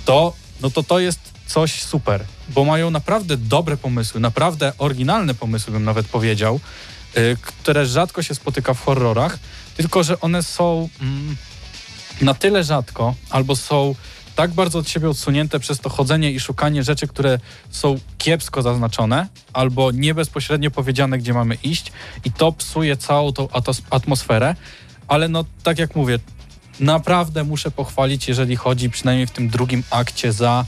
to, 0.04 0.32
no 0.60 0.70
to 0.70 0.82
to 0.82 0.98
jest 0.98 1.20
coś 1.46 1.82
super, 1.82 2.24
bo 2.48 2.64
mają 2.64 2.90
naprawdę 2.90 3.36
dobre 3.36 3.76
pomysły, 3.76 4.20
naprawdę 4.20 4.72
oryginalne 4.78 5.34
pomysły, 5.34 5.72
bym 5.72 5.84
nawet 5.84 6.06
powiedział, 6.06 6.60
y, 7.16 7.36
które 7.42 7.86
rzadko 7.86 8.22
się 8.22 8.34
spotyka 8.34 8.74
w 8.74 8.84
horrorach, 8.84 9.38
tylko 9.76 10.02
że 10.02 10.20
one 10.20 10.42
są 10.42 10.88
mm, 11.00 11.36
na 12.20 12.34
tyle 12.34 12.64
rzadko, 12.64 13.14
albo 13.30 13.56
są 13.56 13.94
tak 14.36 14.50
bardzo 14.50 14.78
od 14.78 14.88
siebie 14.88 15.10
odsunięte 15.10 15.60
przez 15.60 15.80
to 15.80 15.90
chodzenie 15.90 16.32
i 16.32 16.40
szukanie 16.40 16.82
rzeczy, 16.82 17.08
które 17.08 17.38
są 17.70 17.98
kiepsko 18.18 18.62
zaznaczone, 18.62 19.28
albo 19.52 19.90
nie 19.90 20.14
bezpośrednio 20.14 20.70
powiedziane, 20.70 21.18
gdzie 21.18 21.32
mamy 21.32 21.54
iść, 21.54 21.92
i 22.24 22.32
to 22.32 22.52
psuje 22.52 22.96
całą 22.96 23.32
tą 23.32 23.48
atmosferę. 23.90 24.54
Ale 25.08 25.28
no, 25.28 25.44
tak 25.62 25.78
jak 25.78 25.96
mówię, 25.96 26.18
naprawdę 26.80 27.44
muszę 27.44 27.70
pochwalić, 27.70 28.28
jeżeli 28.28 28.56
chodzi 28.56 28.90
przynajmniej 28.90 29.26
w 29.26 29.30
tym 29.30 29.48
drugim 29.48 29.82
akcie 29.90 30.32
za 30.32 30.64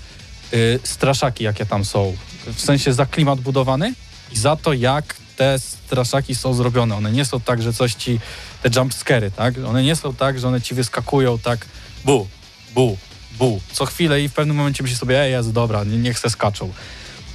y, 0.54 0.80
straszaki, 0.84 1.44
jakie 1.44 1.66
tam 1.66 1.84
są. 1.84 2.16
W 2.46 2.60
sensie 2.60 2.92
za 2.92 3.06
klimat 3.06 3.40
budowany 3.40 3.94
i 4.32 4.38
za 4.38 4.56
to, 4.56 4.72
jak 4.72 5.16
te 5.36 5.58
straszaki 5.58 6.34
są 6.34 6.54
zrobione. 6.54 6.96
One 6.96 7.12
nie 7.12 7.24
są 7.24 7.40
tak, 7.40 7.62
że 7.62 7.72
coś 7.72 7.94
ci, 7.94 8.20
te 8.62 8.80
jumpscary, 8.80 9.30
tak? 9.30 9.54
One 9.66 9.82
nie 9.82 9.96
są 9.96 10.14
tak, 10.14 10.38
że 10.38 10.48
one 10.48 10.60
ci 10.60 10.74
wyskakują 10.74 11.38
tak 11.38 11.66
bu, 12.04 12.26
bu, 12.74 12.96
bu, 13.38 13.60
co 13.72 13.86
chwilę 13.86 14.22
i 14.22 14.28
w 14.28 14.32
pewnym 14.32 14.56
momencie 14.56 14.82
myślisz 14.82 15.00
sobie, 15.00 15.20
ej, 15.20 15.32
jest 15.32 15.52
dobra, 15.52 15.84
nie, 15.84 15.98
niech 15.98 16.18
se 16.18 16.30
skaczą. 16.30 16.72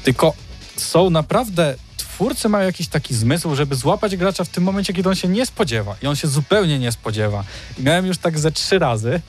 Tylko 0.03 0.33
są 0.77 1.09
naprawdę, 1.09 1.75
twórcy 1.97 2.49
mają 2.49 2.65
jakiś 2.65 2.87
taki 2.87 3.15
zmysł, 3.15 3.55
żeby 3.55 3.75
złapać 3.75 4.15
gracza 4.15 4.43
w 4.43 4.49
tym 4.49 4.63
momencie, 4.63 4.93
kiedy 4.93 5.09
on 5.09 5.15
się 5.15 5.27
nie 5.27 5.45
spodziewa. 5.45 5.95
I 6.03 6.07
on 6.07 6.15
się 6.15 6.27
zupełnie 6.27 6.79
nie 6.79 6.91
spodziewa. 6.91 7.43
I 7.77 7.83
miałem 7.83 8.05
już 8.05 8.17
tak 8.17 8.39
ze 8.39 8.51
trzy 8.51 8.79
razy 8.79 9.21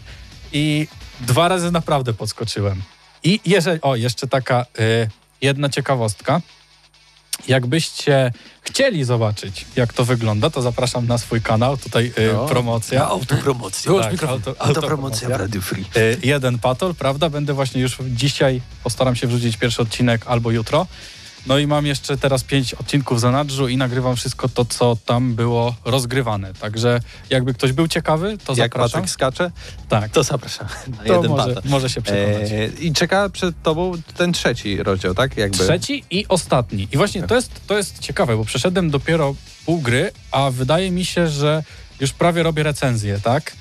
i 0.52 0.88
dwa 1.20 1.48
razy 1.48 1.70
naprawdę 1.70 2.14
podskoczyłem. 2.14 2.82
I 3.24 3.40
jeżeli, 3.44 3.80
o, 3.80 3.96
jeszcze 3.96 4.26
taka 4.26 4.66
y, 4.80 5.08
jedna 5.40 5.68
ciekawostka. 5.68 6.40
Jakbyście 7.48 8.32
chcieli 8.62 9.04
zobaczyć, 9.04 9.66
jak 9.76 9.92
to 9.92 10.04
wygląda, 10.04 10.50
to 10.50 10.62
zapraszam 10.62 11.06
na 11.06 11.18
swój 11.18 11.40
kanał. 11.40 11.76
Tutaj 11.76 12.12
y, 12.18 12.32
No. 12.32 12.46
promocja. 12.46 13.06
autopromocja. 13.08 13.92
Tak, 14.02 14.24
auto, 14.24 14.54
autopromocja. 14.58 15.28
Radio 15.28 15.60
Free. 15.60 15.84
Y, 15.96 16.18
jeden 16.22 16.58
patol, 16.58 16.94
prawda? 16.94 17.30
Będę 17.30 17.54
właśnie 17.54 17.80
już 17.80 17.98
dzisiaj, 18.10 18.60
postaram 18.84 19.16
się 19.16 19.26
wrzucić 19.26 19.56
pierwszy 19.56 19.82
odcinek 19.82 20.22
albo 20.26 20.50
jutro. 20.50 20.86
No 21.46 21.58
i 21.58 21.66
mam 21.66 21.86
jeszcze 21.86 22.16
teraz 22.16 22.44
pięć 22.44 22.74
odcinków 22.74 23.20
za 23.20 23.30
nadrzu 23.30 23.68
i 23.68 23.76
nagrywam 23.76 24.16
wszystko 24.16 24.48
to, 24.48 24.64
co 24.64 24.96
tam 25.06 25.34
było 25.34 25.74
rozgrywane. 25.84 26.54
Także 26.54 27.00
jakby 27.30 27.54
ktoś 27.54 27.72
był 27.72 27.88
ciekawy, 27.88 28.38
to 28.44 28.52
Jak 28.56 28.72
zapraszam. 28.72 29.00
Patryk 29.00 29.10
skacze, 29.10 29.50
Tak, 29.88 30.10
to 30.10 30.22
zapraszam 30.22 30.66
na 30.88 30.96
to 31.04 31.14
jeden 31.14 31.30
może, 31.30 31.54
może 31.64 31.90
się 31.90 32.02
przekonać. 32.02 32.50
E, 32.52 32.66
I 32.80 32.92
czeka 32.92 33.28
przed 33.28 33.62
tobą 33.62 33.92
ten 34.16 34.32
trzeci 34.32 34.82
rozdział, 34.82 35.14
tak? 35.14 35.36
Jakby. 35.36 35.58
Trzeci 35.58 36.04
i 36.10 36.26
ostatni. 36.28 36.88
I 36.92 36.96
właśnie 36.96 37.22
to 37.22 37.34
jest, 37.34 37.66
to 37.66 37.76
jest 37.76 37.98
ciekawe, 37.98 38.36
bo 38.36 38.44
przeszedłem 38.44 38.90
dopiero 38.90 39.34
pół 39.66 39.80
gry, 39.80 40.10
a 40.30 40.50
wydaje 40.50 40.90
mi 40.90 41.04
się, 41.04 41.28
że 41.28 41.62
już 42.00 42.12
prawie 42.12 42.42
robię 42.42 42.62
recenzję, 42.62 43.20
tak? 43.22 43.52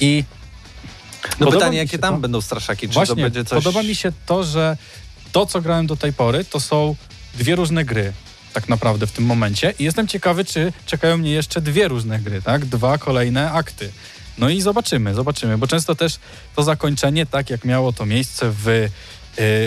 I 0.00 0.24
No 1.24 1.28
podoba 1.38 1.56
pytanie, 1.56 1.78
jakie 1.78 1.98
tam 1.98 2.14
to. 2.14 2.20
będą 2.20 2.40
straszaki? 2.40 2.80
Czy 2.88 2.94
to 2.94 3.00
Właśnie, 3.00 3.22
będzie 3.22 3.44
coś... 3.44 3.64
podoba 3.64 3.82
mi 3.82 3.94
się 3.94 4.12
to, 4.26 4.44
że 4.44 4.76
to, 5.32 5.46
co 5.46 5.60
grałem 5.60 5.86
do 5.86 5.96
tej 5.96 6.12
pory, 6.12 6.44
to 6.44 6.60
są 6.60 6.96
dwie 7.40 7.56
różne 7.56 7.84
gry 7.84 8.12
tak 8.52 8.68
naprawdę 8.68 9.06
w 9.06 9.12
tym 9.12 9.24
momencie 9.24 9.74
i 9.78 9.84
jestem 9.84 10.08
ciekawy, 10.08 10.44
czy 10.44 10.72
czekają 10.86 11.16
mnie 11.16 11.30
jeszcze 11.30 11.60
dwie 11.60 11.88
różne 11.88 12.18
gry, 12.18 12.42
tak? 12.42 12.64
Dwa 12.66 12.98
kolejne 12.98 13.52
akty. 13.52 13.92
No 14.38 14.48
i 14.48 14.60
zobaczymy, 14.60 15.14
zobaczymy, 15.14 15.58
bo 15.58 15.66
często 15.66 15.94
też 15.94 16.18
to 16.56 16.62
zakończenie, 16.62 17.26
tak 17.26 17.50
jak 17.50 17.64
miało 17.64 17.92
to 17.92 18.06
miejsce 18.06 18.46
w 18.50 18.68
y, 18.68 18.88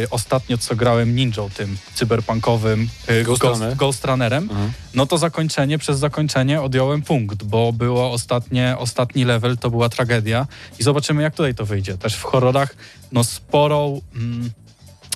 ostatnio, 0.10 0.58
co 0.58 0.76
grałem 0.76 1.16
Ninją, 1.16 1.50
tym 1.50 1.78
cyberpunkowym 1.94 2.90
y, 3.10 3.24
Ghost 3.24 3.42
Ghost, 3.42 3.62
Runner. 3.62 3.78
Ghost 3.78 4.06
Runnerem, 4.06 4.44
Mhm. 4.44 4.72
no 4.94 5.06
to 5.06 5.18
zakończenie, 5.18 5.78
przez 5.78 6.00
zakończenie 6.00 6.62
odjąłem 6.62 7.02
punkt, 7.02 7.44
bo 7.44 7.74
było 7.74 8.12
ostatnie, 8.12 8.76
ostatni 8.80 9.26
level, 9.26 9.58
to 9.58 9.70
była 9.70 9.90
tragedia 9.90 10.48
i 10.80 10.84
zobaczymy, 10.84 11.22
jak 11.24 11.36
tutaj 11.36 11.56
to 11.56 11.66
wyjdzie. 11.66 11.98
Też 11.98 12.16
w 12.16 12.24
horrorach, 12.24 12.76
no 13.12 13.24
sporą, 13.24 14.02
mm, 14.16 14.52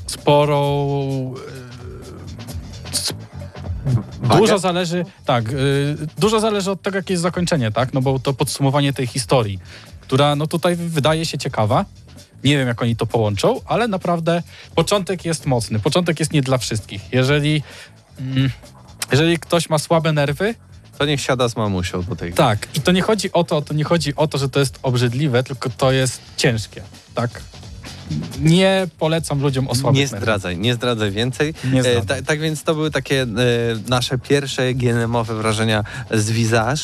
sporą... 0.08 1.34
Wagę? 4.22 4.40
Dużo 4.42 4.60
zależy, 4.60 5.06
tak, 5.26 5.50
y, 5.50 5.98
dużo 6.18 6.40
zależy 6.40 6.72
od 6.72 6.82
tego, 6.82 6.98
jakie 6.98 7.14
jest 7.14 7.24
zakończenie, 7.24 7.72
tak, 7.72 7.94
no 7.94 8.02
bo 8.02 8.20
to 8.20 8.34
podsumowanie 8.34 8.94
tej 8.94 9.08
historii, 9.08 9.60
która 10.02 10.36
no 10.36 10.48
tutaj 10.48 10.76
wydaje 10.76 11.26
się 11.26 11.38
ciekawa. 11.38 11.86
Nie 12.44 12.58
wiem, 12.58 12.68
jak 12.68 12.82
oni 12.82 12.96
to 12.96 13.06
połączą, 13.06 13.62
ale 13.66 13.88
naprawdę 13.88 14.44
początek 14.76 15.26
jest 15.26 15.46
mocny. 15.46 15.80
Początek 15.80 16.20
jest 16.20 16.34
nie 16.34 16.42
dla 16.42 16.58
wszystkich. 16.58 17.02
Jeżeli, 17.14 17.64
mm, 18.20 18.50
jeżeli 19.12 19.40
ktoś 19.40 19.70
ma 19.70 19.78
słabe 19.80 20.14
nerwy, 20.14 20.56
To 20.98 21.06
niech 21.06 21.22
siada 21.22 21.48
z 21.50 21.56
mamusią 21.56 22.04
do 22.04 22.16
tej 22.16 22.34
tak. 22.34 22.68
I 22.76 22.82
to 22.82 22.92
nie 22.92 23.02
chodzi 23.02 23.32
o 23.32 23.44
to, 23.44 23.62
to 23.62 23.74
nie 23.74 23.84
chodzi 23.84 24.16
o 24.16 24.28
to, 24.28 24.38
że 24.38 24.50
to 24.50 24.60
jest 24.60 24.80
obrzydliwe, 24.84 25.44
tylko 25.44 25.70
to 25.70 25.92
jest 25.92 26.22
ciężkie, 26.38 26.82
tak? 27.16 27.42
Nie 28.42 28.88
polecam 29.00 29.42
ludziom 29.42 29.68
o 29.68 29.76
słabych 29.76 30.00
Nie 30.00 30.08
zdradzaj, 30.08 30.58
nie 30.58 30.74
zdradzaj 30.74 31.12
więcej. 31.12 31.54
Nie 31.74 31.82
E, 31.82 32.06
ta, 32.06 32.22
tak 32.22 32.40
więc 32.40 32.64
to 32.64 32.76
były 32.76 32.92
takie 32.92 33.22
e, 33.22 33.28
nasze 33.88 34.18
pierwsze 34.18 34.74
GNM-owe 34.74 35.36
wrażenia 35.36 35.84
z 36.12 36.32
Visage. 36.32 36.84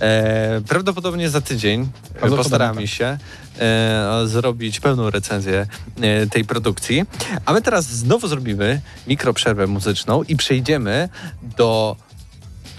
E, 0.00 0.60
prawdopodobnie 0.68 1.30
za 1.30 1.40
tydzień 1.40 1.88
Prawdopodobnie 2.02 2.36
postaramy 2.36 2.80
tak. 2.80 2.90
się 2.90 3.18
e, 3.58 4.22
zrobić 4.26 4.80
pełną 4.80 5.10
recenzję 5.10 5.66
e, 6.00 6.26
tej 6.26 6.44
produkcji. 6.44 7.04
A 7.46 7.52
my 7.52 7.62
teraz 7.62 7.86
znowu 7.86 8.28
zrobimy 8.28 8.80
mikroprzerwę 9.06 9.66
muzyczną 9.66 10.22
i 10.22 10.36
przejdziemy 10.36 11.08
do 11.56 11.96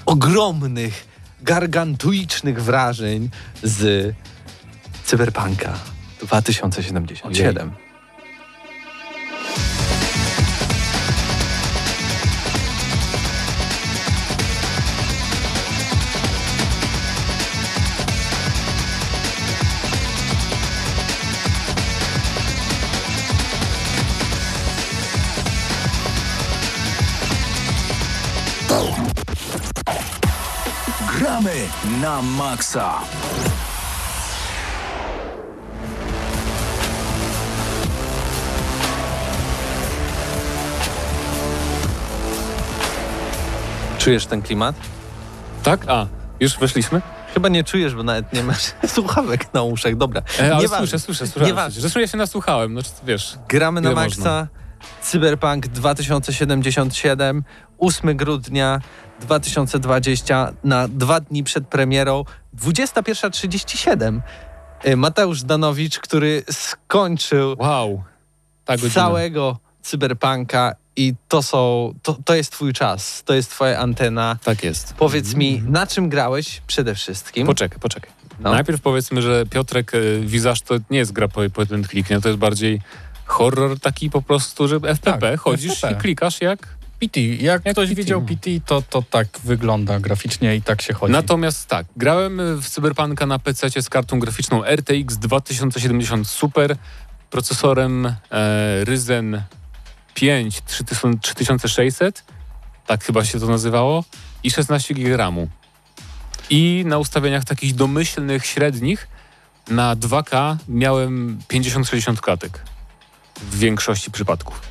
ogromnych, 0.05 1.07
gargantuicznych 1.41 2.63
wrażeń 2.63 3.29
z 3.63 4.13
Cyberpunka 5.05 5.92
2077. 6.27 7.71
Gramy 31.19 31.69
na 32.01 32.21
maksa. 32.21 32.99
Czujesz 44.03 44.25
ten 44.25 44.41
klimat? 44.41 44.75
Tak? 45.63 45.85
A, 45.87 46.07
już 46.39 46.57
weszliśmy? 46.57 47.01
Chyba 47.33 47.49
nie 47.49 47.63
czujesz, 47.63 47.95
bo 47.95 48.03
nawet 48.03 48.33
nie 48.33 48.43
masz 48.43 48.71
słuchawek 48.95 49.53
na 49.53 49.63
uszach. 49.63 49.95
Dobra, 49.95 50.21
E, 50.39 50.53
ale 50.53 50.61
Nieważne. 50.61 50.77
słyszę, 50.77 50.99
słyszę, 50.99 51.27
słyszę. 51.27 51.45
Nieważne. 51.45 51.81
Zresztą 51.81 51.99
ja 51.99 52.07
się 52.07 52.17
nasłuchałem, 52.17 52.73
no 52.73 52.81
wiesz. 53.05 53.37
gramy 53.49 53.81
na 53.81 53.91
maksa. 53.91 54.47
Cyberpunk 55.01 55.67
2077, 55.67 57.43
8 57.79 58.17
grudnia 58.17 58.79
2020, 59.21 60.53
na 60.63 60.87
dwa 60.87 61.19
dni 61.19 61.43
przed 61.43 61.67
premierą, 61.67 62.23
21.37. 62.57 64.21
Y, 64.87 64.97
Mateusz 64.97 65.43
Danowicz, 65.43 65.99
który 65.99 66.43
skończył 66.51 67.55
Wow. 67.59 68.03
Całego 68.93 69.57
Cyberpunka 69.81 70.75
i 70.95 71.13
to 71.27 71.43
są, 71.43 71.93
to, 72.03 72.17
to 72.25 72.35
jest 72.35 72.51
twój 72.51 72.73
czas, 72.73 73.23
to 73.25 73.33
jest 73.33 73.49
twoja 73.51 73.79
antena. 73.79 74.37
Tak 74.43 74.63
jest. 74.63 74.93
Powiedz 74.93 75.33
mi, 75.35 75.61
na 75.67 75.87
czym 75.87 76.09
grałeś 76.09 76.61
przede 76.67 76.95
wszystkim? 76.95 77.47
Poczekaj, 77.47 77.79
poczekaj. 77.79 78.11
No. 78.39 78.51
Najpierw 78.51 78.81
powiedzmy, 78.81 79.21
że 79.21 79.45
Piotrek 79.45 79.93
y, 79.93 80.21
Wizaż 80.25 80.61
to 80.61 80.75
nie 80.89 80.97
jest 80.97 81.11
gra 81.11 81.27
po, 81.27 81.41
po 81.53 81.61
jeden 81.61 81.83
to 82.21 82.29
jest 82.29 82.39
bardziej 82.39 82.81
horror 83.25 83.79
taki 83.79 84.09
po 84.09 84.21
prostu, 84.21 84.67
że 84.67 84.75
FPP, 84.75 85.19
Tak, 85.31 85.39
chodzisz 85.39 85.71
FPP. 85.73 85.93
i 85.93 85.97
klikasz 85.97 86.41
jak... 86.41 86.67
PT. 86.99 87.19
Jak, 87.21 87.65
Jak 87.65 87.73
ktoś 87.75 87.89
PT. 87.89 87.95
widział 87.95 88.21
PT, 88.21 88.49
to, 88.65 88.81
to 88.89 89.03
tak 89.09 89.27
wygląda 89.43 89.99
graficznie 89.99 90.55
i 90.55 90.61
tak 90.61 90.81
się 90.81 90.93
chodzi. 90.93 91.11
Natomiast 91.11 91.67
tak, 91.67 91.85
grałem 91.97 92.61
w 92.61 92.69
Cyberpunka 92.69 93.25
na 93.25 93.39
PC 93.39 93.81
z 93.81 93.89
kartą 93.89 94.19
graficzną 94.19 94.63
RTX 94.65 95.17
2070 95.17 96.27
Super, 96.27 96.75
procesorem 97.29 98.05
e, 98.05 98.85
Ryzen 98.85 99.41
5 100.13 100.61
3000 100.65 101.19
3600, 101.19 102.23
tak 102.87 103.03
chyba 103.03 103.25
się 103.25 103.39
to 103.39 103.47
nazywało, 103.47 104.03
i 104.43 104.51
16 104.51 104.93
GB. 104.93 105.47
I 106.49 106.83
na 106.87 106.97
ustawieniach 106.97 107.45
takich 107.45 107.75
domyślnych, 107.75 108.45
średnich, 108.45 109.07
na 109.69 109.95
2K 109.95 110.55
miałem 110.67 111.39
50-60 111.49 112.17
klatek 112.17 112.61
w 113.35 113.59
większości 113.59 114.11
przypadków. 114.11 114.61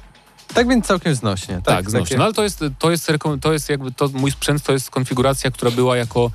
Tak 0.54 0.68
więc 0.68 0.86
całkiem 0.86 1.14
znośnie. 1.14 1.54
Tak, 1.54 1.64
Tak, 1.64 1.90
znośnie. 1.90 2.04
takie- 2.06 2.18
No 2.18 2.24
ale 2.24 2.32
to 2.34 2.42
jest, 2.42 2.64
to 2.78 2.90
jest, 2.90 3.12
to 3.40 3.52
jest 3.52 3.68
jakby, 3.68 3.92
to, 3.92 4.08
mój 4.12 4.30
sprzęt 4.30 4.62
to 4.62 4.72
jest 4.72 4.90
konfiguracja, 4.90 5.50
która 5.50 5.70
była 5.70 5.96
jako 5.96 6.30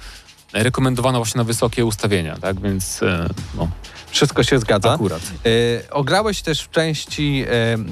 rekomendowana 0.53 1.17
właśnie 1.17 1.37
na 1.39 1.43
wysokie 1.43 1.85
ustawienia, 1.85 2.37
tak, 2.41 2.61
więc 2.61 3.03
e, 3.03 3.29
no, 3.55 3.69
Wszystko 4.11 4.43
się 4.43 4.59
zgadza. 4.59 4.91
akurat. 4.91 5.21
E, 5.45 5.91
ograłeś 5.91 6.41
też 6.41 6.61
w 6.61 6.69
części 6.69 7.45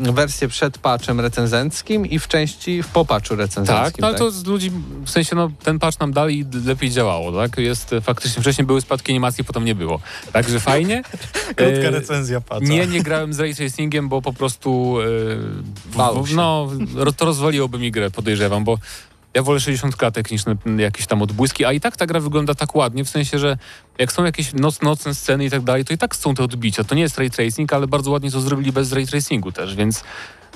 e, 0.06 0.12
wersję 0.14 0.48
przed 0.48 0.78
patchem 0.78 1.20
recenzenckim 1.20 2.06
i 2.06 2.20
w 2.20 2.28
części 2.28 2.84
w 2.84 2.88
popatchu 2.88 3.36
recenzenckim. 3.36 3.86
Tak, 3.86 3.98
no 4.00 4.08
ale 4.08 4.18
to 4.18 4.32
z 4.32 4.46
ludzi, 4.46 4.72
w 5.06 5.10
sensie 5.10 5.36
no, 5.36 5.52
ten 5.64 5.80
patch 5.80 6.00
nam 6.00 6.14
dalej 6.14 6.46
lepiej 6.66 6.92
działało, 6.92 7.32
tak, 7.32 7.58
jest 7.58 7.94
e, 7.94 8.02
faktycznie, 8.02 8.42
wcześniej 8.42 8.66
były 8.66 8.82
spadki 8.82 9.12
animacji, 9.12 9.44
potem 9.44 9.66
nie 9.66 9.76
było, 9.76 10.00
także 10.34 10.60
fajnie. 10.60 11.04
Krótka 11.56 11.90
recenzja 11.90 12.42
pada. 12.42 12.66
Nie, 12.66 12.88
nie 12.88 13.04
grałem 13.04 13.34
z 13.34 13.40
ray 13.40 13.56
tracingiem, 13.56 14.10
bo 14.10 14.22
po 14.22 14.34
prostu 14.34 14.98
e, 15.02 15.06
w, 16.26 16.36
no, 16.36 16.70
to 17.18 17.26
rozwaliłoby 17.26 17.80
mi 17.80 17.92
grę, 17.92 18.12
podejrzewam, 18.12 18.64
bo 18.64 18.78
ja 19.36 19.44
wolę 19.44 19.60
60 19.60 19.96
klatek 19.96 20.32
niż 20.32 20.42
jakieś 20.78 21.08
tam 21.08 21.22
odbłyski, 21.22 21.66
a 21.66 21.74
i 21.74 21.80
tak 21.80 21.98
ta 21.98 22.06
gra 22.06 22.20
wygląda 22.20 22.56
tak 22.56 22.76
ładnie, 22.76 23.06
w 23.06 23.10
sensie, 23.10 23.40
że 23.40 23.58
jak 23.98 24.12
są 24.12 24.24
jakieś 24.24 24.54
noc, 24.54 24.82
nocne 24.82 25.16
sceny 25.16 25.46
i 25.46 25.50
tak 25.50 25.62
dalej, 25.62 25.86
to 25.86 25.94
i 25.94 25.98
tak 25.98 26.16
są 26.16 26.36
te 26.36 26.44
odbicia. 26.44 26.84
To 26.84 26.96
nie 26.96 27.02
jest 27.02 27.18
ray 27.18 27.30
tracing, 27.30 27.74
ale 27.74 27.88
bardzo 27.88 28.12
ładnie 28.12 28.32
to 28.32 28.42
zrobili 28.42 28.72
bez 28.72 28.92
ray 28.92 29.08
tracingu 29.08 29.52
też, 29.52 29.76
więc 29.76 30.04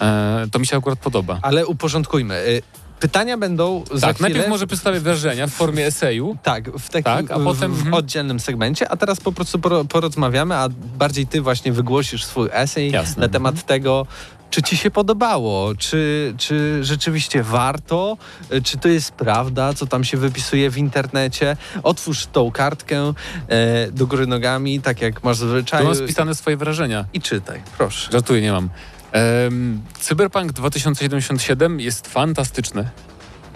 e, 0.02 0.48
to 0.52 0.60
mi 0.60 0.68
się 0.68 0.78
akurat 0.78 1.00
podoba. 1.00 1.40
Ale 1.42 1.68
uporządkujmy. 1.68 2.36
E, 2.36 2.80
pytania 3.00 3.38
będą 3.38 3.84
za 3.94 4.08
tak, 4.08 4.16
chwilę... 4.16 4.30
najpierw 4.30 4.50
może 4.50 4.68
przedstawię 4.68 5.00
wrażenia 5.00 5.48
w 5.48 5.52
formie 5.52 5.86
eseju. 5.86 6.38
Tak, 6.44 6.72
w 6.78 6.90
takim 6.90 7.04
Tak, 7.04 7.32
a 7.32 7.40
potem- 7.40 7.74
w 7.74 7.78
mhm. 7.78 7.94
oddzielnym 7.94 8.40
segmencie, 8.40 8.90
a 8.90 8.98
teraz 8.98 9.20
po 9.20 9.32
prostu 9.32 9.58
poro- 9.58 9.86
porozmawiamy, 9.86 10.56
a 10.56 10.70
bardziej 10.98 11.28
ty 11.28 11.42
właśnie 11.42 11.72
wygłosisz 11.72 12.26
swój 12.26 12.50
esej 12.52 12.92
Jasne. 12.92 13.22
na 13.22 13.34
temat 13.34 13.66
tego, 13.66 14.06
czy 14.50 14.62
ci 14.62 14.78
się 14.78 14.92
podobało, 14.92 15.76
czy, 15.76 16.34
czy 16.38 16.80
rzeczywiście 16.84 17.44
warto, 17.44 18.18
e, 18.50 18.62
czy 18.62 18.78
to 18.78 18.88
jest 18.88 19.12
prawda, 19.12 19.74
co 19.74 19.86
tam 19.86 20.04
się 20.04 20.18
wypisuje 20.18 20.70
w 20.70 20.78
internecie. 20.78 21.58
Otwórz 21.84 22.26
tą 22.26 22.52
kartkę 22.52 23.14
e, 23.48 23.92
do 23.92 24.08
góry 24.08 24.28
nogami, 24.28 24.82
tak 24.82 25.02
jak 25.02 25.24
masz 25.24 25.40
Tu 25.40 25.50
zwyczaju 25.50 25.86
mam 25.86 25.96
spisane 25.96 26.36
swoje 26.36 26.58
wrażenia. 26.58 27.06
i 27.14 27.22
czytaj, 27.22 27.62
proszę. 27.78 28.12
Żartuję, 28.12 28.42
nie 28.42 28.52
mam. 28.52 28.70
Em, 29.12 29.82
Cyberpunk 30.00 30.52
2077 30.52 31.80
jest 31.80 32.08
fantastyczny. 32.08 32.90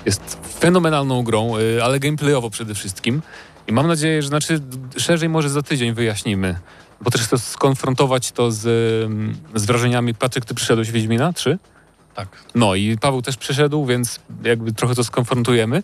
Jest 0.05 0.37
fenomenalną 0.59 1.23
grą, 1.23 1.57
y, 1.57 1.83
ale 1.83 1.99
gameplayowo 1.99 2.49
przede 2.49 2.75
wszystkim. 2.75 3.21
I 3.67 3.71
mam 3.71 3.87
nadzieję, 3.87 4.21
że 4.21 4.27
znaczy 4.27 4.59
szerzej 4.97 5.29
może 5.29 5.49
za 5.49 5.61
tydzień 5.61 5.93
wyjaśnimy. 5.93 6.55
Bo 7.01 7.11
też 7.11 7.21
chcę 7.21 7.37
skonfrontować 7.37 8.31
to 8.31 8.51
z, 8.51 8.65
ym, 9.05 9.37
z 9.55 9.65
wrażeniami. 9.65 10.13
Patryk, 10.13 10.45
ty 10.45 10.53
przyszedłeś 10.53 10.91
Wiedźmina 10.91 11.33
3? 11.33 11.59
Tak. 12.15 12.27
No 12.55 12.75
i 12.75 12.97
Paweł 12.97 13.21
też 13.21 13.37
przyszedł, 13.37 13.85
więc 13.85 14.19
jakby 14.43 14.73
trochę 14.73 14.95
to 14.95 15.03
skonfrontujemy. 15.03 15.83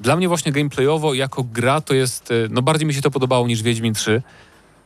Dla 0.00 0.16
mnie 0.16 0.28
właśnie 0.28 0.52
gameplayowo 0.52 1.14
jako 1.14 1.42
gra 1.44 1.80
to 1.80 1.94
jest, 1.94 2.30
y, 2.30 2.48
no 2.50 2.62
bardziej 2.62 2.86
mi 2.86 2.94
się 2.94 3.02
to 3.02 3.10
podobało 3.10 3.46
niż 3.46 3.62
Wiedźmin 3.62 3.94
3, 3.94 4.22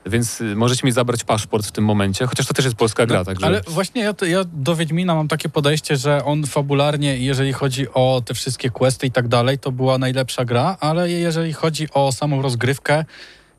więc 0.07 0.41
y, 0.41 0.57
możecie 0.57 0.87
mi 0.87 0.93
zabrać 0.93 1.25
paszport 1.25 1.67
w 1.67 1.73
tym 1.73 1.85
momencie, 1.85 2.27
chociaż 2.27 2.47
to 2.47 2.55
też 2.55 2.65
jest 2.65 2.77
polska 2.77 3.07
gra, 3.07 3.25
także... 3.25 3.41
No, 3.41 3.47
Ale 3.47 3.63
właśnie 3.69 4.03
ja, 4.03 4.15
ja 4.27 4.45
do 4.53 4.77
Wiedźmina 4.77 5.15
mam 5.15 5.29
takie 5.29 5.49
podejście, 5.49 5.97
że 5.97 6.25
on 6.25 6.47
fabularnie, 6.47 7.19
jeżeli 7.19 7.53
chodzi 7.53 7.87
o 7.95 8.23
te 8.25 8.35
wszystkie 8.35 8.71
questy 8.71 9.07
i 9.07 9.11
tak 9.11 9.29
dalej, 9.29 9.59
to 9.59 9.73
była 9.73 9.99
najlepsza 9.99 10.45
gra, 10.45 10.77
ale 10.81 11.11
jeżeli 11.11 11.53
chodzi 11.53 11.89
o 11.95 12.13
samą 12.13 12.43
rozgrywkę, 12.43 13.05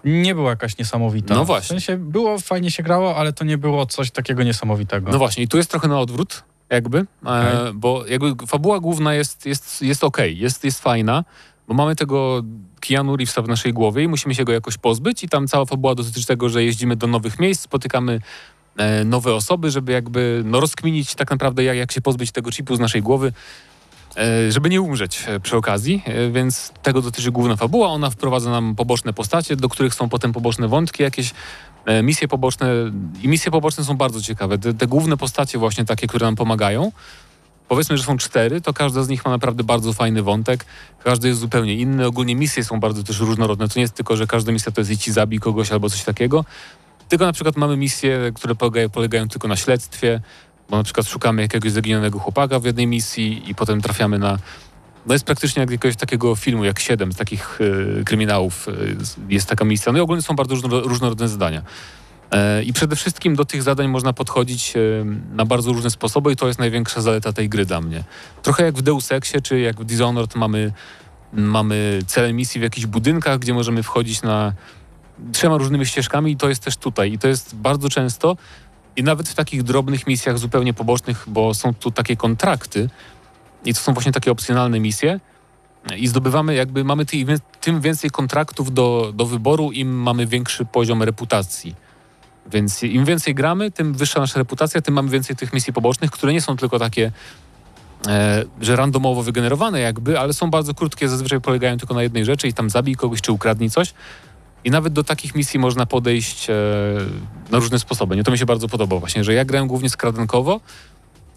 nie 0.05 0.35
była 0.35 0.49
jakaś 0.49 0.77
niesamowita. 0.77 1.35
No 1.35 1.45
właśnie. 1.45 1.79
W 1.79 1.83
sensie 1.83 1.97
było, 1.97 2.39
fajnie 2.39 2.71
się 2.71 2.83
grało, 2.83 3.15
ale 3.15 3.33
to 3.33 3.45
nie 3.45 3.57
było 3.57 3.85
coś 3.85 4.11
takiego 4.11 4.43
niesamowitego. 4.43 5.11
No 5.11 5.17
właśnie, 5.17 5.43
i 5.43 5.47
tu 5.47 5.57
jest 5.57 5.71
trochę 5.71 5.87
na 5.87 5.99
odwrót, 5.99 6.43
jakby, 6.69 6.97
e, 6.97 7.03
Okej. 7.21 7.73
bo 7.73 8.05
jakby 8.07 8.47
fabuła 8.47 8.79
główna 8.79 9.13
jest, 9.13 9.45
jest, 9.45 9.81
jest 9.81 10.03
okej, 10.03 10.37
jest, 10.37 10.63
jest 10.63 10.79
fajna, 10.79 11.23
bo 11.67 11.73
mamy 11.73 11.95
tego 11.95 12.43
Keanu 12.87 13.17
Reevesa 13.17 13.41
w 13.41 13.47
naszej 13.47 13.73
głowie 13.73 14.03
i 14.03 14.07
musimy 14.07 14.35
się 14.35 14.43
go 14.43 14.51
jakoś 14.51 14.77
pozbyć 14.77 15.23
i 15.23 15.29
tam 15.29 15.47
cała 15.47 15.65
fabuła 15.65 15.95
dotyczy 15.95 16.25
tego, 16.25 16.49
że 16.49 16.63
jeździmy 16.63 16.95
do 16.95 17.07
nowych 17.07 17.39
miejsc, 17.39 17.61
spotykamy 17.61 18.21
e, 18.77 19.03
nowe 19.03 19.35
osoby, 19.35 19.71
żeby 19.71 19.91
jakby 19.91 20.41
no, 20.45 20.59
rozkminić 20.59 21.15
tak 21.15 21.31
naprawdę 21.31 21.63
jak, 21.63 21.77
jak 21.77 21.91
się 21.91 22.01
pozbyć 22.01 22.31
tego 22.31 22.51
chipu 22.51 22.75
z 22.75 22.79
naszej 22.79 23.01
głowy, 23.01 23.33
e, 24.17 24.51
żeby 24.51 24.69
nie 24.69 24.81
umrzeć 24.81 25.23
e, 25.27 25.39
przy 25.39 25.57
okazji, 25.57 26.03
e, 26.05 26.29
więc 26.29 26.73
tego 26.83 27.01
dotyczy 27.01 27.31
główna 27.31 27.55
fabuła. 27.55 27.87
Ona 27.87 28.09
wprowadza 28.09 28.51
nam 28.51 28.75
poboczne 28.75 29.13
postacie, 29.13 29.55
do 29.55 29.69
których 29.69 29.93
są 29.93 30.09
potem 30.09 30.33
poboczne 30.33 30.67
wątki 30.67 31.03
jakieś, 31.03 31.31
e, 31.85 32.03
misje 32.03 32.27
poboczne 32.27 32.67
i 33.21 33.27
misje 33.27 33.51
poboczne 33.51 33.83
są 33.83 33.97
bardzo 33.97 34.21
ciekawe. 34.21 34.57
Te, 34.57 34.73
te 34.73 34.87
główne 34.87 35.17
postacie 35.17 35.57
właśnie 35.57 35.85
takie, 35.85 36.07
które 36.07 36.25
nam 36.25 36.35
pomagają, 36.35 36.91
powiedzmy, 37.67 37.97
że 37.97 38.03
są 38.03 38.17
cztery, 38.17 38.61
to 38.61 38.73
każda 38.73 39.03
z 39.03 39.09
nich 39.09 39.25
ma 39.25 39.31
naprawdę 39.31 39.63
bardzo 39.63 39.93
fajny 39.93 40.23
wątek, 40.23 40.65
każdy 41.03 41.27
jest 41.27 41.39
zupełnie 41.39 41.75
inny, 41.75 42.07
ogólnie 42.07 42.35
misje 42.35 42.63
są 42.63 42.79
bardzo 42.79 43.03
też 43.03 43.19
różnorodne, 43.19 43.67
to 43.67 43.73
nie 43.75 43.81
jest 43.81 43.93
tylko, 43.93 44.15
że 44.15 44.27
każda 44.27 44.51
misja 44.51 44.71
to 44.71 44.81
jest 44.81 45.07
i 45.07 45.11
zabij 45.11 45.39
kogoś 45.39 45.71
albo 45.71 45.89
coś 45.89 46.03
takiego, 46.03 46.45
tylko 47.09 47.25
na 47.25 47.33
przykład 47.33 47.57
mamy 47.57 47.77
misje, 47.77 48.31
które 48.35 48.55
polegają, 48.55 48.89
polegają 48.89 49.27
tylko 49.27 49.47
na 49.47 49.55
śledztwie, 49.55 50.21
bo 50.69 50.77
na 50.77 50.83
przykład 50.83 51.07
szukamy 51.07 51.41
jakiegoś 51.41 51.71
zaginionego 51.71 52.19
chłopaka 52.19 52.59
w 52.59 52.65
jednej 52.65 52.87
misji 52.87 53.49
i 53.49 53.55
potem 53.55 53.81
trafiamy 53.81 54.19
na 54.19 54.37
no 55.05 55.13
jest 55.13 55.25
praktycznie 55.25 55.59
jak 55.59 55.71
jakiegoś 55.71 55.95
takiego 55.95 56.35
filmu, 56.35 56.63
jak 56.63 56.79
siedem 56.79 57.13
z 57.13 57.15
takich 57.15 57.59
e, 58.01 58.03
kryminałów 58.03 58.67
e, 58.67 58.71
jest 59.29 59.49
taka 59.49 59.65
misja. 59.65 59.91
No 59.91 59.97
i 59.97 60.01
ogólnie 60.01 60.21
są 60.21 60.35
bardzo 60.35 60.55
różno, 60.55 60.81
różnorodne 60.81 61.27
zadania. 61.27 61.61
E, 62.33 62.63
I 62.63 62.73
przede 62.73 62.95
wszystkim 62.95 63.35
do 63.35 63.45
tych 63.45 63.63
zadań 63.63 63.87
można 63.87 64.13
podchodzić 64.13 64.73
e, 64.75 64.79
na 65.35 65.45
bardzo 65.45 65.73
różne 65.73 65.89
sposoby 65.89 66.31
i 66.31 66.35
to 66.35 66.47
jest 66.47 66.59
największa 66.59 67.01
zaleta 67.01 67.33
tej 67.33 67.49
gry 67.49 67.65
dla 67.65 67.81
mnie. 67.81 68.03
Trochę 68.41 68.63
jak 68.63 68.75
w 68.75 68.81
Deus 68.81 69.11
Exie 69.11 69.41
czy 69.41 69.59
jak 69.59 69.81
w 69.81 69.85
Dishonored 69.85 70.35
mamy, 70.35 70.71
mamy 71.33 71.99
cele 72.07 72.33
misji 72.33 72.59
w 72.59 72.63
jakichś 72.63 72.85
budynkach, 72.87 73.39
gdzie 73.39 73.53
możemy 73.53 73.83
wchodzić 73.83 74.21
na 74.21 74.53
trzema 75.31 75.57
różnymi 75.57 75.85
ścieżkami 75.85 76.31
i 76.31 76.37
to 76.37 76.49
jest 76.49 76.63
też 76.63 76.77
tutaj. 76.77 77.13
I 77.13 77.19
to 77.19 77.27
jest 77.27 77.55
bardzo 77.55 77.89
często 77.89 78.37
i 78.95 79.03
nawet 79.03 79.29
w 79.29 79.35
takich 79.35 79.63
drobnych 79.63 80.07
misjach 80.07 80.37
zupełnie 80.37 80.73
pobocznych, 80.73 81.23
bo 81.27 81.53
są 81.53 81.73
tu 81.73 81.91
takie 81.91 82.15
kontrakty 82.15 82.89
i 83.65 83.73
to 83.73 83.79
są 83.79 83.93
właśnie 83.93 84.11
takie 84.11 84.31
opcjonalne 84.31 84.79
misje 84.79 85.19
i 85.97 86.07
zdobywamy 86.07 86.55
jakby, 86.55 86.83
mamy 86.83 87.05
ty, 87.05 87.17
tym 87.61 87.81
więcej 87.81 88.09
kontraktów 88.09 88.73
do, 88.73 89.11
do 89.15 89.25
wyboru, 89.25 89.71
im 89.71 90.01
mamy 90.01 90.27
większy 90.27 90.65
poziom 90.65 91.03
reputacji. 91.03 91.75
Więc 92.51 92.83
im 92.83 93.05
więcej 93.05 93.35
gramy, 93.35 93.71
tym 93.71 93.93
wyższa 93.93 94.19
nasza 94.19 94.39
reputacja, 94.39 94.81
tym 94.81 94.93
mamy 94.93 95.09
więcej 95.09 95.35
tych 95.35 95.53
misji 95.53 95.73
pobocznych, 95.73 96.11
które 96.11 96.33
nie 96.33 96.41
są 96.41 96.57
tylko 96.57 96.79
takie, 96.79 97.11
e, 98.07 98.43
że 98.61 98.75
randomowo 98.75 99.23
wygenerowane 99.23 99.79
jakby, 99.79 100.19
ale 100.19 100.33
są 100.33 100.49
bardzo 100.49 100.73
krótkie, 100.73 101.09
zazwyczaj 101.09 101.41
polegają 101.41 101.77
tylko 101.77 101.93
na 101.93 102.03
jednej 102.03 102.25
rzeczy 102.25 102.47
i 102.47 102.53
tam 102.53 102.69
zabij 102.69 102.95
kogoś 102.95 103.21
czy 103.21 103.31
ukradnij 103.31 103.69
coś. 103.69 103.93
I 104.63 104.71
nawet 104.71 104.93
do 104.93 105.03
takich 105.03 105.35
misji 105.35 105.59
można 105.59 105.85
podejść 105.85 106.49
e, 106.49 106.53
na 107.51 107.57
różne 107.59 107.79
sposoby. 107.79 108.15
Nie 108.15 108.23
to 108.23 108.31
mi 108.31 108.37
się 108.37 108.45
bardzo 108.45 108.67
podoba 108.67 108.99
właśnie, 108.99 109.23
że 109.23 109.33
ja 109.33 109.45
grałem 109.45 109.67
głównie 109.67 109.89
skradankowo, 109.89 110.59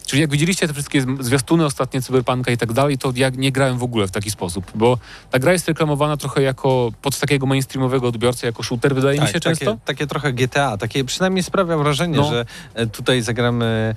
Czyli 0.07 0.23
jak 0.23 0.31
widzieliście 0.31 0.67
te 0.67 0.73
wszystkie 0.73 1.05
zwiastuny 1.21 1.65
ostatnie 1.65 2.03
Cyberpunka 2.03 2.51
i 2.53 2.57
tak 2.57 2.73
dalej, 2.73 2.99
to 2.99 3.13
ja 3.17 3.29
nie 3.29 3.53
grałem 3.53 3.79
w 3.79 3.83
ogóle 3.83 4.07
w 4.07 4.11
taki 4.11 4.31
sposób, 4.31 4.73
bo 4.75 4.99
ta 5.31 5.39
gra 5.39 5.53
jest 5.53 5.69
reklamowana 5.69 6.17
trochę 6.17 6.43
jako 6.43 6.93
pod 7.03 7.19
takiego 7.21 7.47
mainstreamowego 7.47 8.09
odbiorcę, 8.09 8.47
jako 8.47 8.63
shooter, 8.63 8.95
wydaje 8.95 9.21
mi 9.21 9.29
się 9.29 9.41
często. 9.41 9.65
Tak, 9.65 9.75
Takie, 9.85 9.99
takie 9.99 10.07
trochę 10.07 10.33
GTA, 10.33 10.77
takie 10.77 11.05
przynajmniej 11.05 11.43
sprawia 11.43 11.77
wrażenie, 11.79 12.17
No. 12.17 12.31
że 12.31 12.45
e, 12.75 12.87
tutaj 12.87 13.23
zagramy 13.23 13.95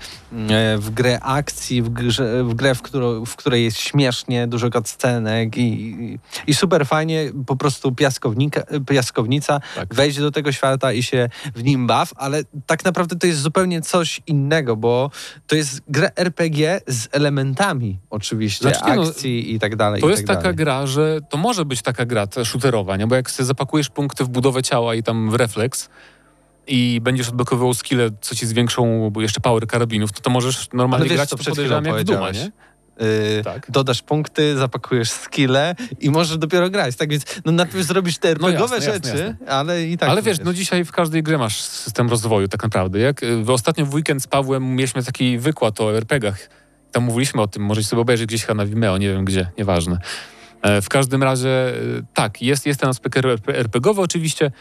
e, 0.49 0.77
w 0.77 0.89
grę 0.89 1.19
akcji, 1.19 1.81
w, 1.81 1.89
grze, 1.89 2.43
w 2.43 2.53
grę, 2.53 2.75
w, 2.75 2.81
którą, 2.81 3.25
w 3.25 3.35
której 3.35 3.63
jest 3.63 3.77
śmiesznie, 3.77 4.47
dużo 4.47 4.69
cutscenek 4.69 5.57
i, 5.57 5.61
i, 5.61 6.19
i 6.47 6.53
super 6.53 6.85
fajnie, 6.87 7.31
po 7.47 7.55
prostu 7.55 7.91
piaskownika, 7.91 8.61
piaskownica, 8.87 9.59
Tak. 9.75 9.93
wejść 9.95 10.19
do 10.19 10.31
tego 10.31 10.51
świata 10.51 10.93
i 10.93 11.03
się 11.03 11.29
w 11.55 11.63
nim 11.63 11.87
baw, 11.87 12.11
ale 12.15 12.43
tak 12.65 12.85
naprawdę 12.85 13.15
to 13.15 13.27
jest 13.27 13.39
zupełnie 13.39 13.81
coś 13.81 14.21
innego, 14.27 14.75
bo 14.75 15.11
to 15.47 15.55
jest 15.55 15.81
gra 15.87 15.98
RPG 16.15 16.81
z 16.87 17.07
elementami 17.11 17.99
oczywiście, 18.09 18.61
Znaczy, 18.61 18.95
no, 18.95 19.03
akcji 19.03 19.53
i 19.53 19.59
tak 19.59 19.75
dalej. 19.75 20.01
To 20.01 20.07
i 20.07 20.11
jest 20.11 20.27
tak 20.27 20.37
taka 20.37 20.53
gra, 20.53 20.87
że 20.87 21.19
to 21.29 21.37
może 21.37 21.65
być 21.65 21.81
taka 21.81 22.05
gra 22.05 22.27
ta 22.27 22.45
shooterowa, 22.45 22.97
nie? 22.97 23.07
bo 23.07 23.15
jak 23.15 23.31
sobie 23.31 23.47
zapakujesz 23.47 23.89
punkty 23.89 24.23
w 24.23 24.29
budowę 24.29 24.63
ciała 24.63 24.95
i 24.95 25.03
tam 25.03 25.31
w 25.31 25.35
refleks 25.35 25.89
i 26.67 27.01
będziesz 27.01 27.29
odblokowywał 27.29 27.73
skille, 27.73 28.09
co 28.21 28.35
ci 28.35 28.47
zwiększą 28.47 29.09
bo 29.09 29.21
jeszcze 29.21 29.41
power 29.41 29.67
karabinów, 29.67 30.11
to 30.11 30.21
to 30.21 30.29
możesz 30.29 30.67
normalnie 30.73 31.09
wiesz, 31.09 31.15
grać, 31.15 31.29
to 31.29 31.37
podejrzewam 31.37 31.85
jak 31.85 31.95
w 31.95 32.03
Duma, 32.03 32.31
nie? 32.31 32.51
Yy, 32.99 33.43
Tak. 33.43 33.71
dodasz 33.71 34.01
punkty, 34.01 34.57
zapakujesz 34.57 35.11
skille 35.11 35.75
i 35.99 36.09
możesz 36.09 36.37
dopiero 36.37 36.69
grać. 36.69 36.95
Tak 36.95 37.09
więc 37.09 37.25
no 37.45 37.51
najpierw 37.51 37.85
zrobisz 37.87 38.17
te 38.17 38.27
No 38.27 38.33
RPGowe 38.49 38.75
jasne, 38.75 38.91
jasne, 38.93 39.11
rzeczy, 39.17 39.35
ale 39.47 39.83
i 39.85 39.97
tak. 39.97 40.09
Ale 40.09 40.21
wiesz, 40.21 40.37
no 40.43 40.53
dzisiaj 40.53 40.85
w 40.85 40.91
każdej 40.91 41.23
grze 41.23 41.37
masz 41.37 41.61
system 41.61 42.09
rozwoju 42.09 42.47
tak 42.47 42.63
naprawdę. 42.63 42.99
Jak 42.99 43.23
y, 43.23 43.43
w 43.43 43.49
ostatnio 43.49 43.85
w 43.85 43.93
weekend 43.93 44.23
z 44.23 44.27
Pawłem 44.27 44.75
mieliśmy 44.75 45.03
taki 45.03 45.37
wykład 45.37 45.81
o 45.81 45.97
RPG-ach. 45.97 46.49
Tam 46.91 47.03
mówiliśmy 47.03 47.41
o 47.41 47.47
tym, 47.47 47.63
możecie 47.63 47.87
sobie 47.87 48.01
obejrzeć 48.01 48.27
gdzieś 48.27 48.41
chyba 48.45 48.53
na 48.53 48.65
Vimeo, 48.65 48.97
nie 48.97 49.09
wiem 49.09 49.25
gdzie, 49.25 49.51
nieważne. 49.57 49.97
E, 50.61 50.81
W 50.81 50.89
każdym 50.89 51.23
razie 51.23 51.73
y, 51.75 52.03
tak, 52.13 52.41
jest, 52.41 52.65
jest 52.65 52.79
ten 52.79 52.89
aspekt 52.89 53.17
RP 53.17 53.55
RPG-owy 53.57 54.01
oczywiście, 54.01 54.51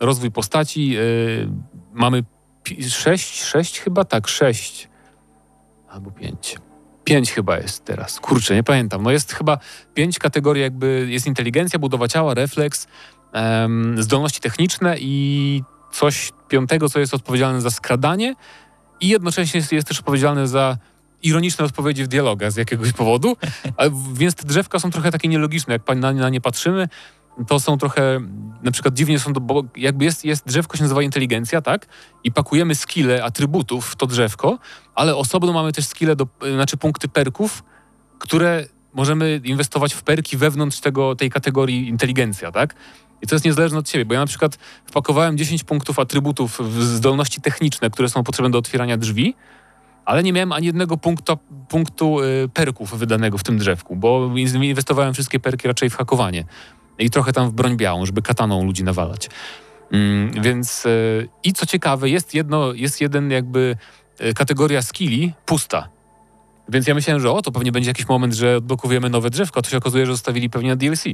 rozwój 0.00 0.30
postaci. 0.30 0.98
y, 0.98 1.48
Mamy 1.92 2.22
sześć, 2.88 3.42
sześć 3.44 3.80
chyba? 3.80 4.04
Tak, 4.04 4.28
sześć. 4.28 4.88
Albo 5.88 6.10
pięć. 6.10 6.56
Pięć 7.04 7.32
chyba 7.32 7.58
jest 7.58 7.84
teraz. 7.84 8.20
Kurczę, 8.20 8.54
nie 8.54 8.62
pamiętam. 8.62 9.02
No 9.02 9.10
jest 9.10 9.32
chyba 9.32 9.58
pięć 9.94 10.18
kategorii 10.18 10.62
jakby, 10.62 11.06
jest 11.10 11.26
inteligencja, 11.26 11.78
budowa 11.78 12.08
ciała, 12.08 12.34
refleks, 12.34 12.86
zdolności 13.98 14.40
techniczne 14.40 14.96
i 14.98 15.62
coś 15.92 16.32
piątego, 16.48 16.88
co 16.88 17.00
jest 17.00 17.14
odpowiedzialne 17.14 17.60
za 17.60 17.70
skradanie 17.70 18.34
i 19.00 19.08
jednocześnie 19.08 19.58
jest, 19.58 19.72
jest 19.72 19.88
też 19.88 19.98
odpowiedzialne 19.98 20.48
za 20.48 20.78
ironiczne 21.22 21.64
odpowiedzi 21.64 22.04
w 22.04 22.08
dialogach 22.08 22.52
z 22.52 22.56
jakiegoś 22.56 22.92
powodu, 22.92 23.36
a, 23.76 23.82
więc 24.12 24.34
te 24.34 24.46
drzewka 24.46 24.78
są 24.78 24.90
trochę 24.90 25.10
takie 25.10 25.28
nielogiczne, 25.28 25.72
jak 25.72 25.96
na, 25.96 26.12
na 26.12 26.28
nie 26.28 26.40
patrzymy, 26.40 26.88
to 27.48 27.60
są 27.60 27.78
trochę, 27.78 28.20
na 28.62 28.70
przykład 28.70 28.94
dziwnie 28.94 29.18
są, 29.18 29.32
to, 29.32 29.40
bo 29.40 29.62
jakby 29.76 30.04
jest, 30.04 30.24
jest 30.24 30.46
drzewko 30.46 30.76
się 30.76 30.82
nazywa 30.82 31.02
inteligencja, 31.02 31.62
tak? 31.62 31.86
I 32.24 32.32
pakujemy 32.32 32.74
skille 32.74 33.24
atrybutów 33.24 33.86
w 33.86 33.96
to 33.96 34.06
drzewko, 34.06 34.58
ale 34.94 35.16
osobno 35.16 35.52
mamy 35.52 35.72
też 35.72 35.86
skille, 35.86 36.16
do, 36.16 36.26
znaczy 36.54 36.76
punkty 36.76 37.08
perków, 37.08 37.62
które 38.18 38.66
możemy 38.92 39.40
inwestować 39.44 39.94
w 39.94 40.02
perki 40.02 40.36
wewnątrz 40.36 40.80
tego, 40.80 41.16
tej 41.16 41.30
kategorii 41.30 41.88
inteligencja, 41.88 42.52
tak? 42.52 42.74
I 43.22 43.26
to 43.26 43.34
jest 43.34 43.44
niezależne 43.44 43.78
od 43.78 43.88
ciebie, 43.88 44.04
bo 44.04 44.14
ja 44.14 44.20
na 44.20 44.26
przykład 44.26 44.58
wpakowałem 44.86 45.38
10 45.38 45.64
punktów 45.64 45.98
atrybutów 45.98 46.58
w 46.60 46.82
zdolności 46.82 47.40
techniczne, 47.40 47.90
które 47.90 48.08
są 48.08 48.24
potrzebne 48.24 48.50
do 48.50 48.58
otwierania 48.58 48.96
drzwi, 48.96 49.34
ale 50.04 50.22
nie 50.22 50.32
miałem 50.32 50.52
ani 50.52 50.66
jednego 50.66 50.96
punktu, 50.96 51.38
punktu 51.68 52.20
y, 52.20 52.48
perków 52.54 52.98
wydanego 52.98 53.38
w 53.38 53.42
tym 53.42 53.58
drzewku, 53.58 53.96
bo 53.96 54.30
in- 54.36 54.64
inwestowałem 54.64 55.14
wszystkie 55.14 55.40
perki 55.40 55.68
raczej 55.68 55.90
w 55.90 55.96
hakowanie 55.96 56.44
i 56.98 57.10
trochę 57.10 57.32
tam 57.32 57.50
w 57.50 57.52
broń 57.52 57.76
białą, 57.76 58.06
żeby 58.06 58.22
kataną 58.22 58.64
ludzi 58.64 58.84
nawalać. 58.84 59.28
Mm, 59.92 60.42
więc 60.42 60.86
y, 60.86 61.28
i 61.44 61.52
co 61.52 61.66
ciekawe, 61.66 62.08
jest 62.10 62.34
jedno, 62.34 62.72
jest 62.72 63.00
jeden 63.00 63.30
jakby 63.30 63.76
y, 64.20 64.34
kategoria 64.34 64.82
skilli 64.82 65.32
pusta. 65.46 65.88
Więc 66.68 66.86
ja 66.86 66.94
myślałem, 66.94 67.22
że 67.22 67.30
o, 67.30 67.42
to 67.42 67.52
pewnie 67.52 67.72
będzie 67.72 67.90
jakiś 67.90 68.08
moment, 68.08 68.34
że 68.34 68.56
odblokujemy 68.56 69.10
nowe 69.10 69.30
drzewko, 69.30 69.58
a 69.58 69.62
to 69.62 69.70
się 69.70 69.76
okazuje, 69.76 70.06
że 70.06 70.12
zostawili 70.12 70.50
pewnie 70.50 70.68
na 70.70 70.76
DLC. 70.76 71.04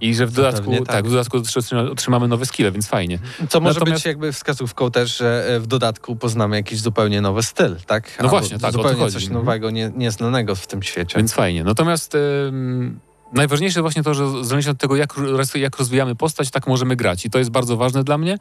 I 0.00 0.14
że 0.14 0.26
w 0.26 0.32
dodatku, 0.32 0.60
pewnie 0.60 0.78
tak. 0.78 0.86
tak. 0.86 1.06
w 1.06 1.10
dodatku 1.10 1.38
otrzyma- 1.38 1.90
otrzymamy 1.90 2.28
nowe 2.28 2.46
skille, 2.46 2.72
więc 2.72 2.86
fajnie. 2.88 3.18
Co 3.48 3.60
może 3.60 3.74
Natomiast- 3.80 3.98
być 4.00 4.06
jakby 4.06 4.32
wskazówką 4.32 4.90
też, 4.90 5.16
że 5.18 5.46
e, 5.48 5.60
w 5.60 5.66
dodatku 5.66 6.16
poznamy 6.16 6.56
jakiś 6.56 6.80
zupełnie 6.80 7.20
nowy 7.20 7.42
styl, 7.42 7.76
tak? 7.86 8.18
No 8.22 8.28
właśnie, 8.28 8.58
tak, 8.58 8.72
Zupełnie 8.72 9.10
coś 9.10 9.22
Mhm. 9.22 9.32
nowego, 9.32 9.70
nie, 9.70 9.90
nieznanego 9.96 10.54
w 10.54 10.66
tym 10.66 10.82
świecie. 10.82 11.16
Więc 11.18 11.32
fajnie. 11.32 11.64
Natomiast 11.64 12.14
ym, 12.14 13.00
najważniejsze 13.32 13.82
właśnie 13.82 14.02
to, 14.02 14.14
że 14.14 14.44
zależnie 14.44 14.72
od 14.72 14.78
tego, 14.78 14.96
jak, 14.96 15.14
jak 15.54 15.78
rozwijamy 15.78 16.14
postać, 16.14 16.50
tak 16.50 16.66
możemy 16.66 16.96
grać. 16.96 17.24
I 17.24 17.30
to 17.30 17.38
jest 17.38 17.50
bardzo 17.50 17.76
ważne 17.76 18.04
dla 18.04 18.18
mnie, 18.18 18.38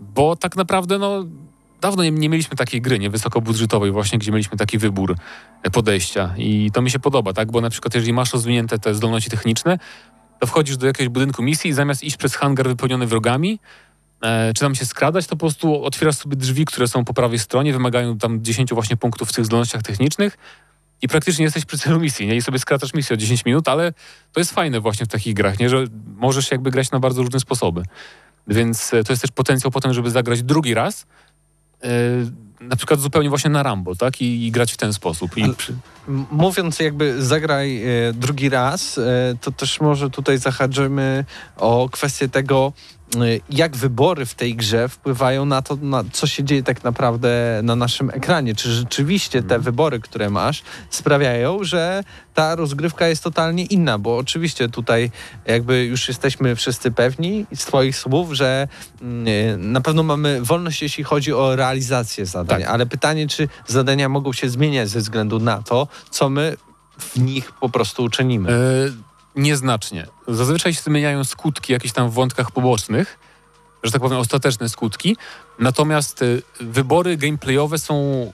bo 0.00 0.36
tak 0.36 0.56
naprawdę 0.56 0.98
no, 0.98 1.24
dawno 1.80 2.02
nie, 2.02 2.10
nie 2.10 2.28
mieliśmy 2.28 2.56
takiej 2.56 2.80
gry, 2.80 2.98
nie 2.98 3.10
wysokobudżetowej 3.10 3.90
właśnie, 3.90 4.18
gdzie 4.18 4.32
mieliśmy 4.32 4.58
taki 4.58 4.78
wybór 4.78 5.16
e, 5.62 5.70
podejścia. 5.70 6.34
I 6.36 6.70
to 6.72 6.82
mi 6.82 6.90
się 6.90 6.98
podoba, 6.98 7.32
tak? 7.32 7.50
Bo 7.52 7.60
na 7.60 7.70
przykład 7.70 7.94
jeżeli 7.94 8.12
masz 8.12 8.32
rozwinięte 8.32 8.78
te 8.78 8.94
zdolności 8.94 9.30
techniczne, 9.30 9.78
to 10.40 10.46
wchodzisz 10.46 10.76
do 10.76 10.86
jakiegoś 10.86 11.08
budynku 11.08 11.42
misji 11.42 11.70
i 11.70 11.72
zamiast 11.72 12.04
iść 12.04 12.16
przez 12.16 12.36
hangar 12.36 12.68
wypełniony 12.68 13.06
wrogami, 13.06 13.58
e, 14.22 14.52
czy 14.54 14.60
tam 14.60 14.74
się 14.74 14.86
skradać, 14.86 15.26
to 15.26 15.36
po 15.36 15.40
prostu 15.40 15.84
otwierasz 15.84 16.16
sobie 16.16 16.36
drzwi, 16.36 16.64
które 16.64 16.88
są 16.88 17.04
po 17.04 17.14
prawej 17.14 17.38
stronie, 17.38 17.72
wymagają 17.72 18.18
tam 18.18 18.44
10 18.44 18.74
właśnie 18.74 18.96
punktów 18.96 19.28
w 19.28 19.32
tych 19.32 19.44
zdolnościach 19.44 19.82
technicznych 19.82 20.38
i 21.02 21.08
praktycznie 21.08 21.44
jesteś 21.44 21.64
przy 21.64 21.78
celu 21.78 22.00
misji, 22.00 22.26
nie? 22.26 22.36
I 22.36 22.42
sobie 22.42 22.58
skracasz 22.58 22.94
misję 22.94 23.14
o 23.14 23.16
10 23.16 23.44
minut, 23.44 23.68
ale 23.68 23.92
to 24.32 24.40
jest 24.40 24.52
fajne 24.52 24.80
właśnie 24.80 25.06
w 25.06 25.08
takich 25.08 25.34
grach, 25.34 25.58
nie? 25.58 25.68
Że 25.68 25.84
możesz 26.16 26.50
jakby 26.50 26.70
grać 26.70 26.90
na 26.90 27.00
bardzo 27.00 27.22
różne 27.22 27.40
sposoby. 27.40 27.82
Więc 28.48 28.94
e, 28.94 29.04
to 29.04 29.12
jest 29.12 29.22
też 29.22 29.30
potencjał 29.30 29.70
potem, 29.70 29.94
żeby 29.94 30.10
zagrać 30.10 30.42
drugi 30.42 30.74
raz, 30.74 31.06
e, 31.82 31.88
na 32.60 32.76
przykład 32.76 33.00
zupełnie 33.00 33.28
właśnie 33.28 33.50
na 33.50 33.62
Rambo, 33.62 33.96
tak? 33.96 34.20
I, 34.20 34.46
i 34.46 34.50
grać 34.50 34.72
w 34.72 34.76
ten 34.76 34.92
sposób. 34.92 35.38
I 35.38 35.44
Mówiąc 36.30 36.78
jakby 36.78 37.22
zagraj 37.22 37.82
e, 37.82 38.12
drugi 38.12 38.48
raz, 38.48 39.00
to 39.40 39.52
też 39.52 39.80
może 39.80 40.10
tutaj 40.10 40.38
zahaczymy 40.38 41.24
o 41.56 41.88
kwestię 41.92 42.28
tego, 42.28 42.72
jak 43.50 43.76
wybory 43.76 44.26
w 44.26 44.34
tej 44.34 44.54
grze 44.56 44.88
wpływają 44.88 45.44
na 45.44 45.62
to, 45.62 45.76
na 45.76 46.04
co 46.12 46.26
się 46.26 46.44
dzieje 46.44 46.62
tak 46.62 46.84
naprawdę 46.84 47.60
na 47.62 47.76
naszym 47.76 48.10
ekranie. 48.10 48.54
Czy 48.54 48.72
rzeczywiście 48.72 49.42
te 49.42 49.58
wybory, 49.58 50.00
które 50.00 50.30
masz, 50.30 50.62
sprawiają, 50.90 51.64
że 51.64 52.04
ta 52.34 52.56
rozgrywka 52.56 53.08
jest 53.08 53.22
totalnie 53.24 53.64
inna, 53.64 53.98
bo 53.98 54.16
oczywiście 54.16 54.68
tutaj 54.68 55.10
jakby 55.46 55.84
już 55.84 56.08
jesteśmy 56.08 56.56
wszyscy 56.56 56.90
pewni 56.90 57.46
z 57.54 57.64
Twoich 57.64 57.96
słów, 57.96 58.32
że 58.32 58.68
mm, 59.02 59.26
e, 59.28 59.56
na 59.56 59.80
pewno 59.80 60.02
mamy 60.02 60.42
wolność, 60.42 60.82
jeśli 60.82 61.04
chodzi 61.04 61.32
o 61.32 61.56
realizację 61.56 62.26
zadań, 62.26 62.60
Tak. 62.60 62.70
ale 62.70 62.86
pytanie, 62.86 63.28
czy 63.28 63.48
zadania 63.66 64.08
mogą 64.08 64.32
się 64.32 64.48
zmieniać 64.48 64.88
ze 64.88 64.98
względu 64.98 65.38
na 65.38 65.62
to, 65.62 65.88
co 66.10 66.30
my 66.30 66.56
w 66.98 67.16
nich 67.16 67.52
po 67.52 67.68
prostu 67.68 68.04
uczynimy. 68.04 68.52
E, 68.52 69.11
nieznacznie. 69.36 70.06
Zazwyczaj 70.28 70.74
się 70.74 70.82
zmieniają 70.82 71.24
skutki 71.24 71.72
jakieś 71.72 71.92
tam 71.92 72.10
w 72.10 72.12
wątkach 72.12 72.50
pobocznych, 72.50 73.18
że 73.82 73.92
tak 73.92 74.00
powiem 74.02 74.18
ostateczne 74.18 74.68
skutki, 74.68 75.16
natomiast 75.58 76.22
e, 76.22 76.26
wybory 76.60 77.16
gameplayowe 77.16 77.78
są 77.78 78.26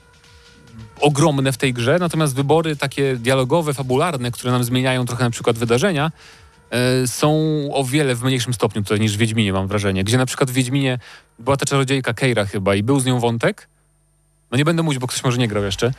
ogromne 1.01 1.51
w 1.51 1.57
tej 1.57 1.73
grze, 1.73 1.97
natomiast 1.99 2.35
wybory 2.35 2.75
takie 2.75 3.15
dialogowe, 3.15 3.73
fabularne, 3.73 4.31
które 4.31 4.51
nam 4.51 4.63
zmieniają 4.63 5.05
trochę 5.05 5.23
na 5.23 5.29
przykład 5.29 5.57
wydarzenia, 5.57 6.11
e, 6.71 7.07
są 7.07 7.33
o 7.73 7.83
wiele 7.83 8.15
w 8.15 8.23
mniejszym 8.23 8.53
stopniu 8.53 8.81
tutaj 8.81 8.99
niż 8.99 9.15
w 9.15 9.17
Wiedźminie, 9.17 9.53
mam 9.53 9.67
wrażenie. 9.67 10.03
Gdzie 10.03 10.17
na 10.17 10.25
przykład 10.25 10.51
w 10.51 10.53
Wiedźminie 10.53 10.99
była 11.39 11.57
ta 11.57 11.65
czarodziejka 11.65 12.13
Keira 12.13 12.45
chyba 12.45 12.75
i 12.75 12.83
był 12.83 12.99
z 12.99 13.05
nią 13.05 13.19
wątek. 13.19 13.67
No 14.51 14.57
nie 14.57 14.65
będę 14.65 14.83
mówić, 14.83 14.99
bo 14.99 15.07
ktoś 15.07 15.23
może 15.23 15.37
nie 15.37 15.47
grał 15.47 15.63
jeszcze. 15.63 15.91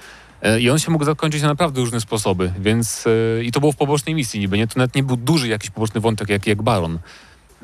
E, 0.42 0.60
I 0.60 0.70
on 0.70 0.78
się 0.78 0.90
mógł 0.90 1.04
zakończyć 1.04 1.42
na 1.42 1.48
naprawdę 1.48 1.80
różne 1.80 2.00
sposoby, 2.00 2.52
więc 2.58 3.04
e, 3.38 3.44
i 3.44 3.52
to 3.52 3.60
było 3.60 3.72
w 3.72 3.76
pobocznej 3.76 4.14
misji 4.14 4.40
niby, 4.40 4.58
nie? 4.58 4.66
To 4.66 4.78
nawet 4.78 4.94
nie 4.94 5.02
był 5.02 5.16
duży 5.16 5.48
jakiś 5.48 5.70
poboczny 5.70 6.00
wątek 6.00 6.28
jak, 6.28 6.46
jak 6.46 6.62
Baron. 6.62 6.98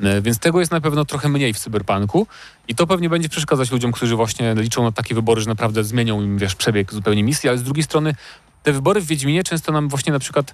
E, 0.03 0.21
Więc 0.21 0.39
tego 0.39 0.59
jest 0.59 0.71
na 0.71 0.81
pewno 0.81 1.05
trochę 1.05 1.29
mniej 1.29 1.53
w 1.53 1.59
cyberpunku 1.59 2.27
i 2.67 2.75
to 2.75 2.87
pewnie 2.87 3.09
będzie 3.09 3.29
przeszkadzać 3.29 3.71
ludziom, 3.71 3.91
którzy 3.91 4.15
właśnie 4.15 4.55
liczą 4.57 4.83
na 4.83 4.91
takie 4.91 5.15
wybory, 5.15 5.41
że 5.41 5.47
naprawdę 5.47 5.83
zmienią 5.83 6.21
im, 6.21 6.37
wiesz, 6.37 6.55
przebieg 6.55 6.93
zupełnie 6.93 7.23
misji, 7.23 7.49
ale 7.49 7.57
z 7.57 7.63
drugiej 7.63 7.83
strony 7.83 8.15
te 8.63 8.73
wybory 8.73 9.01
w 9.01 9.05
Wiedźminie 9.05 9.43
często 9.43 9.71
nam 9.71 9.89
właśnie 9.89 10.13
na 10.13 10.19
przykład, 10.19 10.53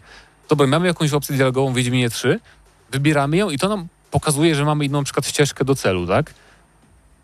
dobra, 0.49 0.67
mamy 0.67 0.87
jakąś 0.87 1.13
opcję 1.13 1.35
dialogową 1.35 1.71
w 1.71 1.75
Wiedźminie 1.75 2.09
3, 2.09 2.39
wybieramy 2.91 3.37
ją 3.37 3.49
i 3.49 3.57
to 3.57 3.69
nam 3.69 3.87
pokazuje, 4.11 4.55
że 4.55 4.65
mamy 4.65 4.85
inną 4.85 4.97
na 4.97 5.03
przykład 5.03 5.27
ścieżkę 5.27 5.65
do 5.65 5.75
celu, 5.75 6.07
tak? 6.07 6.33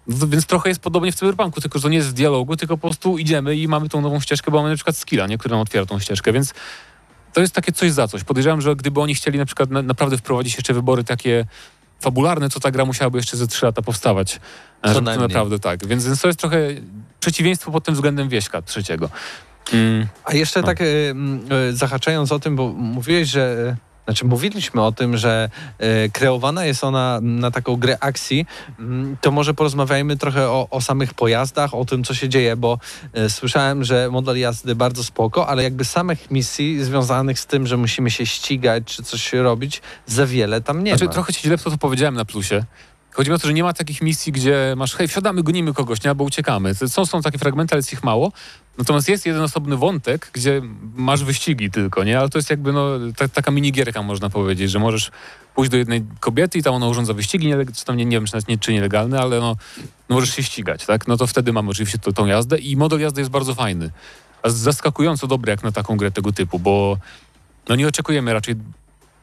Więc 0.09 0.45
trochę 0.45 0.69
jest 0.69 0.81
podobnie 0.81 1.11
w 1.11 1.15
cyberpunku, 1.15 1.61
tylko 1.61 1.79
że 1.79 1.83
to 1.83 1.89
nie 1.89 1.97
jest 1.97 2.09
w 2.09 2.13
dialogu, 2.13 2.55
tylko 2.57 2.77
po 2.77 2.87
prostu 2.87 3.17
idziemy 3.17 3.55
i 3.55 3.67
mamy 3.67 3.89
tą 3.89 4.01
nową 4.01 4.19
ścieżkę, 4.19 4.51
bo 4.51 4.57
mamy 4.57 4.69
na 4.69 4.75
przykład 4.75 4.97
skilla, 4.97 5.27
nie? 5.27 5.37
który 5.37 5.51
nam 5.51 5.61
otwiera 5.61 5.85
tą 5.85 5.99
ścieżkę, 5.99 6.33
więc 6.33 6.53
to 7.33 7.41
jest 7.41 7.53
takie 7.53 7.71
coś 7.71 7.91
za 7.91 8.07
coś. 8.07 8.23
Podejrzewam, 8.23 8.61
że 8.61 8.75
gdyby 8.75 9.01
oni 9.01 9.15
chcieli 9.15 9.39
na 9.39 9.45
przykład 9.45 9.69
na, 9.69 9.81
naprawdę 9.81 10.17
wprowadzić 10.17 10.55
jeszcze 10.55 10.73
wybory 10.73 11.03
takie 11.03 11.45
fabularne, 12.01 12.49
to 12.49 12.59
ta 12.59 12.71
gra 12.71 12.85
musiałaby 12.85 13.17
jeszcze 13.17 13.37
ze 13.37 13.47
trzy 13.47 13.65
lata 13.65 13.81
powstawać. 13.81 14.39
e, 14.81 14.93
to 14.93 15.01
naprawdę 15.01 15.59
tak. 15.59 15.87
Więc, 15.87 16.05
więc 16.05 16.21
to 16.21 16.27
jest 16.27 16.39
trochę 16.39 16.57
przeciwieństwo 17.19 17.71
pod 17.71 17.83
tym 17.85 17.95
względem 17.95 18.29
Wieśka 18.29 18.61
trzeciego. 18.61 19.09
Mm. 19.73 20.07
A 20.25 20.33
jeszcze 20.33 20.61
No. 20.61 20.65
tak 20.65 20.79
m, 20.81 21.39
e, 21.69 21.73
zahaczając 21.73 22.31
o 22.31 22.39
tym, 22.39 22.55
bo 22.55 22.67
mówiłeś, 22.69 23.29
że 23.29 23.75
znaczy 24.09 24.25
mówiliśmy 24.25 24.81
o 24.81 24.91
tym, 24.91 25.17
że 25.17 25.49
e, 25.77 26.09
kreowana 26.09 26.65
jest 26.65 26.83
ona 26.83 27.19
na 27.21 27.51
taką 27.51 27.75
grę 27.75 27.97
akcji, 27.99 28.45
mm, 28.79 29.17
to 29.21 29.31
może 29.31 29.53
porozmawiajmy 29.53 30.17
trochę 30.17 30.49
o, 30.49 30.67
o 30.69 30.81
samych 30.81 31.13
pojazdach, 31.13 31.73
o 31.73 31.85
tym, 31.85 32.03
co 32.03 32.13
się 32.13 32.29
dzieje, 32.29 32.55
bo 32.55 32.79
e, 33.13 33.29
słyszałem, 33.29 33.83
że 33.83 34.09
model 34.11 34.39
jazdy 34.39 34.75
bardzo 34.75 35.03
spoko, 35.03 35.47
ale 35.47 35.63
jakby 35.63 35.85
samych 35.85 36.31
misji 36.31 36.83
związanych 36.83 37.39
z 37.39 37.45
tym, 37.45 37.67
że 37.67 37.77
musimy 37.77 38.11
się 38.11 38.25
ścigać, 38.25 38.83
czy 38.85 39.03
coś 39.03 39.33
robić, 39.33 39.81
za 40.05 40.25
wiele 40.25 40.61
tam 40.61 40.83
nie 40.83 40.91
Znaczy, 40.91 41.05
ma. 41.05 41.11
trochę 41.11 41.33
ci 41.33 41.41
źle 41.41 41.57
to, 41.57 41.71
to 41.71 41.77
powiedziałem 41.77 42.15
na 42.15 42.25
plusie. 42.25 42.63
Chodzi 43.11 43.29
mi 43.29 43.35
o 43.35 43.39
to, 43.39 43.47
że 43.47 43.53
nie 43.53 43.63
ma 43.63 43.73
takich 43.73 44.01
misji, 44.01 44.31
gdzie 44.31 44.73
masz, 44.77 44.95
hej, 44.95 45.07
wsiadamy, 45.07 45.43
gonimy 45.43 45.73
kogoś, 45.73 46.03
nie, 46.03 46.09
albo 46.09 46.23
uciekamy. 46.23 46.75
Są, 46.75 47.05
są 47.05 47.21
takie 47.21 47.37
fragmenty, 47.37 47.73
ale 47.73 47.79
jest 47.79 47.93
ich 47.93 48.03
mało. 48.03 48.31
Natomiast 48.79 49.09
jest 49.09 49.25
jeden 49.25 49.41
osobny 49.41 49.77
wątek, 49.77 50.29
gdzie 50.33 50.61
masz 50.95 51.23
wyścigi 51.23 51.71
tylko, 51.71 52.03
nie? 52.03 52.19
Ale 52.19 52.29
to 52.29 52.37
jest 52.37 52.49
jakby 52.49 52.73
no, 52.73 52.89
ta, 53.17 53.27
taka 53.27 53.51
minigierka, 53.51 54.03
można 54.03 54.29
powiedzieć, 54.29 54.71
że 54.71 54.79
możesz 54.79 55.11
pójść 55.55 55.71
do 55.71 55.77
jednej 55.77 56.05
kobiety 56.19 56.59
i 56.59 56.63
tam 56.63 56.73
ona 56.73 56.87
urządza 56.87 57.13
wyścigi, 57.13 57.51
czy 57.75 57.85
tam 57.85 57.97
nie, 57.97 58.05
nie 58.05 58.17
wiem, 58.17 58.25
czy, 58.25 58.37
nie, 58.47 58.57
czy 58.57 58.73
nielegalne, 58.73 59.19
ale 59.19 59.39
no, 59.39 59.55
no 60.09 60.15
możesz 60.15 60.35
się 60.35 60.43
ścigać, 60.43 60.85
tak? 60.85 61.07
No 61.07 61.17
to 61.17 61.27
wtedy 61.27 61.53
mamy 61.53 61.69
oczywiście 61.69 61.97
to, 61.97 62.13
tą 62.13 62.25
jazdę 62.25 62.57
i 62.57 62.77
model 62.77 62.99
jazdy 62.99 63.21
jest 63.21 63.31
bardzo 63.31 63.55
fajny. 63.55 63.91
Zaskakująco 64.45 65.27
dobry 65.27 65.51
jak 65.51 65.63
na 65.63 65.71
taką 65.71 65.97
grę 65.97 66.11
tego 66.11 66.31
typu, 66.31 66.59
bo 66.59 66.97
no 67.69 67.75
nie 67.75 67.87
oczekujemy 67.87 68.33
raczej 68.33 68.55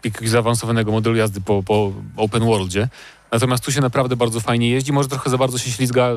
jakiegoś 0.04 0.28
zaawansowanego 0.28 0.92
modelu 0.92 1.16
jazdy 1.16 1.40
po, 1.40 1.62
po 1.62 1.92
open 2.16 2.44
worldzie. 2.44 2.88
Natomiast 3.32 3.64
tu 3.64 3.72
się 3.72 3.80
naprawdę 3.80 4.16
bardzo 4.16 4.40
fajnie 4.40 4.70
jeździ. 4.70 4.92
Może 4.92 5.08
trochę 5.08 5.30
za 5.30 5.38
bardzo 5.38 5.58
się 5.58 5.70
ślizga 5.70 6.10
y, 6.10 6.16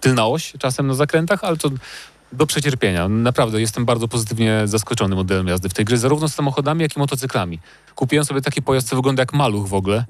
tylna 0.00 0.26
oś 0.26 0.52
czasem 0.58 0.86
na 0.86 0.94
zakrętach, 0.94 1.44
ale 1.44 1.56
to 1.56 1.70
do 2.32 2.46
przecierpienia. 2.46 3.08
Naprawdę 3.08 3.60
jestem 3.60 3.84
bardzo 3.84 4.08
pozytywnie 4.08 4.62
zaskoczony 4.64 5.14
modelem 5.16 5.46
jazdy 5.46 5.68
w 5.68 5.74
tej 5.74 5.84
grze, 5.84 5.98
zarówno 5.98 6.28
z 6.28 6.34
samochodami, 6.34 6.82
jak 6.82 6.96
i 6.96 6.98
motocyklami. 6.98 7.58
Kupiłem 7.94 8.24
sobie 8.24 8.40
taki 8.40 8.62
pojazd, 8.62 8.88
co 8.88 8.96
wygląda 8.96 9.22
jak 9.22 9.32
maluch 9.32 9.68
w 9.68 9.74
ogóle. 9.74 10.04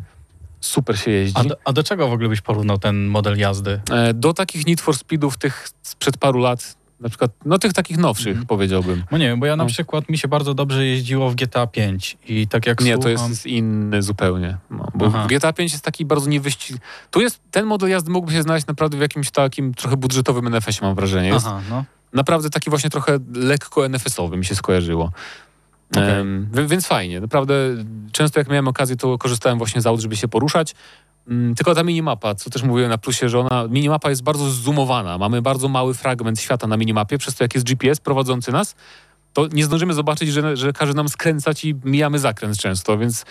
Super 0.60 0.98
się 0.98 1.10
jeździ. 1.10 1.40
A 1.40 1.44
do, 1.44 1.56
a 1.64 1.72
do 1.72 1.82
czego 1.82 2.08
w 2.08 2.12
ogóle 2.12 2.28
byś 2.28 2.40
porównał 2.40 2.78
ten 2.78 3.06
model 3.06 3.38
jazdy? 3.38 3.80
E, 3.90 4.14
Do 4.14 4.32
takich 4.34 4.66
Need 4.66 4.80
for 4.80 4.96
Speedów 4.96 5.38
tych 5.38 5.68
sprzed 5.82 6.16
paru 6.18 6.38
lat, 6.38 6.76
na 7.00 7.08
przykład, 7.08 7.30
no 7.44 7.58
tych 7.58 7.72
takich 7.72 7.98
nowszych 7.98 8.26
Mhm. 8.28 8.46
powiedziałbym. 8.46 9.02
No 9.10 9.18
nie 9.18 9.26
wiem, 9.28 9.40
bo 9.40 9.46
ja 9.46 9.56
na 9.56 9.64
No. 9.64 9.68
przykład 9.70 10.08
mi 10.08 10.18
się 10.18 10.28
bardzo 10.28 10.54
dobrze 10.54 10.86
jeździło 10.86 11.30
w 11.30 11.34
GTA 11.34 11.66
5 11.66 12.18
i 12.28 12.48
tak 12.48 12.66
jak 12.66 12.80
Nie, 12.80 12.98
to 12.98 13.02
słucham... 13.08 13.30
jest 13.30 13.46
inny 13.46 14.02
zupełnie. 14.02 14.56
No, 14.70 14.88
bo 14.94 15.06
Aha. 15.06 15.26
GTA 15.30 15.52
5 15.52 15.72
jest 15.72 15.84
taki 15.84 16.04
bardzo 16.04 16.28
niewyścig... 16.30 16.76
Tu 17.10 17.20
jest, 17.20 17.40
ten 17.50 17.66
model 17.66 17.88
jazdy 17.90 18.10
mógłby 18.10 18.32
się 18.32 18.42
znaleźć 18.42 18.66
naprawdę 18.66 18.96
w 18.96 19.00
jakimś 19.00 19.30
takim 19.30 19.74
trochę 19.74 19.96
budżetowym 19.96 20.48
NFS-ie, 20.48 20.86
mam 20.86 20.94
wrażenie. 20.94 21.28
Jest 21.28 21.46
Aha, 21.46 21.60
no. 21.70 21.84
Naprawdę 22.12 22.50
taki 22.50 22.70
właśnie 22.70 22.90
trochę 22.90 23.18
lekko 23.34 23.84
NFS-owy 23.88 24.36
mi 24.36 24.44
się 24.44 24.54
skojarzyło. 24.54 25.10
Em, 25.96 26.48
wi- 26.52 26.66
więc 26.66 26.86
fajnie, 26.86 27.20
naprawdę 27.20 27.54
często 28.12 28.40
jak 28.40 28.48
miałem 28.48 28.68
okazję, 28.68 28.96
to 28.96 29.18
korzystałem 29.18 29.58
właśnie 29.58 29.80
z 29.80 29.86
aut, 29.86 30.00
żeby 30.00 30.16
się 30.16 30.28
poruszać. 30.28 30.74
Mm, 31.28 31.54
Tylko 31.54 31.74
ta 31.74 31.82
minimapa, 31.82 32.34
co 32.34 32.50
też 32.50 32.62
mówiłem 32.62 32.90
na 32.90 32.98
plusie, 32.98 33.28
że 33.28 33.38
ona, 33.38 33.64
minimapa 33.68 34.10
jest 34.10 34.22
bardzo 34.22 34.50
zoomowana. 34.50 35.18
Mamy 35.18 35.42
bardzo 35.42 35.68
mały 35.68 35.94
fragment 35.94 36.40
świata 36.40 36.66
na 36.66 36.76
minimapie, 36.76 37.18
przez 37.18 37.34
to 37.34 37.44
jak 37.44 37.54
jest 37.54 37.66
GPS 37.66 38.00
prowadzący 38.00 38.52
nas, 38.52 38.74
to 39.32 39.46
nie 39.52 39.64
zdążymy 39.64 39.94
zobaczyć, 39.94 40.28
że, 40.32 40.56
że 40.56 40.72
każe 40.72 40.92
nam 40.94 41.08
skręcać 41.08 41.64
i 41.64 41.74
mijamy 41.84 42.18
zakręt 42.18 42.58
często, 42.58 42.98
więc 42.98 43.24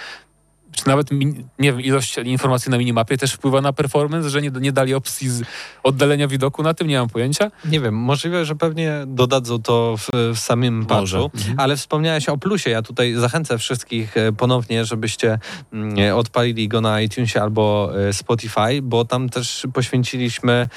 czy 0.72 0.88
nawet, 0.88 1.12
nie 1.60 1.74
wiem, 1.74 1.82
ilość 1.82 2.18
informacji 2.18 2.72
na 2.72 2.78
minimapie 2.78 3.18
też 3.18 3.34
wpływa 3.34 3.62
na 3.62 3.74
performance, 3.74 4.30
że 4.30 4.42
nie, 4.42 4.50
nie 4.50 4.72
dali 4.72 4.94
opcji 4.94 5.30
z 5.30 5.44
oddalenia 5.84 6.28
widoku, 6.28 6.64
na 6.64 6.74
tym 6.74 6.88
nie 6.88 7.00
mam 7.00 7.10
pojęcia. 7.10 7.52
Nie 7.66 7.80
wiem, 7.80 7.96
możliwe, 7.96 8.46
że 8.46 8.56
pewnie 8.56 8.94
dodadzą 9.08 9.62
to 9.62 9.96
w, 9.98 10.08
w 10.36 10.40
samym 10.40 10.86
patchu, 10.86 11.32
ale 11.58 11.78
wspomniałeś 11.78 12.30
o 12.30 12.38
plusie. 12.38 12.70
Ja 12.70 12.82
tutaj 12.82 13.14
zachęcę 13.14 13.58
wszystkich 13.58 14.18
e, 14.18 14.32
ponownie, 14.32 14.86
żebyście 14.86 15.40
mm, 15.74 16.00
e, 16.00 16.16
odpalili 16.16 16.68
go 16.68 16.82
na 16.82 17.02
iTunesie 17.02 17.42
albo 17.42 17.92
e, 18.08 18.14
Spotify, 18.14 18.82
bo 18.84 19.06
tam 19.06 19.30
też 19.30 19.68
poświęciliśmy 19.74 20.68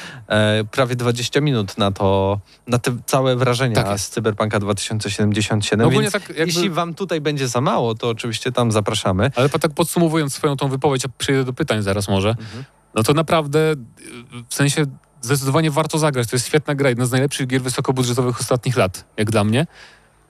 prawie 0.71 0.97
20 0.97 1.41
minut 1.41 1.79
na 1.79 1.91
to, 1.91 2.41
na 2.67 2.79
te 2.79 2.97
całe 3.07 3.37
wrażenia 3.37 3.75
Tak 3.75 4.01
z 4.01 4.11
Cyberpunka 4.11 4.61
2077. 4.61 5.93
No 5.93 6.11
tak 6.11 6.29
jakby- 6.29 6.45
jeśli 6.45 6.71
wam 6.71 6.95
tutaj 6.95 7.21
będzie 7.21 7.49
za 7.49 7.61
mało, 7.61 7.95
to 7.95 8.09
oczywiście 8.09 8.53
tam 8.53 8.73
zapraszamy. 8.73 9.31
Ale 9.37 9.49
po- 9.49 9.59
tak 9.59 9.73
podsumowując 9.83 10.35
swoją 10.35 10.57
tą 10.57 10.69
wypowiedź, 10.69 11.05
a 11.05 11.09
przejdę 11.19 11.45
do 11.45 11.53
pytań 11.53 11.83
zaraz 11.83 12.09
może, 12.09 12.35
no 12.95 13.03
to 13.03 13.15
naprawdę 13.15 13.59
y, 13.73 13.77
w 14.49 14.55
sensie 14.55 14.87
zdecydowanie 15.21 15.71
warto 15.71 15.99
zagrać. 15.99 16.29
To 16.29 16.37
jest 16.37 16.47
świetna 16.47 16.75
gra, 16.75 16.89
jedna 16.89 17.07
z 17.07 17.11
najlepszych 17.11 17.47
gier 17.47 17.63
wysokobudżetowych 17.63 18.41
ostatnich 18.41 18.77
lat, 18.77 19.05
jak 19.17 19.31
dla 19.31 19.45
mnie. 19.45 19.67